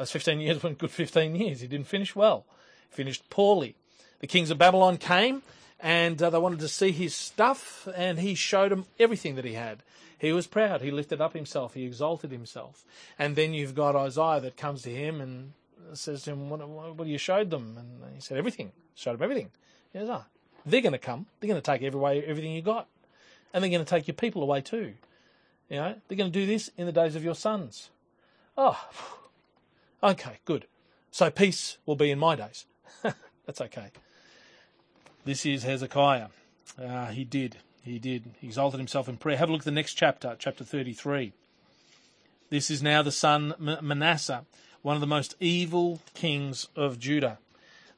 those 0.00 0.10
15 0.10 0.40
years 0.40 0.62
weren't 0.62 0.78
good 0.78 0.90
15 0.90 1.36
years. 1.36 1.60
He 1.60 1.68
didn't 1.68 1.86
finish 1.86 2.16
well. 2.16 2.46
He 2.88 2.96
finished 2.96 3.28
poorly. 3.28 3.76
The 4.20 4.26
kings 4.26 4.50
of 4.50 4.58
Babylon 4.58 4.96
came 4.96 5.42
and 5.78 6.20
uh, 6.22 6.30
they 6.30 6.38
wanted 6.38 6.60
to 6.60 6.68
see 6.68 6.90
his 6.90 7.14
stuff 7.14 7.86
and 7.94 8.18
he 8.18 8.34
showed 8.34 8.72
them 8.72 8.86
everything 8.98 9.34
that 9.36 9.44
he 9.44 9.52
had. 9.52 9.82
He 10.18 10.32
was 10.32 10.46
proud. 10.46 10.80
He 10.80 10.90
lifted 10.90 11.20
up 11.20 11.34
himself. 11.34 11.74
He 11.74 11.84
exalted 11.84 12.30
himself. 12.30 12.84
And 13.18 13.36
then 13.36 13.54
you've 13.54 13.74
got 13.74 13.96
Isaiah 13.96 14.40
that 14.40 14.56
comes 14.56 14.82
to 14.82 14.90
him 14.90 15.20
and 15.20 15.52
says 15.94 16.22
to 16.22 16.32
him, 16.32 16.48
what, 16.50 16.66
what, 16.66 17.06
you 17.06 17.18
showed 17.18 17.50
them? 17.50 17.76
And 17.78 18.14
he 18.14 18.20
said, 18.20 18.38
everything. 18.38 18.72
Showed 18.94 19.14
them 19.14 19.22
everything. 19.22 19.50
He 19.92 19.98
goes, 19.98 20.08
oh, 20.08 20.24
they're 20.66 20.82
going 20.82 20.92
to 20.92 20.98
come. 20.98 21.26
They're 21.40 21.48
going 21.48 21.60
to 21.60 21.64
take 21.78 21.82
away 21.94 22.22
everything 22.22 22.52
you 22.52 22.62
got. 22.62 22.86
And 23.52 23.62
they're 23.62 23.70
going 23.70 23.84
to 23.84 23.88
take 23.88 24.08
your 24.08 24.14
people 24.14 24.42
away 24.42 24.60
too. 24.60 24.94
You 25.68 25.76
know, 25.76 25.94
they're 26.08 26.18
going 26.18 26.32
to 26.32 26.38
do 26.38 26.46
this 26.46 26.70
in 26.76 26.86
the 26.86 26.92
days 26.92 27.16
of 27.16 27.24
your 27.24 27.34
sons. 27.34 27.90
Oh, 28.58 28.78
Okay, 30.02 30.38
good. 30.44 30.66
So 31.10 31.30
peace 31.30 31.78
will 31.84 31.96
be 31.96 32.10
in 32.10 32.18
my 32.18 32.36
days. 32.36 32.66
That's 33.46 33.60
okay. 33.60 33.90
This 35.24 35.44
is 35.44 35.64
Hezekiah. 35.64 36.28
Uh, 36.80 37.06
he 37.06 37.24
did. 37.24 37.58
He 37.82 37.98
did. 37.98 38.34
He 38.40 38.46
exalted 38.46 38.80
himself 38.80 39.08
in 39.08 39.16
prayer. 39.16 39.36
Have 39.36 39.48
a 39.48 39.52
look 39.52 39.62
at 39.62 39.66
the 39.66 39.70
next 39.70 39.94
chapter, 39.94 40.36
chapter 40.38 40.64
33. 40.64 41.32
This 42.48 42.70
is 42.70 42.82
now 42.82 43.02
the 43.02 43.12
son 43.12 43.54
Manasseh, 43.58 44.44
one 44.82 44.96
of 44.96 45.00
the 45.00 45.06
most 45.06 45.34
evil 45.38 46.00
kings 46.14 46.68
of 46.74 46.98
Judah. 46.98 47.38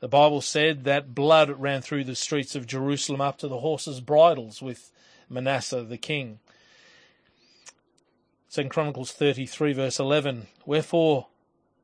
The 0.00 0.08
Bible 0.08 0.40
said 0.40 0.84
that 0.84 1.14
blood 1.14 1.48
ran 1.60 1.80
through 1.80 2.04
the 2.04 2.16
streets 2.16 2.56
of 2.56 2.66
Jerusalem 2.66 3.20
up 3.20 3.38
to 3.38 3.48
the 3.48 3.60
horses' 3.60 4.00
bridles 4.00 4.60
with 4.60 4.90
Manasseh 5.30 5.84
the 5.84 5.96
king. 5.96 6.40
2 8.50 8.68
Chronicles 8.68 9.12
33 9.12 9.72
verse 9.72 9.98
11. 10.00 10.48
Wherefore 10.66 11.28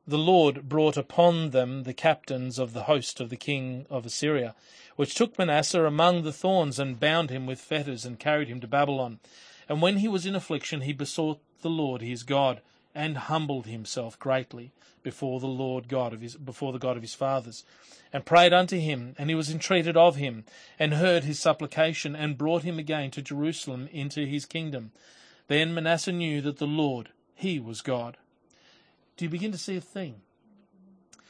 the 0.09 0.17
Lord 0.17 0.67
brought 0.67 0.97
upon 0.97 1.51
them 1.51 1.83
the 1.83 1.93
captains 1.93 2.57
of 2.57 2.73
the 2.73 2.83
host 2.83 3.19
of 3.19 3.29
the 3.29 3.37
king 3.37 3.85
of 3.91 4.07
Assyria, 4.07 4.55
which 4.95 5.13
took 5.13 5.37
Manasseh 5.37 5.85
among 5.85 6.23
the 6.23 6.33
thorns 6.33 6.79
and 6.79 6.99
bound 6.99 7.29
him 7.29 7.45
with 7.45 7.61
fetters 7.61 8.05
and 8.05 8.17
carried 8.17 8.47
him 8.47 8.59
to 8.61 8.67
Babylon. 8.67 9.19
And 9.67 9.83
when 9.83 9.97
he 9.97 10.07
was 10.07 10.25
in 10.25 10.33
affliction, 10.33 10.81
he 10.81 10.93
besought 10.93 11.39
the 11.61 11.69
Lord 11.69 12.01
his 12.01 12.23
God 12.23 12.61
and 12.95 13.17
humbled 13.17 13.67
himself 13.67 14.17
greatly 14.17 14.71
before 15.03 15.39
the 15.39 15.45
Lord 15.45 15.87
God 15.87 16.11
of 16.11 16.21
his 16.21 16.35
before 16.35 16.73
the 16.73 16.79
God 16.79 16.97
of 16.97 17.03
his 17.03 17.13
fathers, 17.13 17.63
and 18.11 18.25
prayed 18.25 18.51
unto 18.51 18.79
him, 18.79 19.13
and 19.19 19.29
he 19.29 19.35
was 19.35 19.51
entreated 19.51 19.95
of 19.95 20.15
him, 20.15 20.43
and 20.79 20.95
heard 20.95 21.23
his 21.23 21.39
supplication, 21.39 22.15
and 22.15 22.35
brought 22.35 22.63
him 22.63 22.79
again 22.79 23.11
to 23.11 23.21
Jerusalem 23.21 23.87
into 23.91 24.25
his 24.25 24.47
kingdom. 24.47 24.91
Then 25.47 25.71
Manasseh 25.71 26.11
knew 26.11 26.41
that 26.41 26.57
the 26.57 26.65
Lord, 26.65 27.09
he 27.35 27.59
was 27.59 27.81
God 27.81 28.17
do 29.19 29.25
you 29.25 29.29
begin 29.29 29.51
to 29.51 29.57
see 29.57 29.75
a 29.75 29.81
theme? 29.81 30.21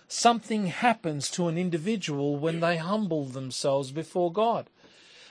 Something 0.07 0.67
happens 0.67 1.27
to 1.31 1.47
an 1.47 1.57
individual 1.57 2.37
when 2.37 2.59
they 2.59 2.77
humble 2.77 3.25
themselves 3.25 3.91
before 3.91 4.31
God. 4.31 4.69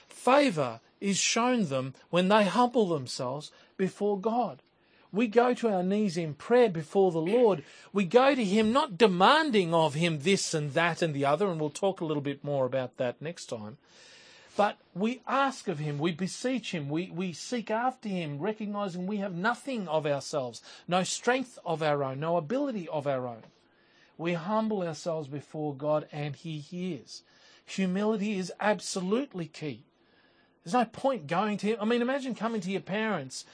Favor 0.09 0.81
is 0.99 1.17
shown 1.17 1.69
them 1.69 1.93
when 2.09 2.27
they 2.27 2.43
humble 2.43 2.85
themselves 2.89 3.49
before 3.77 4.19
God. 4.19 4.61
We 5.09 5.27
go 5.27 5.53
to 5.53 5.69
our 5.69 5.83
knees 5.83 6.17
in 6.17 6.33
prayer 6.33 6.67
before 6.67 7.13
the 7.13 7.21
Lord. 7.21 7.63
We 7.93 8.03
go 8.03 8.35
to 8.35 8.43
Him 8.43 8.73
not 8.73 8.97
demanding 8.97 9.73
of 9.73 9.93
Him 9.93 10.19
this 10.19 10.53
and 10.53 10.73
that 10.73 11.01
and 11.01 11.13
the 11.13 11.23
other, 11.23 11.49
and 11.49 11.61
we'll 11.61 11.69
talk 11.69 12.01
a 12.01 12.05
little 12.05 12.21
bit 12.21 12.43
more 12.43 12.65
about 12.65 12.97
that 12.97 13.21
next 13.21 13.45
time. 13.45 13.77
But 14.55 14.77
we 14.93 15.21
ask 15.27 15.67
of 15.67 15.79
him, 15.79 15.99
we 15.99 16.11
beseech 16.11 16.73
him, 16.73 16.89
we, 16.89 17.09
we 17.11 17.33
seek 17.33 17.71
after 17.71 18.09
him, 18.09 18.39
recognizing 18.39 19.07
we 19.07 19.17
have 19.17 19.33
nothing 19.33 19.87
of 19.87 20.05
ourselves, 20.05 20.61
no 20.87 21.03
strength 21.03 21.57
of 21.65 21.81
our 21.81 22.03
own, 22.03 22.19
no 22.19 22.35
ability 22.35 22.87
of 22.89 23.07
our 23.07 23.27
own. 23.27 23.43
We 24.17 24.33
humble 24.33 24.83
ourselves 24.83 25.27
before 25.27 25.73
God 25.73 26.07
and 26.11 26.35
he 26.35 26.59
hears. 26.59 27.23
Humility 27.65 28.37
is 28.37 28.51
absolutely 28.59 29.45
key. 29.45 29.85
There's 30.63 30.73
no 30.73 30.85
point 30.85 31.27
going 31.27 31.57
to, 31.59 31.67
him. 31.67 31.77
I 31.79 31.85
mean, 31.85 32.01
imagine 32.01 32.35
coming 32.35 32.61
to 32.61 32.71
your 32.71 32.81
parents 32.81 33.45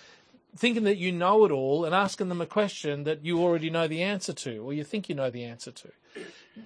thinking 0.56 0.84
that 0.84 0.98
you 0.98 1.12
know 1.12 1.46
it 1.46 1.52
all 1.52 1.86
and 1.86 1.94
asking 1.94 2.30
them 2.30 2.42
a 2.42 2.46
question 2.46 3.04
that 3.04 3.26
you 3.26 3.40
already 3.40 3.70
know 3.70 3.88
the 3.88 4.02
answer 4.02 4.34
to 4.34 4.58
or 4.60 4.74
you 4.74 4.84
think 4.84 5.10
you 5.10 5.16
know 5.16 5.30
the 5.30 5.44
answer 5.44 5.72
to. 5.72 5.90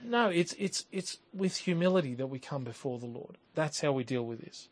No, 0.03 0.29
it's, 0.29 0.53
it's, 0.59 0.85
it's 0.91 1.17
with 1.33 1.57
humility 1.57 2.13
that 2.15 2.27
we 2.27 2.39
come 2.39 2.63
before 2.63 2.99
the 2.99 3.07
Lord. 3.07 3.37
That's 3.55 3.81
how 3.81 3.91
we 3.91 4.03
deal 4.03 4.23
with 4.23 4.41
this. 4.41 4.69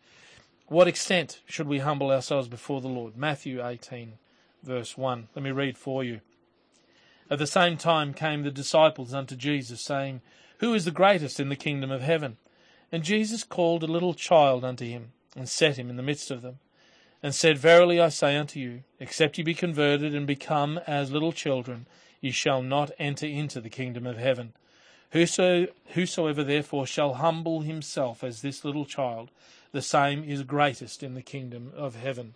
What 0.67 0.87
extent 0.87 1.41
should 1.45 1.67
we 1.67 1.79
humble 1.79 2.11
ourselves 2.11 2.47
before 2.47 2.81
the 2.81 2.87
Lord? 2.89 3.17
Matthew 3.17 3.65
18, 3.65 4.13
verse 4.63 4.97
1. 4.97 5.29
Let 5.33 5.43
me 5.43 5.51
read 5.51 5.77
for 5.77 6.03
you. 6.03 6.19
At 7.29 7.39
the 7.39 7.47
same 7.47 7.77
time 7.77 8.13
came 8.13 8.43
the 8.43 8.51
disciples 8.51 9.13
unto 9.13 9.35
Jesus, 9.35 9.81
saying, 9.81 10.21
Who 10.59 10.73
is 10.73 10.85
the 10.85 10.91
greatest 10.91 11.39
in 11.39 11.49
the 11.49 11.55
kingdom 11.55 11.89
of 11.89 12.01
heaven? 12.01 12.37
And 12.91 13.03
Jesus 13.03 13.43
called 13.43 13.83
a 13.83 13.87
little 13.87 14.13
child 14.13 14.63
unto 14.63 14.85
him, 14.85 15.11
and 15.35 15.49
set 15.49 15.77
him 15.77 15.89
in 15.89 15.97
the 15.97 16.03
midst 16.03 16.31
of 16.31 16.41
them, 16.41 16.59
and 17.23 17.33
said, 17.33 17.57
Verily 17.57 17.99
I 17.99 18.09
say 18.09 18.35
unto 18.35 18.59
you, 18.59 18.83
except 18.99 19.37
ye 19.37 19.43
be 19.43 19.53
converted 19.53 20.13
and 20.13 20.27
become 20.27 20.79
as 20.87 21.11
little 21.11 21.31
children, 21.31 21.87
ye 22.21 22.31
shall 22.31 22.61
not 22.61 22.91
enter 22.99 23.25
into 23.25 23.59
the 23.61 23.69
kingdom 23.69 24.05
of 24.05 24.17
heaven. 24.17 24.53
Whoso, 25.11 25.67
whosoever 25.93 26.43
therefore 26.43 26.85
shall 26.85 27.15
humble 27.15 27.61
himself 27.61 28.23
as 28.23 28.41
this 28.41 28.65
little 28.65 28.85
child, 28.85 29.31
the 29.71 29.81
same 29.81 30.23
is 30.23 30.43
greatest 30.43 31.01
in 31.01 31.13
the 31.13 31.21
kingdom 31.21 31.71
of 31.75 31.95
heaven. 31.95 32.35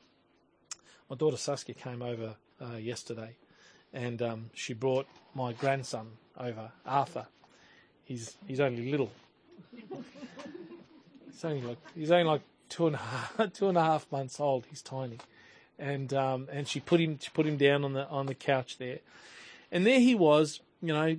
My 1.10 1.16
daughter 1.16 1.38
Saskia 1.38 1.76
came 1.76 2.02
over 2.02 2.36
uh, 2.62 2.78
yesterday, 2.78 3.36
and 3.94 4.22
um, 4.22 4.50
she 4.54 4.74
brought 4.74 5.08
my 5.36 5.52
grandson 5.54 6.08
over, 6.38 6.72
Arthur. 6.86 7.26
He's 8.06 8.38
he's 8.48 8.60
only 8.60 8.90
little. 8.90 9.12
He's 9.76 11.44
only 11.44 11.62
like 11.62 11.78
he's 11.96 12.12
only 12.12 12.24
like 12.24 12.42
two 12.72 12.88
and 12.88 12.96
a 12.96 13.00
half 13.38 13.54
two 13.54 13.70
and 13.70 13.78
a 13.78 13.84
half 13.84 14.12
months 14.12 14.40
old. 14.40 14.66
He's 14.68 14.82
tiny, 14.82 15.20
and 15.78 16.12
um, 16.14 16.48
and 16.52 16.68
she 16.68 16.80
put 16.80 17.00
him 17.00 17.20
she 17.22 17.30
put 17.30 17.46
him 17.46 17.58
down 17.58 17.84
on 17.84 17.94
the 17.94 18.08
on 18.08 18.26
the 18.26 18.34
couch 18.34 18.80
there, 18.80 19.00
and 19.72 19.86
there 19.86 20.00
he 20.00 20.16
was, 20.16 20.62
you 20.82 20.94
know, 20.94 21.18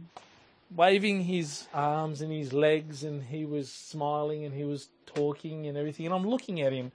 waving 0.75 1.25
his 1.25 1.69
arms 1.73 2.21
and 2.21 2.33
his 2.33 2.53
legs, 2.53 3.05
and 3.05 3.25
he 3.25 3.45
was 3.45 3.71
smiling 3.71 4.45
and 4.45 4.55
he 4.55 4.65
was 4.65 4.89
talking 5.07 5.67
and 5.67 5.77
everything. 5.77 6.07
And 6.07 6.15
I'm 6.15 6.27
looking 6.27 6.61
at 6.61 6.73
him, 6.73 6.91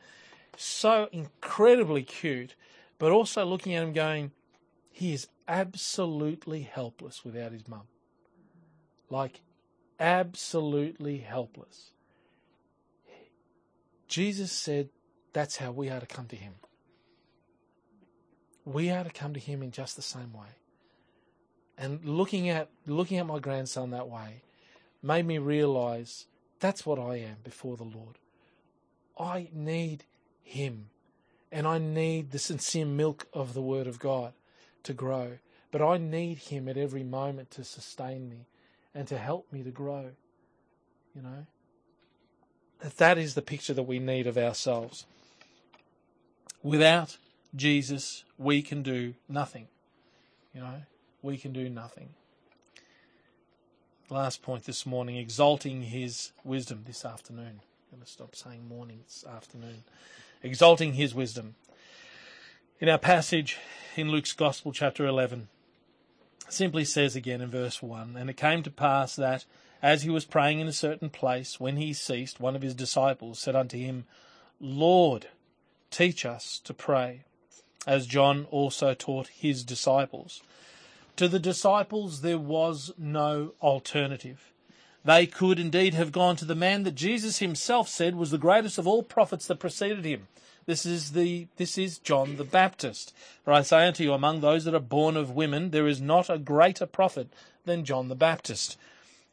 so 0.58 1.08
incredibly 1.12 2.04
cute, 2.04 2.56
but 2.98 3.12
also 3.12 3.46
looking 3.46 3.76
at 3.76 3.84
him 3.84 3.94
going, 3.94 4.32
he 4.92 5.14
is 5.14 5.28
absolutely 5.48 6.64
helpless 6.64 7.24
without 7.24 7.52
his 7.52 7.68
mum. 7.68 7.84
Like, 9.10 9.42
absolutely 10.00 11.20
helpless. 11.20 11.92
Jesus 14.08 14.52
said 14.52 14.90
that's 15.34 15.58
how 15.58 15.72
we 15.72 15.90
are 15.90 16.00
to 16.00 16.06
come 16.06 16.28
to 16.28 16.36
him. 16.36 16.54
We 18.66 18.90
are 18.90 19.04
to 19.04 19.10
come 19.10 19.34
to 19.34 19.40
him 19.40 19.64
in 19.64 19.72
just 19.72 19.96
the 19.96 20.02
same 20.02 20.34
way. 20.34 20.48
And 21.78 22.04
looking 22.04 22.50
at 22.50 22.70
looking 22.86 23.18
at 23.18 23.28
my 23.28 23.40
grandson 23.40 23.92
that 23.92 24.10
way 24.10 24.42
made 25.04 25.26
me 25.26 25.38
realize 25.38 26.26
that's 26.60 26.86
what 26.86 27.00
I 27.00 27.18
am 27.18 27.38
before 27.44 27.78
the 27.78 27.84
Lord. 27.84 28.18
I 29.20 29.50
need 29.54 30.06
him. 30.48 30.90
And 31.52 31.68
I 31.68 31.78
need 31.78 32.32
the 32.32 32.40
sincere 32.40 32.86
milk 32.86 33.28
of 33.34 33.54
the 33.54 33.62
Word 33.62 33.88
of 33.88 34.00
God 34.00 34.34
to 34.84 34.94
grow. 34.94 35.38
But 35.72 35.82
I 35.82 35.98
need 35.98 36.38
Him 36.38 36.68
at 36.68 36.78
every 36.78 37.04
moment 37.04 37.52
to 37.52 37.64
sustain 37.64 38.30
me 38.30 38.48
and 38.96 39.08
to 39.08 39.18
help 39.18 39.52
me 39.52 39.64
to 39.64 39.72
grow. 39.72 40.12
You 41.16 41.22
know? 41.22 41.46
That 42.98 43.18
is 43.18 43.34
the 43.34 43.42
picture 43.42 43.74
that 43.74 43.84
we 43.84 44.00
need 44.00 44.28
of 44.28 44.38
ourselves. 44.38 45.06
Without 46.64 47.18
Jesus, 47.56 48.24
we 48.38 48.62
can 48.62 48.84
do 48.84 49.16
nothing. 49.28 49.68
You 50.54 50.62
know? 50.62 50.82
We 51.22 51.38
can 51.38 51.54
do 51.54 51.70
nothing. 51.70 52.10
Last 54.10 54.42
point 54.42 54.66
this 54.66 54.86
morning 54.86 55.18
exalting 55.18 55.84
His 55.84 56.32
wisdom 56.44 56.84
this 56.86 57.04
afternoon. 57.04 57.62
I'm 57.92 57.98
going 57.98 58.04
to 58.04 58.10
stop 58.10 58.36
saying 58.36 58.68
morning, 58.68 59.00
it's 59.02 59.26
afternoon. 59.26 59.84
Exalting 60.44 60.94
His 60.94 61.14
wisdom. 61.14 61.56
In 62.80 62.90
our 62.90 62.98
passage 62.98 63.58
in 63.96 64.10
Luke's 64.12 64.34
Gospel, 64.34 64.72
chapter 64.72 65.06
11, 65.06 65.48
simply 66.48 66.86
says 66.86 67.16
again 67.16 67.42
in 67.42 67.50
verse 67.50 67.82
1 67.82 68.16
And 68.18 68.30
it 68.30 68.38
came 68.38 68.64
to 68.64 68.72
pass 68.72 69.16
that, 69.16 69.46
as 69.82 70.04
he 70.04 70.10
was 70.10 70.26
praying 70.26 70.60
in 70.60 70.68
a 70.68 70.74
certain 70.74 71.10
place, 71.10 71.60
when 71.60 71.78
he 71.78 71.94
ceased, 71.94 72.40
one 72.40 72.56
of 72.56 72.62
his 72.62 72.74
disciples 72.74 73.40
said 73.40 73.56
unto 73.56 73.78
him, 73.78 74.06
Lord, 74.60 75.28
teach 75.92 76.26
us 76.26 76.60
to 76.64 76.74
pray, 76.74 77.22
as 77.86 78.08
John 78.08 78.48
also 78.52 78.94
taught 78.94 79.28
his 79.28 79.64
disciples. 79.64 80.42
To 81.16 81.28
the 81.28 81.40
disciples 81.40 82.22
there 82.22 82.38
was 82.38 82.92
no 82.98 83.54
alternative. 83.62 84.52
They 85.06 85.26
could 85.26 85.60
indeed 85.60 85.94
have 85.94 86.12
gone 86.12 86.36
to 86.38 86.46
the 86.46 86.56
man 86.56 86.84
that 86.84 86.96
Jesus 86.96 87.40
himself 87.40 87.88
said 87.88 88.16
was 88.16 88.32
the 88.32 88.38
greatest 88.38 88.78
of 88.78 88.88
all 88.88 89.04
prophets 89.04 89.48
that 89.48 89.60
preceded 89.60 90.06
him, 90.06 90.28
this 90.68 90.86
is 90.86 91.14
the 91.14 91.48
this 91.56 91.78
is 91.78 91.98
John 91.98 92.36
the 92.36 92.44
Baptist. 92.44 93.16
For 93.46 93.54
I 93.54 93.62
say 93.62 93.88
unto 93.88 94.04
you, 94.04 94.12
among 94.12 94.42
those 94.42 94.66
that 94.66 94.76
are 94.76 94.82
born 94.82 95.16
of 95.16 95.32
women, 95.32 95.72
there 95.72 95.88
is 95.88 96.02
not 96.02 96.30
a 96.30 96.38
greater 96.38 96.86
prophet 96.86 97.30
than 97.64 97.86
John 97.86 98.10
the 98.10 98.16
Baptist. 98.16 98.78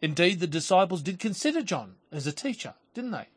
Indeed, 0.04 0.40
the 0.40 0.46
disciples 0.46 1.00
did 1.00 1.18
consider 1.18 1.62
John 1.62 1.94
as 2.12 2.26
a 2.26 2.32
teacher, 2.32 2.74
didn't 2.92 3.12
they? 3.12 3.28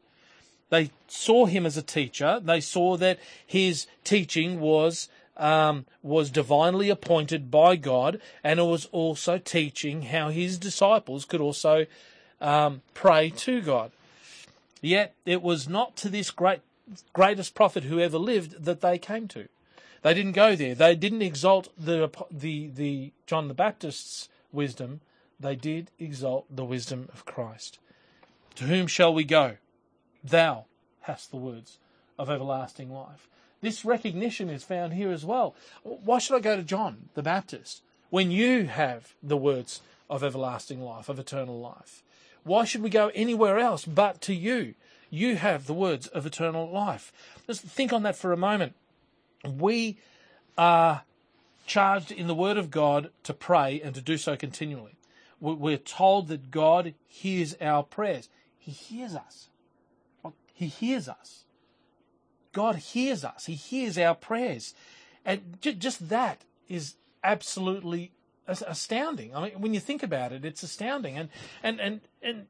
They 0.70 0.92
saw 1.08 1.46
him 1.46 1.66
as 1.66 1.78
a 1.78 1.82
teacher. 1.82 2.42
They 2.44 2.60
saw 2.60 2.98
that 2.98 3.20
his 3.46 3.88
teaching 4.04 4.60
was 4.60 5.08
um, 5.38 5.86
was 6.04 6.30
divinely 6.30 6.90
appointed 6.90 7.50
by 7.50 7.78
God, 7.78 8.20
and 8.44 8.60
it 8.60 8.64
was 8.64 8.84
also 8.88 9.38
teaching 9.38 10.02
how 10.02 10.28
his 10.28 10.58
disciples 10.58 11.24
could 11.24 11.40
also 11.40 11.86
um, 12.42 12.82
pray 12.94 13.30
to 13.30 13.62
God. 13.62 13.94
Yet 14.82 15.16
it 15.26 15.42
was 15.42 15.70
not 15.70 15.96
to 15.98 16.10
this 16.10 16.32
great 16.32 16.60
greatest 17.14 17.56
prophet 17.56 17.86
who 17.86 18.02
ever 18.02 18.18
lived 18.18 18.66
that 18.66 18.82
they 18.82 18.98
came 18.98 19.30
to. 19.30 19.48
They 20.02 20.14
didn't 20.14 20.34
go 20.34 20.54
there. 20.54 20.76
They 20.76 20.98
didn't 20.98 21.22
exalt 21.22 21.70
the, 21.78 22.12
the, 22.30 22.68
the 22.76 23.14
John 23.26 23.48
the 23.48 23.54
Baptist's 23.54 24.28
wisdom. 24.52 25.00
They 25.40 25.56
did 25.56 25.92
exalt 26.00 26.46
the 26.50 26.66
wisdom 26.66 27.10
of 27.14 27.26
Christ. 27.26 27.80
To 28.56 28.66
whom 28.66 28.88
shall 28.88 29.14
we 29.14 29.24
go? 29.24 29.58
Thou 30.24 30.66
hast 31.02 31.32
the 31.32 31.38
words 31.38 31.78
of 32.18 32.30
everlasting 32.30 32.92
life. 32.92 33.28
This 33.62 33.86
recognition 33.86 34.50
is 34.50 34.64
found 34.64 34.94
here 34.94 35.12
as 35.12 35.26
well. 35.26 35.56
Why 35.84 36.20
should 36.20 36.36
I 36.36 36.40
go 36.40 36.56
to 36.56 36.64
John 36.64 37.10
the 37.14 37.24
Baptist 37.24 37.82
when 38.10 38.32
you 38.32 38.66
have 38.66 39.14
the 39.22 39.38
words 39.38 39.82
of 40.10 40.24
everlasting 40.24 40.82
life, 40.82 41.10
of 41.10 41.20
eternal 41.20 41.60
life? 41.60 42.04
Why 42.44 42.66
should 42.66 42.82
we 42.82 42.90
go 42.90 43.12
anywhere 43.14 43.60
else 43.60 43.86
but 43.86 44.22
to 44.22 44.34
you? 44.34 44.76
You 45.10 45.38
have 45.38 45.68
the 45.68 45.74
words 45.74 46.08
of 46.08 46.26
eternal 46.26 46.70
life. 46.70 47.14
Just 47.46 47.62
think 47.62 47.94
on 47.94 48.04
that 48.04 48.16
for 48.16 48.34
a 48.34 48.38
moment. 48.38 48.74
We 49.46 49.98
are 50.58 51.04
charged 51.66 52.12
in 52.12 52.28
the 52.28 52.36
Word 52.36 52.58
of 52.58 52.72
God 52.72 53.12
to 53.24 53.34
pray 53.34 53.82
and 53.82 53.94
to 53.96 54.02
do 54.02 54.18
so 54.18 54.36
continually. 54.36 54.97
We're 55.40 55.78
told 55.78 56.30
that 56.30 56.50
God 56.52 56.94
hears 57.06 57.56
our 57.62 57.84
prayers. 57.84 58.30
He 58.58 58.72
hears 58.72 59.16
us. 59.16 59.50
He 60.54 60.68
hears 60.68 61.08
us. 61.08 61.46
God 62.52 62.78
hears 62.78 63.24
us. 63.24 63.46
He 63.46 63.54
hears 63.54 63.98
our 63.98 64.16
prayers. 64.16 64.74
And 65.24 65.58
just 65.62 66.10
that 66.10 66.42
is 66.68 66.96
absolutely 67.24 68.12
astounding. 68.48 69.36
I 69.36 69.44
mean, 69.44 69.62
when 69.62 69.74
you 69.74 69.80
think 69.80 70.02
about 70.02 70.32
it, 70.32 70.44
it's 70.44 70.64
astounding. 70.64 71.18
And, 71.18 71.30
and, 71.62 71.80
and, 71.80 72.02
and 72.24 72.48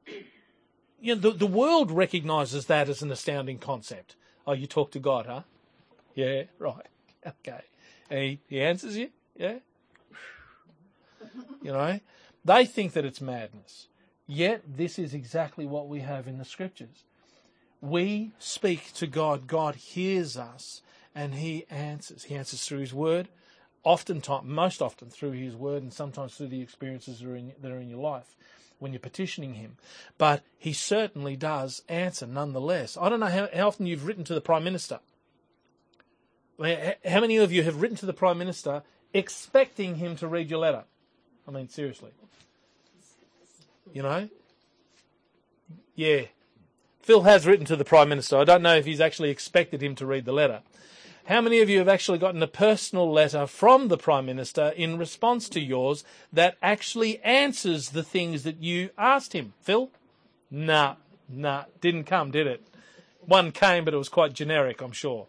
you 1.02 1.16
know, 1.16 1.22
the, 1.22 1.32
the 1.32 1.48
world 1.48 1.92
recognizes 1.92 2.68
that 2.68 2.88
as 2.88 3.02
an 3.02 3.12
astounding 3.12 3.58
concept. 3.58 4.16
Oh, 4.46 4.54
you 4.54 4.68
talk 4.68 4.92
to 4.92 5.00
God, 5.00 5.26
huh? 5.26 5.42
Yeah, 6.16 6.44
right. 6.60 6.86
Okay. 7.26 7.62
And 8.10 8.20
he, 8.20 8.40
he 8.48 8.62
answers 8.62 8.96
you? 8.96 9.10
Yeah? 9.36 9.56
You 11.62 11.74
know? 11.74 12.00
They 12.48 12.66
think 12.66 12.94
that 12.94 13.04
it's 13.04 13.20
madness. 13.20 13.90
Yet, 14.26 14.62
this 14.66 14.98
is 14.98 15.14
exactly 15.14 15.66
what 15.66 15.90
we 15.90 16.00
have 16.00 16.30
in 16.30 16.38
the 16.38 16.46
scriptures. 16.46 17.04
We 17.82 18.32
speak 18.40 18.94
to 18.94 19.06
God. 19.06 19.48
God 19.48 19.76
hears 19.76 20.38
us 20.38 20.82
and 21.14 21.36
he 21.36 21.66
answers. 21.70 22.24
He 22.24 22.36
answers 22.36 22.64
through 22.64 22.80
his 22.80 22.94
word, 22.94 23.28
oftentimes, 23.84 24.48
most 24.48 24.82
often 24.82 25.10
through 25.10 25.32
his 25.32 25.58
word, 25.58 25.84
and 25.84 25.92
sometimes 25.92 26.36
through 26.36 26.48
the 26.48 26.62
experiences 26.62 27.20
that 27.20 27.28
are 27.28 27.36
in, 27.36 27.52
that 27.62 27.72
are 27.72 27.80
in 27.80 27.90
your 27.90 28.00
life 28.00 28.38
when 28.80 28.94
you're 28.94 29.00
petitioning 29.02 29.56
him. 29.56 29.76
But 30.18 30.42
he 30.58 30.72
certainly 30.72 31.36
does 31.36 31.84
answer 31.90 32.26
nonetheless. 32.26 32.98
I 33.00 33.10
don't 33.10 33.20
know 33.20 33.26
how, 33.26 33.50
how 33.54 33.68
often 33.68 33.88
you've 33.88 34.06
written 34.06 34.24
to 34.24 34.34
the 34.34 34.40
Prime 34.40 34.64
Minister. 34.64 35.00
How 36.58 37.20
many 37.20 37.36
of 37.36 37.52
you 37.52 37.64
have 37.64 37.82
written 37.82 37.98
to 37.98 38.06
the 38.06 38.14
Prime 38.14 38.38
Minister 38.38 38.84
expecting 39.14 39.96
him 39.96 40.16
to 40.16 40.30
read 40.30 40.50
your 40.50 40.60
letter? 40.60 40.86
I 41.48 41.52
mean, 41.52 41.70
seriously. 41.70 42.12
You 43.94 44.04
know? 44.04 44.30
Yeah. 45.96 46.24
Phil 47.02 47.24
has 47.24 47.48
written 47.48 47.66
to 47.68 47.76
the 47.76 47.86
Prime 47.86 48.10
Minister. 48.10 48.38
I 48.38 48.44
don't 48.44 48.62
know 48.62 48.76
if 48.76 48.86
he's 48.86 49.00
actually 49.00 49.30
expected 49.30 49.82
him 49.82 49.96
to 49.96 50.06
read 50.06 50.26
the 50.26 50.34
letter. 50.34 50.62
How 51.28 51.42
many 51.42 51.60
of 51.60 51.70
you 51.70 51.80
have 51.80 51.88
actually 51.90 52.20
gotten 52.20 52.42
a 52.44 52.48
personal 52.48 53.12
letter 53.12 53.48
from 53.48 53.88
the 53.88 53.98
Prime 53.98 54.26
Minister 54.26 54.70
in 54.76 54.98
response 54.98 55.50
to 55.50 55.60
yours 55.60 56.04
that 56.32 56.58
actually 56.62 57.22
answers 57.22 57.90
the 57.90 58.04
things 58.04 58.44
that 58.44 58.62
you 58.62 58.90
asked 58.98 59.34
him? 59.34 59.54
Phil? 59.62 59.90
Nah, 60.50 60.96
nah, 61.28 61.66
didn't 61.82 62.06
come, 62.06 62.32
did 62.32 62.48
it? 62.48 62.66
One 63.22 63.52
came, 63.52 63.84
but 63.84 63.94
it 63.94 63.98
was 63.98 64.08
quite 64.08 64.34
generic, 64.34 64.82
I'm 64.82 64.94
sure. 64.94 65.28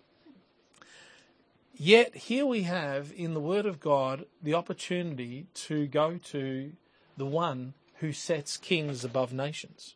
Yet 1.80 2.16
here 2.16 2.44
we 2.44 2.62
have 2.62 3.12
in 3.16 3.34
the 3.34 3.40
Word 3.40 3.64
of 3.64 3.78
God 3.78 4.26
the 4.42 4.54
opportunity 4.54 5.46
to 5.54 5.86
go 5.86 6.18
to 6.24 6.72
the 7.16 7.24
one 7.24 7.74
who 8.00 8.12
sets 8.12 8.56
kings 8.56 9.04
above 9.04 9.32
nations. 9.32 9.94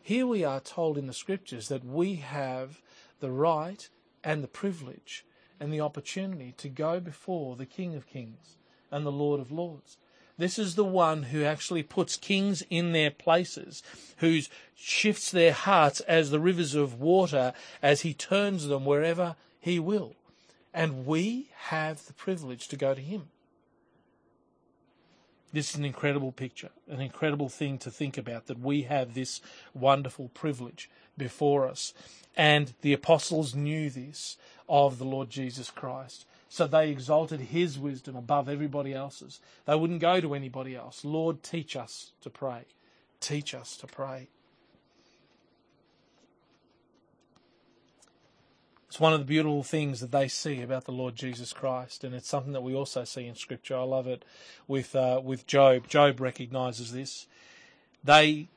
Here 0.00 0.24
we 0.24 0.44
are 0.44 0.60
told 0.60 0.96
in 0.96 1.08
the 1.08 1.12
scriptures 1.12 1.66
that 1.66 1.84
we 1.84 2.14
have 2.16 2.80
the 3.18 3.32
right 3.32 3.88
and 4.22 4.44
the 4.44 4.48
privilege 4.48 5.24
and 5.58 5.72
the 5.72 5.80
opportunity 5.80 6.54
to 6.58 6.68
go 6.68 7.00
before 7.00 7.56
the 7.56 7.66
King 7.66 7.96
of 7.96 8.06
Kings 8.06 8.56
and 8.92 9.04
the 9.04 9.10
Lord 9.10 9.40
of 9.40 9.50
Lords. 9.50 9.96
This 10.38 10.60
is 10.60 10.76
the 10.76 10.84
one 10.84 11.24
who 11.24 11.42
actually 11.42 11.82
puts 11.82 12.16
kings 12.16 12.62
in 12.70 12.92
their 12.92 13.10
places, 13.10 13.82
who 14.18 14.40
shifts 14.76 15.32
their 15.32 15.52
hearts 15.52 15.98
as 16.02 16.30
the 16.30 16.40
rivers 16.40 16.76
of 16.76 17.00
water 17.00 17.52
as 17.82 18.02
he 18.02 18.14
turns 18.14 18.68
them 18.68 18.84
wherever 18.84 19.34
he 19.58 19.80
will. 19.80 20.14
And 20.74 21.06
we 21.06 21.48
have 21.66 22.06
the 22.06 22.12
privilege 22.14 22.68
to 22.68 22.76
go 22.76 22.94
to 22.94 23.00
him. 23.00 23.28
This 25.52 25.70
is 25.70 25.76
an 25.76 25.84
incredible 25.84 26.32
picture, 26.32 26.70
an 26.88 27.00
incredible 27.02 27.50
thing 27.50 27.76
to 27.78 27.90
think 27.90 28.16
about 28.16 28.46
that 28.46 28.58
we 28.58 28.82
have 28.82 29.12
this 29.12 29.42
wonderful 29.74 30.30
privilege 30.32 30.88
before 31.18 31.68
us. 31.68 31.92
And 32.34 32.72
the 32.80 32.94
apostles 32.94 33.54
knew 33.54 33.90
this 33.90 34.38
of 34.66 34.98
the 34.98 35.04
Lord 35.04 35.28
Jesus 35.28 35.70
Christ. 35.70 36.24
So 36.48 36.66
they 36.66 36.90
exalted 36.90 37.40
his 37.40 37.78
wisdom 37.78 38.16
above 38.16 38.48
everybody 38.48 38.94
else's. 38.94 39.40
They 39.66 39.74
wouldn't 39.74 40.00
go 40.00 40.20
to 40.20 40.34
anybody 40.34 40.74
else. 40.74 41.04
Lord, 41.04 41.42
teach 41.42 41.76
us 41.76 42.12
to 42.22 42.30
pray. 42.30 42.64
Teach 43.20 43.54
us 43.54 43.76
to 43.78 43.86
pray. 43.86 44.28
It's 48.92 49.00
one 49.00 49.14
of 49.14 49.20
the 49.20 49.24
beautiful 49.24 49.62
things 49.62 50.00
that 50.00 50.12
they 50.12 50.28
see 50.28 50.60
about 50.60 50.84
the 50.84 50.92
Lord 50.92 51.16
Jesus 51.16 51.54
Christ, 51.54 52.04
and 52.04 52.14
it's 52.14 52.28
something 52.28 52.52
that 52.52 52.62
we 52.62 52.74
also 52.74 53.04
see 53.04 53.26
in 53.26 53.34
Scripture. 53.34 53.74
I 53.74 53.84
love 53.84 54.06
it 54.06 54.22
with 54.68 54.94
uh, 54.94 55.18
with 55.24 55.46
Job. 55.46 55.88
Job 55.88 56.20
recognizes 56.20 56.92
this. 56.92 57.26
They 58.04 58.48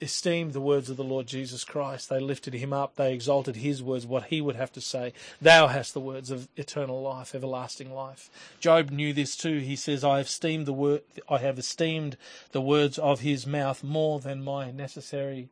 esteemed 0.00 0.52
the 0.52 0.60
words 0.60 0.90
of 0.90 0.96
the 0.96 1.04
Lord 1.04 1.28
Jesus 1.28 1.62
Christ. 1.62 2.08
They 2.08 2.18
lifted 2.18 2.54
him 2.54 2.72
up. 2.72 2.96
They 2.96 3.14
exalted 3.14 3.54
his 3.54 3.84
words, 3.84 4.04
what 4.04 4.24
he 4.24 4.40
would 4.40 4.56
have 4.56 4.72
to 4.72 4.80
say. 4.80 5.12
Thou 5.40 5.68
hast 5.68 5.94
the 5.94 6.00
words 6.00 6.32
of 6.32 6.48
eternal 6.56 7.00
life, 7.00 7.32
everlasting 7.32 7.94
life. 7.94 8.30
Job 8.58 8.90
knew 8.90 9.12
this 9.12 9.36
too. 9.36 9.60
He 9.60 9.76
says, 9.76 10.02
I 10.02 10.16
have 10.16 10.26
esteemed 10.26 10.66
the 10.66 10.72
word, 10.72 11.02
I 11.28 11.38
have 11.38 11.56
esteemed 11.56 12.16
the 12.50 12.60
words 12.60 12.98
of 12.98 13.20
his 13.20 13.46
mouth 13.46 13.84
more 13.84 14.18
than 14.18 14.42
my 14.42 14.72
necessary 14.72 15.50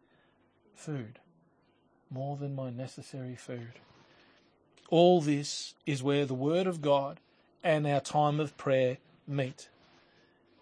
food. 0.74 1.20
More 2.10 2.36
than 2.36 2.56
my 2.56 2.70
necessary 2.70 3.36
food. 3.36 3.74
All 4.92 5.22
this 5.22 5.72
is 5.86 6.02
where 6.02 6.26
the 6.26 6.34
Word 6.34 6.66
of 6.66 6.82
God 6.82 7.18
and 7.64 7.86
our 7.86 7.98
time 7.98 8.38
of 8.38 8.58
prayer 8.58 8.98
meet. 9.26 9.70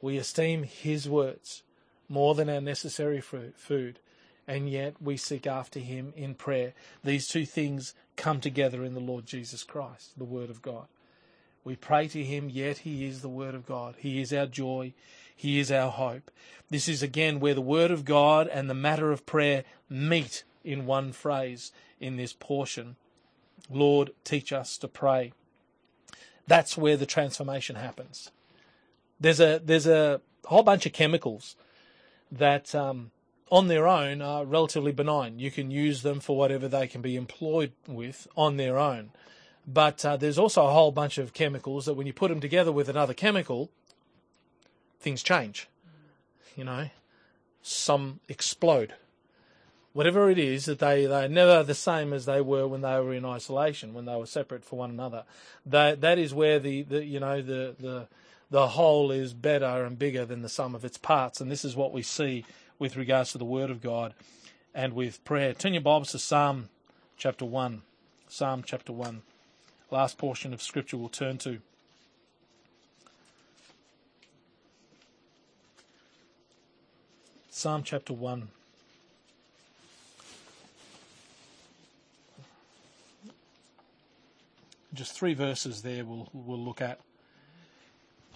We 0.00 0.18
esteem 0.18 0.62
His 0.62 1.08
words 1.08 1.64
more 2.08 2.36
than 2.36 2.48
our 2.48 2.60
necessary 2.60 3.20
food, 3.20 3.98
and 4.46 4.70
yet 4.70 4.94
we 5.02 5.16
seek 5.16 5.48
after 5.48 5.80
Him 5.80 6.12
in 6.14 6.36
prayer. 6.36 6.74
These 7.02 7.26
two 7.26 7.44
things 7.44 7.92
come 8.14 8.40
together 8.40 8.84
in 8.84 8.94
the 8.94 9.00
Lord 9.00 9.26
Jesus 9.26 9.64
Christ, 9.64 10.16
the 10.16 10.24
Word 10.24 10.48
of 10.48 10.62
God. 10.62 10.86
We 11.64 11.74
pray 11.74 12.06
to 12.06 12.22
Him, 12.22 12.48
yet 12.48 12.78
He 12.78 13.04
is 13.06 13.22
the 13.22 13.28
Word 13.28 13.56
of 13.56 13.66
God. 13.66 13.96
He 13.98 14.20
is 14.20 14.32
our 14.32 14.46
joy. 14.46 14.92
He 15.34 15.58
is 15.58 15.72
our 15.72 15.90
hope. 15.90 16.30
This 16.70 16.88
is 16.88 17.02
again 17.02 17.40
where 17.40 17.54
the 17.54 17.60
Word 17.60 17.90
of 17.90 18.04
God 18.04 18.46
and 18.46 18.70
the 18.70 18.74
matter 18.74 19.10
of 19.10 19.26
prayer 19.26 19.64
meet 19.88 20.44
in 20.62 20.86
one 20.86 21.10
phrase 21.10 21.72
in 21.98 22.16
this 22.16 22.32
portion 22.32 22.94
Lord, 23.70 24.10
teach 24.24 24.52
us 24.52 24.76
to 24.78 24.88
pray. 24.88 25.32
That's 26.46 26.76
where 26.76 26.96
the 26.96 27.06
transformation 27.06 27.76
happens. 27.76 28.30
There's 29.20 29.40
a 29.40 29.60
there's 29.62 29.86
a 29.86 30.20
whole 30.46 30.62
bunch 30.62 30.86
of 30.86 30.92
chemicals 30.92 31.56
that 32.32 32.74
um, 32.74 33.10
on 33.50 33.68
their 33.68 33.86
own 33.86 34.22
are 34.22 34.44
relatively 34.44 34.92
benign. 34.92 35.38
You 35.38 35.50
can 35.50 35.70
use 35.70 36.02
them 36.02 36.20
for 36.20 36.36
whatever 36.36 36.68
they 36.68 36.86
can 36.86 37.02
be 37.02 37.16
employed 37.16 37.72
with 37.86 38.26
on 38.36 38.56
their 38.56 38.78
own. 38.78 39.10
But 39.66 40.04
uh, 40.04 40.16
there's 40.16 40.38
also 40.38 40.66
a 40.66 40.72
whole 40.72 40.90
bunch 40.90 41.18
of 41.18 41.32
chemicals 41.32 41.86
that 41.86 41.94
when 41.94 42.06
you 42.06 42.12
put 42.12 42.28
them 42.28 42.40
together 42.40 42.72
with 42.72 42.88
another 42.88 43.14
chemical, 43.14 43.70
things 44.98 45.22
change. 45.22 45.68
You 46.56 46.64
know, 46.64 46.88
some 47.62 48.20
explode 48.28 48.94
whatever 49.92 50.30
it 50.30 50.38
is, 50.38 50.66
that 50.66 50.78
they, 50.78 51.06
they 51.06 51.24
are 51.24 51.28
never 51.28 51.62
the 51.62 51.74
same 51.74 52.12
as 52.12 52.26
they 52.26 52.40
were 52.40 52.66
when 52.66 52.82
they 52.82 52.98
were 53.00 53.12
in 53.12 53.24
isolation, 53.24 53.94
when 53.94 54.04
they 54.04 54.16
were 54.16 54.26
separate 54.26 54.64
from 54.64 54.78
one 54.78 54.90
another. 54.90 55.24
That, 55.66 56.00
that 56.00 56.18
is 56.18 56.32
where 56.32 56.58
the, 56.58 56.82
the, 56.82 57.04
you 57.04 57.20
know, 57.20 57.42
the, 57.42 57.74
the, 57.78 58.08
the 58.50 58.68
whole 58.68 59.10
is 59.10 59.32
better 59.32 59.84
and 59.84 59.98
bigger 59.98 60.24
than 60.24 60.42
the 60.42 60.48
sum 60.48 60.74
of 60.74 60.84
its 60.84 60.98
parts. 60.98 61.40
And 61.40 61.50
this 61.50 61.64
is 61.64 61.76
what 61.76 61.92
we 61.92 62.02
see 62.02 62.44
with 62.78 62.96
regards 62.96 63.32
to 63.32 63.38
the 63.38 63.44
Word 63.44 63.70
of 63.70 63.82
God 63.82 64.14
and 64.74 64.94
with 64.94 65.24
prayer. 65.24 65.52
Turn 65.52 65.74
your 65.74 65.82
Bibles 65.82 66.12
to 66.12 66.18
Psalm 66.18 66.68
chapter 67.16 67.44
1. 67.44 67.82
Psalm 68.28 68.62
chapter 68.64 68.92
1. 68.92 69.22
Last 69.90 70.18
portion 70.18 70.52
of 70.52 70.62
Scripture 70.62 70.96
we'll 70.96 71.08
turn 71.08 71.38
to. 71.38 71.60
Psalm 77.50 77.82
chapter 77.82 78.12
1. 78.12 78.48
Just 84.92 85.12
three 85.12 85.34
verses 85.34 85.82
there 85.82 86.04
we'll, 86.04 86.28
we'll 86.32 86.58
look 86.58 86.80
at. 86.80 87.00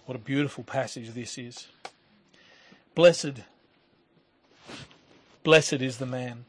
What 0.07 0.17
a 0.17 0.21
beautiful 0.21 0.63
passage 0.63 1.11
this 1.11 1.37
is. 1.37 1.67
Blessed, 2.95 3.41
blessed 5.43 5.75
is 5.75 5.99
the 5.99 6.07
man 6.07 6.45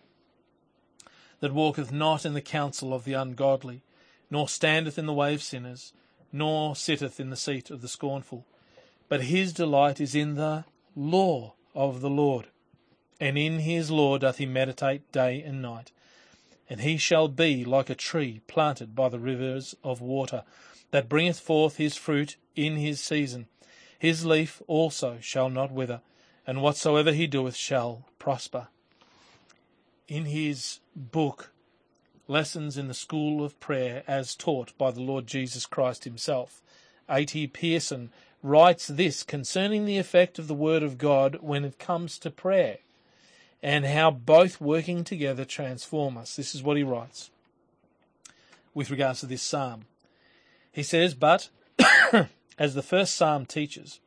that 1.39 1.53
walketh 1.53 1.91
not 1.91 2.25
in 2.25 2.33
the 2.33 2.41
counsel 2.41 2.93
of 2.93 3.03
the 3.03 3.13
ungodly, 3.13 3.81
nor 4.29 4.47
standeth 4.47 4.99
in 4.99 5.07
the 5.07 5.13
way 5.13 5.33
of 5.33 5.41
sinners, 5.41 5.91
nor 6.31 6.75
sitteth 6.75 7.19
in 7.19 7.29
the 7.29 7.35
seat 7.35 7.71
of 7.71 7.81
the 7.81 7.87
scornful. 7.87 8.45
But 9.09 9.23
his 9.23 9.53
delight 9.53 9.99
is 9.99 10.13
in 10.13 10.35
the 10.35 10.65
law 10.95 11.53
of 11.73 12.01
the 12.01 12.09
Lord, 12.09 12.47
and 13.19 13.37
in 13.37 13.59
his 13.59 13.89
law 13.89 14.17
doth 14.17 14.37
he 14.37 14.45
meditate 14.45 15.11
day 15.11 15.41
and 15.41 15.61
night 15.61 15.91
and 16.69 16.81
he 16.81 16.97
shall 16.97 17.27
be 17.27 17.63
like 17.63 17.89
a 17.89 17.95
tree 17.95 18.41
planted 18.47 18.95
by 18.95 19.09
the 19.09 19.19
rivers 19.19 19.75
of 19.83 20.01
water, 20.01 20.43
that 20.91 21.09
bringeth 21.09 21.39
forth 21.39 21.77
his 21.77 21.95
fruit 21.95 22.37
in 22.55 22.75
his 22.75 22.99
season. 22.99 23.47
His 23.97 24.25
leaf 24.25 24.61
also 24.67 25.17
shall 25.21 25.49
not 25.49 25.71
wither, 25.71 26.01
and 26.45 26.61
whatsoever 26.61 27.11
he 27.11 27.27
doeth 27.27 27.55
shall 27.55 28.05
prosper. 28.19 28.67
In 30.07 30.25
his 30.25 30.79
book, 30.95 31.51
Lessons 32.27 32.77
in 32.77 32.87
the 32.87 32.93
School 32.93 33.43
of 33.43 33.59
Prayer 33.59 34.03
as 34.07 34.35
taught 34.35 34.75
by 34.77 34.89
the 34.89 35.01
Lord 35.01 35.27
Jesus 35.27 35.65
Christ 35.65 36.05
himself, 36.05 36.61
A.T. 37.07 37.47
Pierson 37.47 38.11
writes 38.41 38.87
this 38.87 39.21
concerning 39.21 39.85
the 39.85 39.97
effect 39.97 40.39
of 40.39 40.47
the 40.47 40.55
Word 40.55 40.81
of 40.81 40.97
God 40.97 41.37
when 41.41 41.63
it 41.63 41.77
comes 41.77 42.17
to 42.19 42.31
prayer 42.31 42.79
and 43.65 43.83
how 43.83 44.11
both 44.11 44.61
working 44.61 45.03
together 45.03 45.43
transform 45.43 46.19
us. 46.19 46.35
This 46.35 46.53
is 46.53 46.61
what 46.61 46.77
he 46.77 46.83
writes 46.83 47.31
with 48.75 48.91
regards 48.91 49.21
to 49.21 49.25
this 49.25 49.41
psalm. 49.41 49.85
He 50.71 50.83
says, 50.83 51.15
But, 51.15 51.49
as 52.59 52.75
the 52.75 52.83
first 52.83 53.15
psalm 53.15 53.47
teaches, 53.47 53.99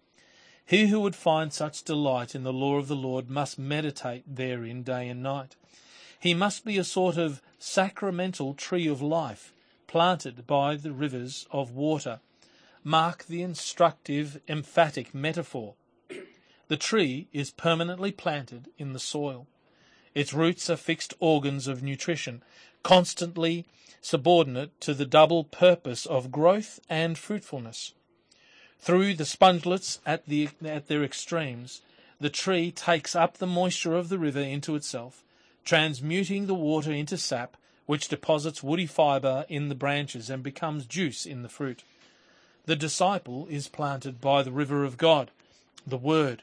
he 0.64 0.86
who 0.86 1.00
would 1.00 1.16
find 1.16 1.52
such 1.52 1.82
delight 1.82 2.36
in 2.36 2.44
the 2.44 2.52
law 2.52 2.76
of 2.76 2.86
the 2.86 2.94
Lord 2.94 3.28
must 3.28 3.59
meditate 3.59 4.22
therein 4.32 4.84
day 4.84 5.09
and 5.09 5.24
night. 5.24 5.56
He 6.20 6.34
must 6.34 6.64
be 6.64 6.78
a 6.78 6.84
sort 6.84 7.16
of 7.16 7.42
sacramental 7.59 8.54
tree 8.54 8.86
of 8.86 9.02
life, 9.02 9.52
planted 9.88 10.46
by 10.46 10.76
the 10.76 10.92
rivers 10.92 11.48
of 11.50 11.72
water. 11.72 12.20
Mark 12.84 13.24
the 13.24 13.42
instructive, 13.42 14.40
emphatic 14.46 15.12
metaphor. 15.12 15.74
The 16.69 16.77
tree 16.77 17.29
is 17.33 17.51
permanently 17.51 18.12
planted 18.12 18.69
in 18.77 18.93
the 18.93 18.99
soil. 18.99 19.47
Its 20.14 20.35
roots 20.35 20.69
are 20.69 20.77
fixed 20.77 21.14
organs 21.19 21.66
of 21.66 21.83
nutrition, 21.83 22.43
constantly 22.83 23.66
subordinate 24.01 24.79
to 24.83 24.95
the 24.95 25.07
double 25.07 25.45
purpose 25.45 26.07
of 26.07 26.31
growth 26.31 26.79
and 26.89 27.16
fruitfulness. 27.16 27.95
Through 28.81 29.14
the 29.14 29.25
spongelets 29.25 30.01
at, 30.07 30.27
the, 30.27 30.51
at 30.64 30.89
their 30.89 31.03
extremes, 31.03 31.81
the 32.21 32.31
tree 32.31 32.71
takes 32.71 33.16
up 33.16 33.39
the 33.39 33.47
moisture 33.47 33.95
of 33.95 34.09
the 34.09 34.19
river 34.19 34.41
into 34.41 34.77
itself, 34.77 35.25
transmuting 35.64 36.47
the 36.47 36.55
water 36.55 36.93
into 36.93 37.16
sap, 37.16 37.57
which 37.87 38.09
deposits 38.09 38.62
woody 38.62 38.87
fibre 38.87 39.47
in 39.49 39.69
the 39.69 39.75
branches 39.75 40.29
and 40.29 40.43
becomes 40.43 40.85
juice 40.85 41.25
in 41.25 41.43
the 41.43 41.49
fruit. 41.49 41.83
The 42.66 42.77
disciple 42.77 43.47
is 43.49 43.69
planted 43.69 44.21
by 44.21 44.43
the 44.43 44.53
river 44.53 44.85
of 44.85 44.99
God, 44.99 45.31
the 45.87 45.97
Word, 45.97 46.43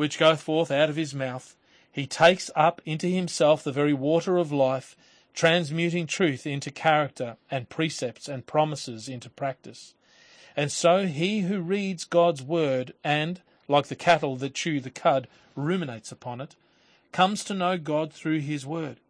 which 0.00 0.18
goeth 0.18 0.40
forth 0.40 0.70
out 0.70 0.88
of 0.88 0.96
his 0.96 1.14
mouth. 1.14 1.54
He 1.92 2.06
takes 2.06 2.50
up 2.56 2.80
into 2.86 3.06
himself 3.06 3.62
the 3.62 3.70
very 3.70 3.92
water 3.92 4.38
of 4.38 4.50
life, 4.50 4.96
transmuting 5.34 6.06
truth 6.06 6.46
into 6.46 6.70
character, 6.70 7.36
and 7.50 7.68
precepts 7.68 8.26
and 8.26 8.46
promises 8.46 9.10
into 9.10 9.28
practice. 9.28 9.92
And 10.56 10.72
so 10.72 11.06
he 11.06 11.40
who 11.40 11.60
reads 11.60 12.06
God's 12.06 12.42
word 12.42 12.94
and, 13.04 13.42
like 13.68 13.88
the 13.88 13.94
cattle 13.94 14.36
that 14.36 14.54
chew 14.54 14.80
the 14.80 14.88
cud, 14.88 15.28
ruminates 15.54 16.10
upon 16.10 16.40
it, 16.40 16.56
comes 17.12 17.44
to 17.44 17.52
know 17.52 17.76
God 17.76 18.10
through 18.10 18.40
his 18.40 18.64
word, 18.64 19.00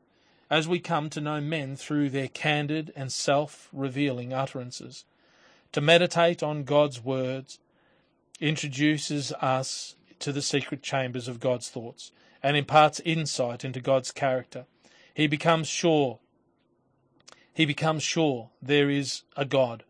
as 0.50 0.66
we 0.66 0.80
come 0.80 1.08
to 1.10 1.20
know 1.20 1.40
men 1.40 1.76
through 1.76 2.10
their 2.10 2.26
candid 2.26 2.92
and 2.96 3.12
self 3.12 3.68
revealing 3.72 4.32
utterances. 4.32 5.04
To 5.70 5.80
meditate 5.80 6.42
on 6.42 6.64
God's 6.64 7.00
words 7.00 7.60
introduces 8.40 9.30
us 9.34 9.94
to 10.20 10.32
the 10.32 10.42
secret 10.42 10.82
chambers 10.82 11.28
of 11.28 11.40
God's 11.40 11.68
thoughts 11.68 12.12
and 12.42 12.56
imparts 12.56 13.00
insight 13.00 13.64
into 13.64 13.80
God's 13.80 14.12
character. 14.12 14.66
He 15.12 15.26
becomes 15.26 15.68
sure. 15.68 16.18
He 17.52 17.66
becomes 17.66 18.02
sure 18.02 18.50
there 18.62 18.88
is 18.88 19.22
a 19.36 19.44
God 19.44 19.84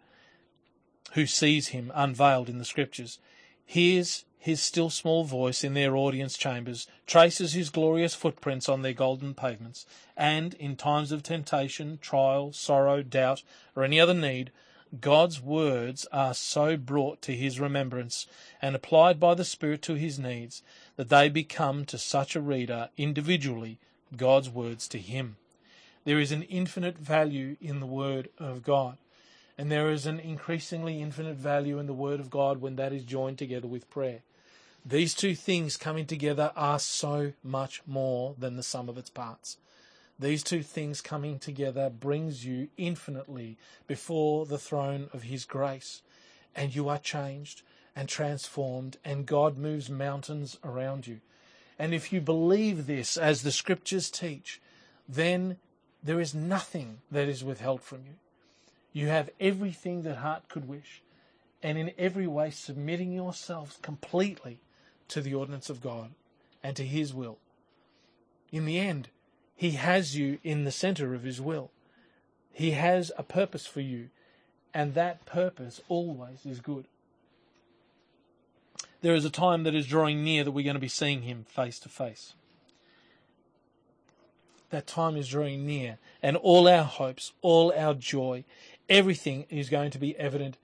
who 1.12 1.26
sees 1.26 1.68
him 1.68 1.92
unveiled 1.94 2.48
in 2.48 2.58
the 2.58 2.64
scriptures, 2.64 3.18
hears 3.64 4.24
his 4.38 4.62
still 4.62 4.88
small 4.88 5.24
voice 5.24 5.62
in 5.62 5.74
their 5.74 5.94
audience 5.94 6.38
chambers, 6.38 6.86
traces 7.06 7.52
his 7.52 7.68
glorious 7.68 8.14
footprints 8.14 8.68
on 8.68 8.80
their 8.80 8.94
golden 8.94 9.34
pavements, 9.34 9.84
and 10.16 10.54
in 10.54 10.76
times 10.76 11.12
of 11.12 11.22
temptation, 11.22 11.98
trial, 12.00 12.50
sorrow, 12.52 13.02
doubt, 13.02 13.42
or 13.76 13.84
any 13.84 14.00
other 14.00 14.14
need, 14.14 14.50
God's 14.98 15.40
words 15.40 16.06
are 16.10 16.34
so 16.34 16.76
brought 16.76 17.22
to 17.22 17.36
his 17.36 17.60
remembrance 17.60 18.26
and 18.60 18.74
applied 18.74 19.20
by 19.20 19.34
the 19.34 19.44
Spirit 19.44 19.82
to 19.82 19.94
his 19.94 20.18
needs 20.18 20.62
that 20.96 21.08
they 21.08 21.28
become 21.28 21.84
to 21.86 21.98
such 21.98 22.34
a 22.34 22.40
reader 22.40 22.88
individually 22.96 23.78
God's 24.16 24.50
words 24.50 24.88
to 24.88 24.98
him. 24.98 25.36
There 26.04 26.18
is 26.18 26.32
an 26.32 26.42
infinite 26.44 26.98
value 26.98 27.56
in 27.60 27.78
the 27.78 27.86
Word 27.86 28.30
of 28.38 28.64
God. 28.64 28.98
And 29.56 29.70
there 29.70 29.90
is 29.90 30.06
an 30.06 30.18
increasingly 30.18 31.02
infinite 31.02 31.36
value 31.36 31.78
in 31.78 31.86
the 31.86 31.92
Word 31.92 32.18
of 32.18 32.30
God 32.30 32.60
when 32.60 32.76
that 32.76 32.92
is 32.92 33.04
joined 33.04 33.38
together 33.38 33.68
with 33.68 33.90
prayer. 33.90 34.22
These 34.84 35.14
two 35.14 35.34
things 35.34 35.76
coming 35.76 36.06
together 36.06 36.50
are 36.56 36.78
so 36.78 37.34
much 37.44 37.82
more 37.86 38.34
than 38.38 38.56
the 38.56 38.62
sum 38.62 38.88
of 38.88 38.96
its 38.96 39.10
parts. 39.10 39.58
These 40.20 40.42
two 40.42 40.62
things 40.62 41.00
coming 41.00 41.38
together 41.38 41.88
brings 41.88 42.44
you 42.44 42.68
infinitely 42.76 43.56
before 43.86 44.44
the 44.44 44.58
throne 44.58 45.08
of 45.14 45.22
His 45.22 45.46
grace, 45.46 46.02
and 46.54 46.74
you 46.74 46.90
are 46.90 46.98
changed 46.98 47.62
and 47.96 48.06
transformed, 48.06 48.98
and 49.02 49.24
God 49.24 49.56
moves 49.56 49.88
mountains 49.88 50.58
around 50.62 51.06
you. 51.06 51.20
And 51.78 51.94
if 51.94 52.12
you 52.12 52.20
believe 52.20 52.86
this 52.86 53.16
as 53.16 53.42
the 53.42 53.50
scriptures 53.50 54.10
teach, 54.10 54.60
then 55.08 55.56
there 56.02 56.20
is 56.20 56.34
nothing 56.34 56.98
that 57.10 57.26
is 57.26 57.42
withheld 57.42 57.80
from 57.80 58.00
you. 58.04 58.16
You 58.92 59.06
have 59.08 59.30
everything 59.40 60.02
that 60.02 60.16
heart 60.16 60.50
could 60.50 60.68
wish, 60.68 61.00
and 61.62 61.78
in 61.78 61.92
every 61.96 62.26
way 62.26 62.50
submitting 62.50 63.12
yourselves 63.12 63.78
completely 63.80 64.60
to 65.08 65.22
the 65.22 65.32
ordinance 65.32 65.70
of 65.70 65.80
God 65.80 66.10
and 66.62 66.76
to 66.76 66.84
His 66.84 67.14
will. 67.14 67.38
In 68.52 68.66
the 68.66 68.78
end, 68.78 69.08
He 69.60 69.72
has 69.72 70.16
you 70.16 70.38
in 70.42 70.64
the 70.64 70.70
center 70.70 71.12
of 71.12 71.22
His 71.22 71.38
will. 71.38 71.70
He 72.50 72.70
has 72.70 73.12
a 73.18 73.22
purpose 73.22 73.66
for 73.66 73.82
you, 73.82 74.08
and 74.72 74.94
that 74.94 75.26
purpose 75.26 75.82
always 75.86 76.46
is 76.46 76.60
good. 76.60 76.86
There 79.02 79.14
is 79.14 79.26
a 79.26 79.28
time 79.28 79.64
that 79.64 79.74
is 79.74 79.86
drawing 79.86 80.24
near 80.24 80.44
that 80.44 80.52
we're 80.52 80.64
going 80.64 80.76
to 80.76 80.80
be 80.80 80.88
seeing 80.88 81.24
Him 81.24 81.44
face 81.46 81.78
to 81.80 81.90
face. 81.90 82.32
That 84.70 84.86
time 84.86 85.14
is 85.14 85.28
drawing 85.28 85.66
near, 85.66 85.98
and 86.22 86.38
all 86.38 86.66
our 86.66 86.84
hopes, 86.84 87.32
all 87.42 87.70
our 87.76 87.92
joy, 87.92 88.44
everything 88.88 89.44
is 89.50 89.68
going 89.68 89.90
to 89.90 89.98
be 89.98 90.16
evident 90.16 90.56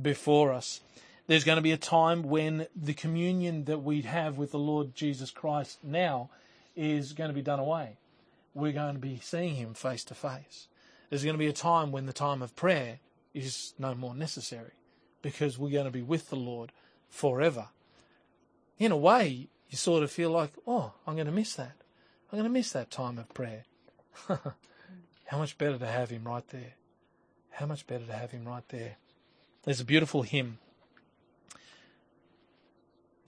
before 0.00 0.52
us. 0.52 0.80
There's 1.26 1.42
going 1.42 1.56
to 1.56 1.60
be 1.60 1.72
a 1.72 1.76
time 1.76 2.22
when 2.22 2.68
the 2.76 2.94
communion 2.94 3.64
that 3.64 3.82
we 3.82 4.02
have 4.02 4.38
with 4.38 4.52
the 4.52 4.60
Lord 4.60 4.94
Jesus 4.94 5.32
Christ 5.32 5.78
now 5.82 6.30
is 6.76 7.14
going 7.14 7.30
to 7.30 7.34
be 7.34 7.42
done 7.42 7.58
away. 7.58 7.96
We're 8.54 8.72
going 8.72 8.94
to 8.94 9.00
be 9.00 9.20
seeing 9.22 9.56
Him 9.56 9.74
face 9.74 10.04
to 10.04 10.14
face. 10.14 10.68
There's 11.10 11.24
going 11.24 11.34
to 11.34 11.38
be 11.38 11.48
a 11.48 11.52
time 11.52 11.92
when 11.92 12.06
the 12.06 12.12
time 12.12 12.42
of 12.42 12.56
prayer 12.56 13.00
is 13.32 13.74
no 13.78 13.94
more 13.94 14.14
necessary 14.14 14.72
because 15.22 15.58
we're 15.58 15.72
going 15.72 15.84
to 15.84 15.90
be 15.90 16.02
with 16.02 16.30
the 16.30 16.36
Lord 16.36 16.72
forever. 17.08 17.68
In 18.78 18.92
a 18.92 18.96
way, 18.96 19.48
you 19.68 19.76
sort 19.76 20.02
of 20.02 20.10
feel 20.10 20.30
like, 20.30 20.52
oh, 20.66 20.92
I'm 21.06 21.14
going 21.14 21.26
to 21.26 21.32
miss 21.32 21.54
that. 21.56 21.76
I'm 22.30 22.38
going 22.38 22.44
to 22.44 22.50
miss 22.50 22.72
that 22.72 22.90
time 22.90 23.18
of 23.18 23.32
prayer. 23.34 23.64
How 24.28 25.38
much 25.38 25.58
better 25.58 25.78
to 25.78 25.86
have 25.86 26.10
Him 26.10 26.24
right 26.24 26.46
there. 26.48 26.74
How 27.54 27.66
much 27.66 27.86
better 27.86 28.04
to 28.04 28.12
have 28.12 28.32
him 28.32 28.46
right 28.46 28.68
there. 28.68 28.96
There's 29.62 29.80
a 29.80 29.84
beautiful 29.84 30.22
hymn. 30.22 30.58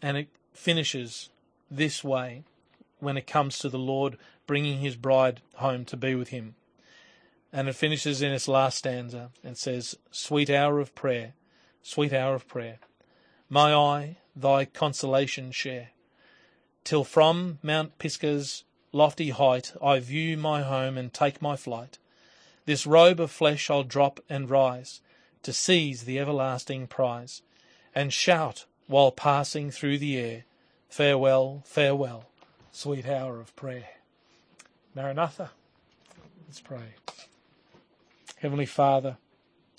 And 0.02 0.16
it 0.16 0.28
finishes 0.52 1.30
this 1.70 2.02
way 2.02 2.42
when 2.98 3.16
it 3.16 3.28
comes 3.28 3.58
to 3.60 3.68
the 3.68 3.78
Lord 3.78 4.18
bringing 4.46 4.78
his 4.78 4.96
bride 4.96 5.40
home 5.56 5.84
to 5.86 5.96
be 5.96 6.14
with 6.14 6.28
him. 6.28 6.54
And 7.52 7.68
it 7.68 7.74
finishes 7.74 8.22
in 8.22 8.32
its 8.32 8.48
last 8.48 8.78
stanza 8.78 9.30
and 9.42 9.56
says, 9.56 9.96
Sweet 10.10 10.50
hour 10.50 10.80
of 10.80 10.94
prayer, 10.94 11.34
sweet 11.82 12.12
hour 12.12 12.34
of 12.34 12.48
prayer, 12.48 12.78
may 13.48 13.72
I 13.74 14.16
thy 14.34 14.64
consolation 14.64 15.52
share, 15.52 15.90
till 16.84 17.04
from 17.04 17.58
Mount 17.62 17.98
Pisgah's 17.98 18.64
lofty 18.92 19.30
height 19.30 19.72
I 19.82 20.00
view 20.00 20.36
my 20.36 20.62
home 20.62 20.98
and 20.98 21.12
take 21.12 21.40
my 21.40 21.56
flight. 21.56 21.98
This 22.64 22.86
robe 22.86 23.20
of 23.20 23.30
flesh 23.30 23.70
I'll 23.70 23.84
drop 23.84 24.20
and 24.28 24.50
rise 24.50 25.00
to 25.42 25.52
seize 25.52 26.04
the 26.04 26.18
everlasting 26.18 26.88
prize, 26.88 27.42
and 27.94 28.12
shout 28.12 28.66
while 28.88 29.12
passing 29.12 29.70
through 29.70 29.98
the 29.98 30.18
air, 30.18 30.44
Farewell, 30.88 31.62
farewell, 31.64 32.30
sweet 32.72 33.06
hour 33.06 33.38
of 33.40 33.54
prayer. 33.54 33.95
Maranatha. 34.96 35.50
Let's 36.46 36.60
pray. 36.60 36.94
Heavenly 38.38 38.64
Father, 38.64 39.18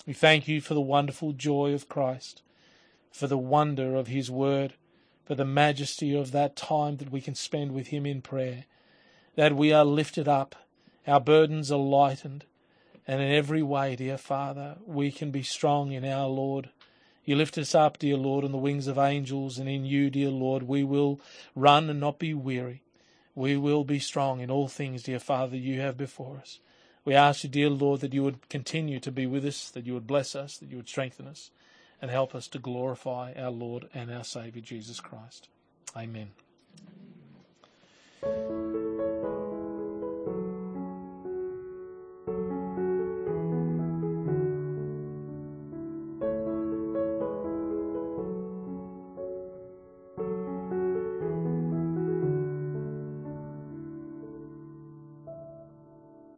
we 0.06 0.12
thank 0.12 0.46
you 0.46 0.60
for 0.60 0.74
the 0.74 0.80
wonderful 0.80 1.32
joy 1.32 1.72
of 1.74 1.88
Christ, 1.88 2.42
for 3.10 3.26
the 3.26 3.36
wonder 3.36 3.96
of 3.96 4.06
his 4.06 4.30
word, 4.30 4.74
for 5.24 5.34
the 5.34 5.44
majesty 5.44 6.16
of 6.16 6.30
that 6.30 6.54
time 6.54 6.98
that 6.98 7.10
we 7.10 7.20
can 7.20 7.34
spend 7.34 7.72
with 7.72 7.88
him 7.88 8.06
in 8.06 8.22
prayer, 8.22 8.66
that 9.34 9.56
we 9.56 9.72
are 9.72 9.84
lifted 9.84 10.28
up, 10.28 10.54
our 11.04 11.20
burdens 11.20 11.72
are 11.72 11.80
lightened, 11.80 12.44
and 13.04 13.20
in 13.20 13.32
every 13.32 13.62
way, 13.62 13.96
dear 13.96 14.18
Father, 14.18 14.76
we 14.86 15.10
can 15.10 15.32
be 15.32 15.42
strong 15.42 15.90
in 15.90 16.04
our 16.04 16.28
Lord. 16.28 16.68
You 17.24 17.34
lift 17.34 17.58
us 17.58 17.74
up, 17.74 17.98
dear 17.98 18.16
Lord, 18.16 18.44
on 18.44 18.52
the 18.52 18.56
wings 18.56 18.86
of 18.86 18.98
angels, 18.98 19.58
and 19.58 19.68
in 19.68 19.84
you, 19.84 20.10
dear 20.10 20.30
Lord, 20.30 20.62
we 20.62 20.84
will 20.84 21.20
run 21.56 21.90
and 21.90 21.98
not 21.98 22.20
be 22.20 22.34
weary 22.34 22.82
we 23.38 23.56
will 23.56 23.84
be 23.84 24.00
strong 24.00 24.40
in 24.40 24.50
all 24.50 24.66
things, 24.66 25.04
dear 25.04 25.20
Father, 25.20 25.56
you 25.56 25.80
have 25.80 25.96
before 25.96 26.38
us. 26.38 26.58
We 27.04 27.14
ask 27.14 27.44
you, 27.44 27.48
dear 27.48 27.70
Lord, 27.70 28.00
that 28.00 28.12
you 28.12 28.24
would 28.24 28.48
continue 28.48 28.98
to 28.98 29.12
be 29.12 29.26
with 29.26 29.44
us, 29.44 29.70
that 29.70 29.86
you 29.86 29.94
would 29.94 30.08
bless 30.08 30.34
us, 30.34 30.58
that 30.58 30.68
you 30.68 30.76
would 30.76 30.88
strengthen 30.88 31.28
us, 31.28 31.52
and 32.02 32.10
help 32.10 32.34
us 32.34 32.48
to 32.48 32.58
glorify 32.58 33.32
our 33.34 33.52
Lord 33.52 33.88
and 33.94 34.12
our 34.12 34.24
Saviour, 34.24 34.60
Jesus 34.60 34.98
Christ. 34.98 35.48
Amen. 35.96 36.30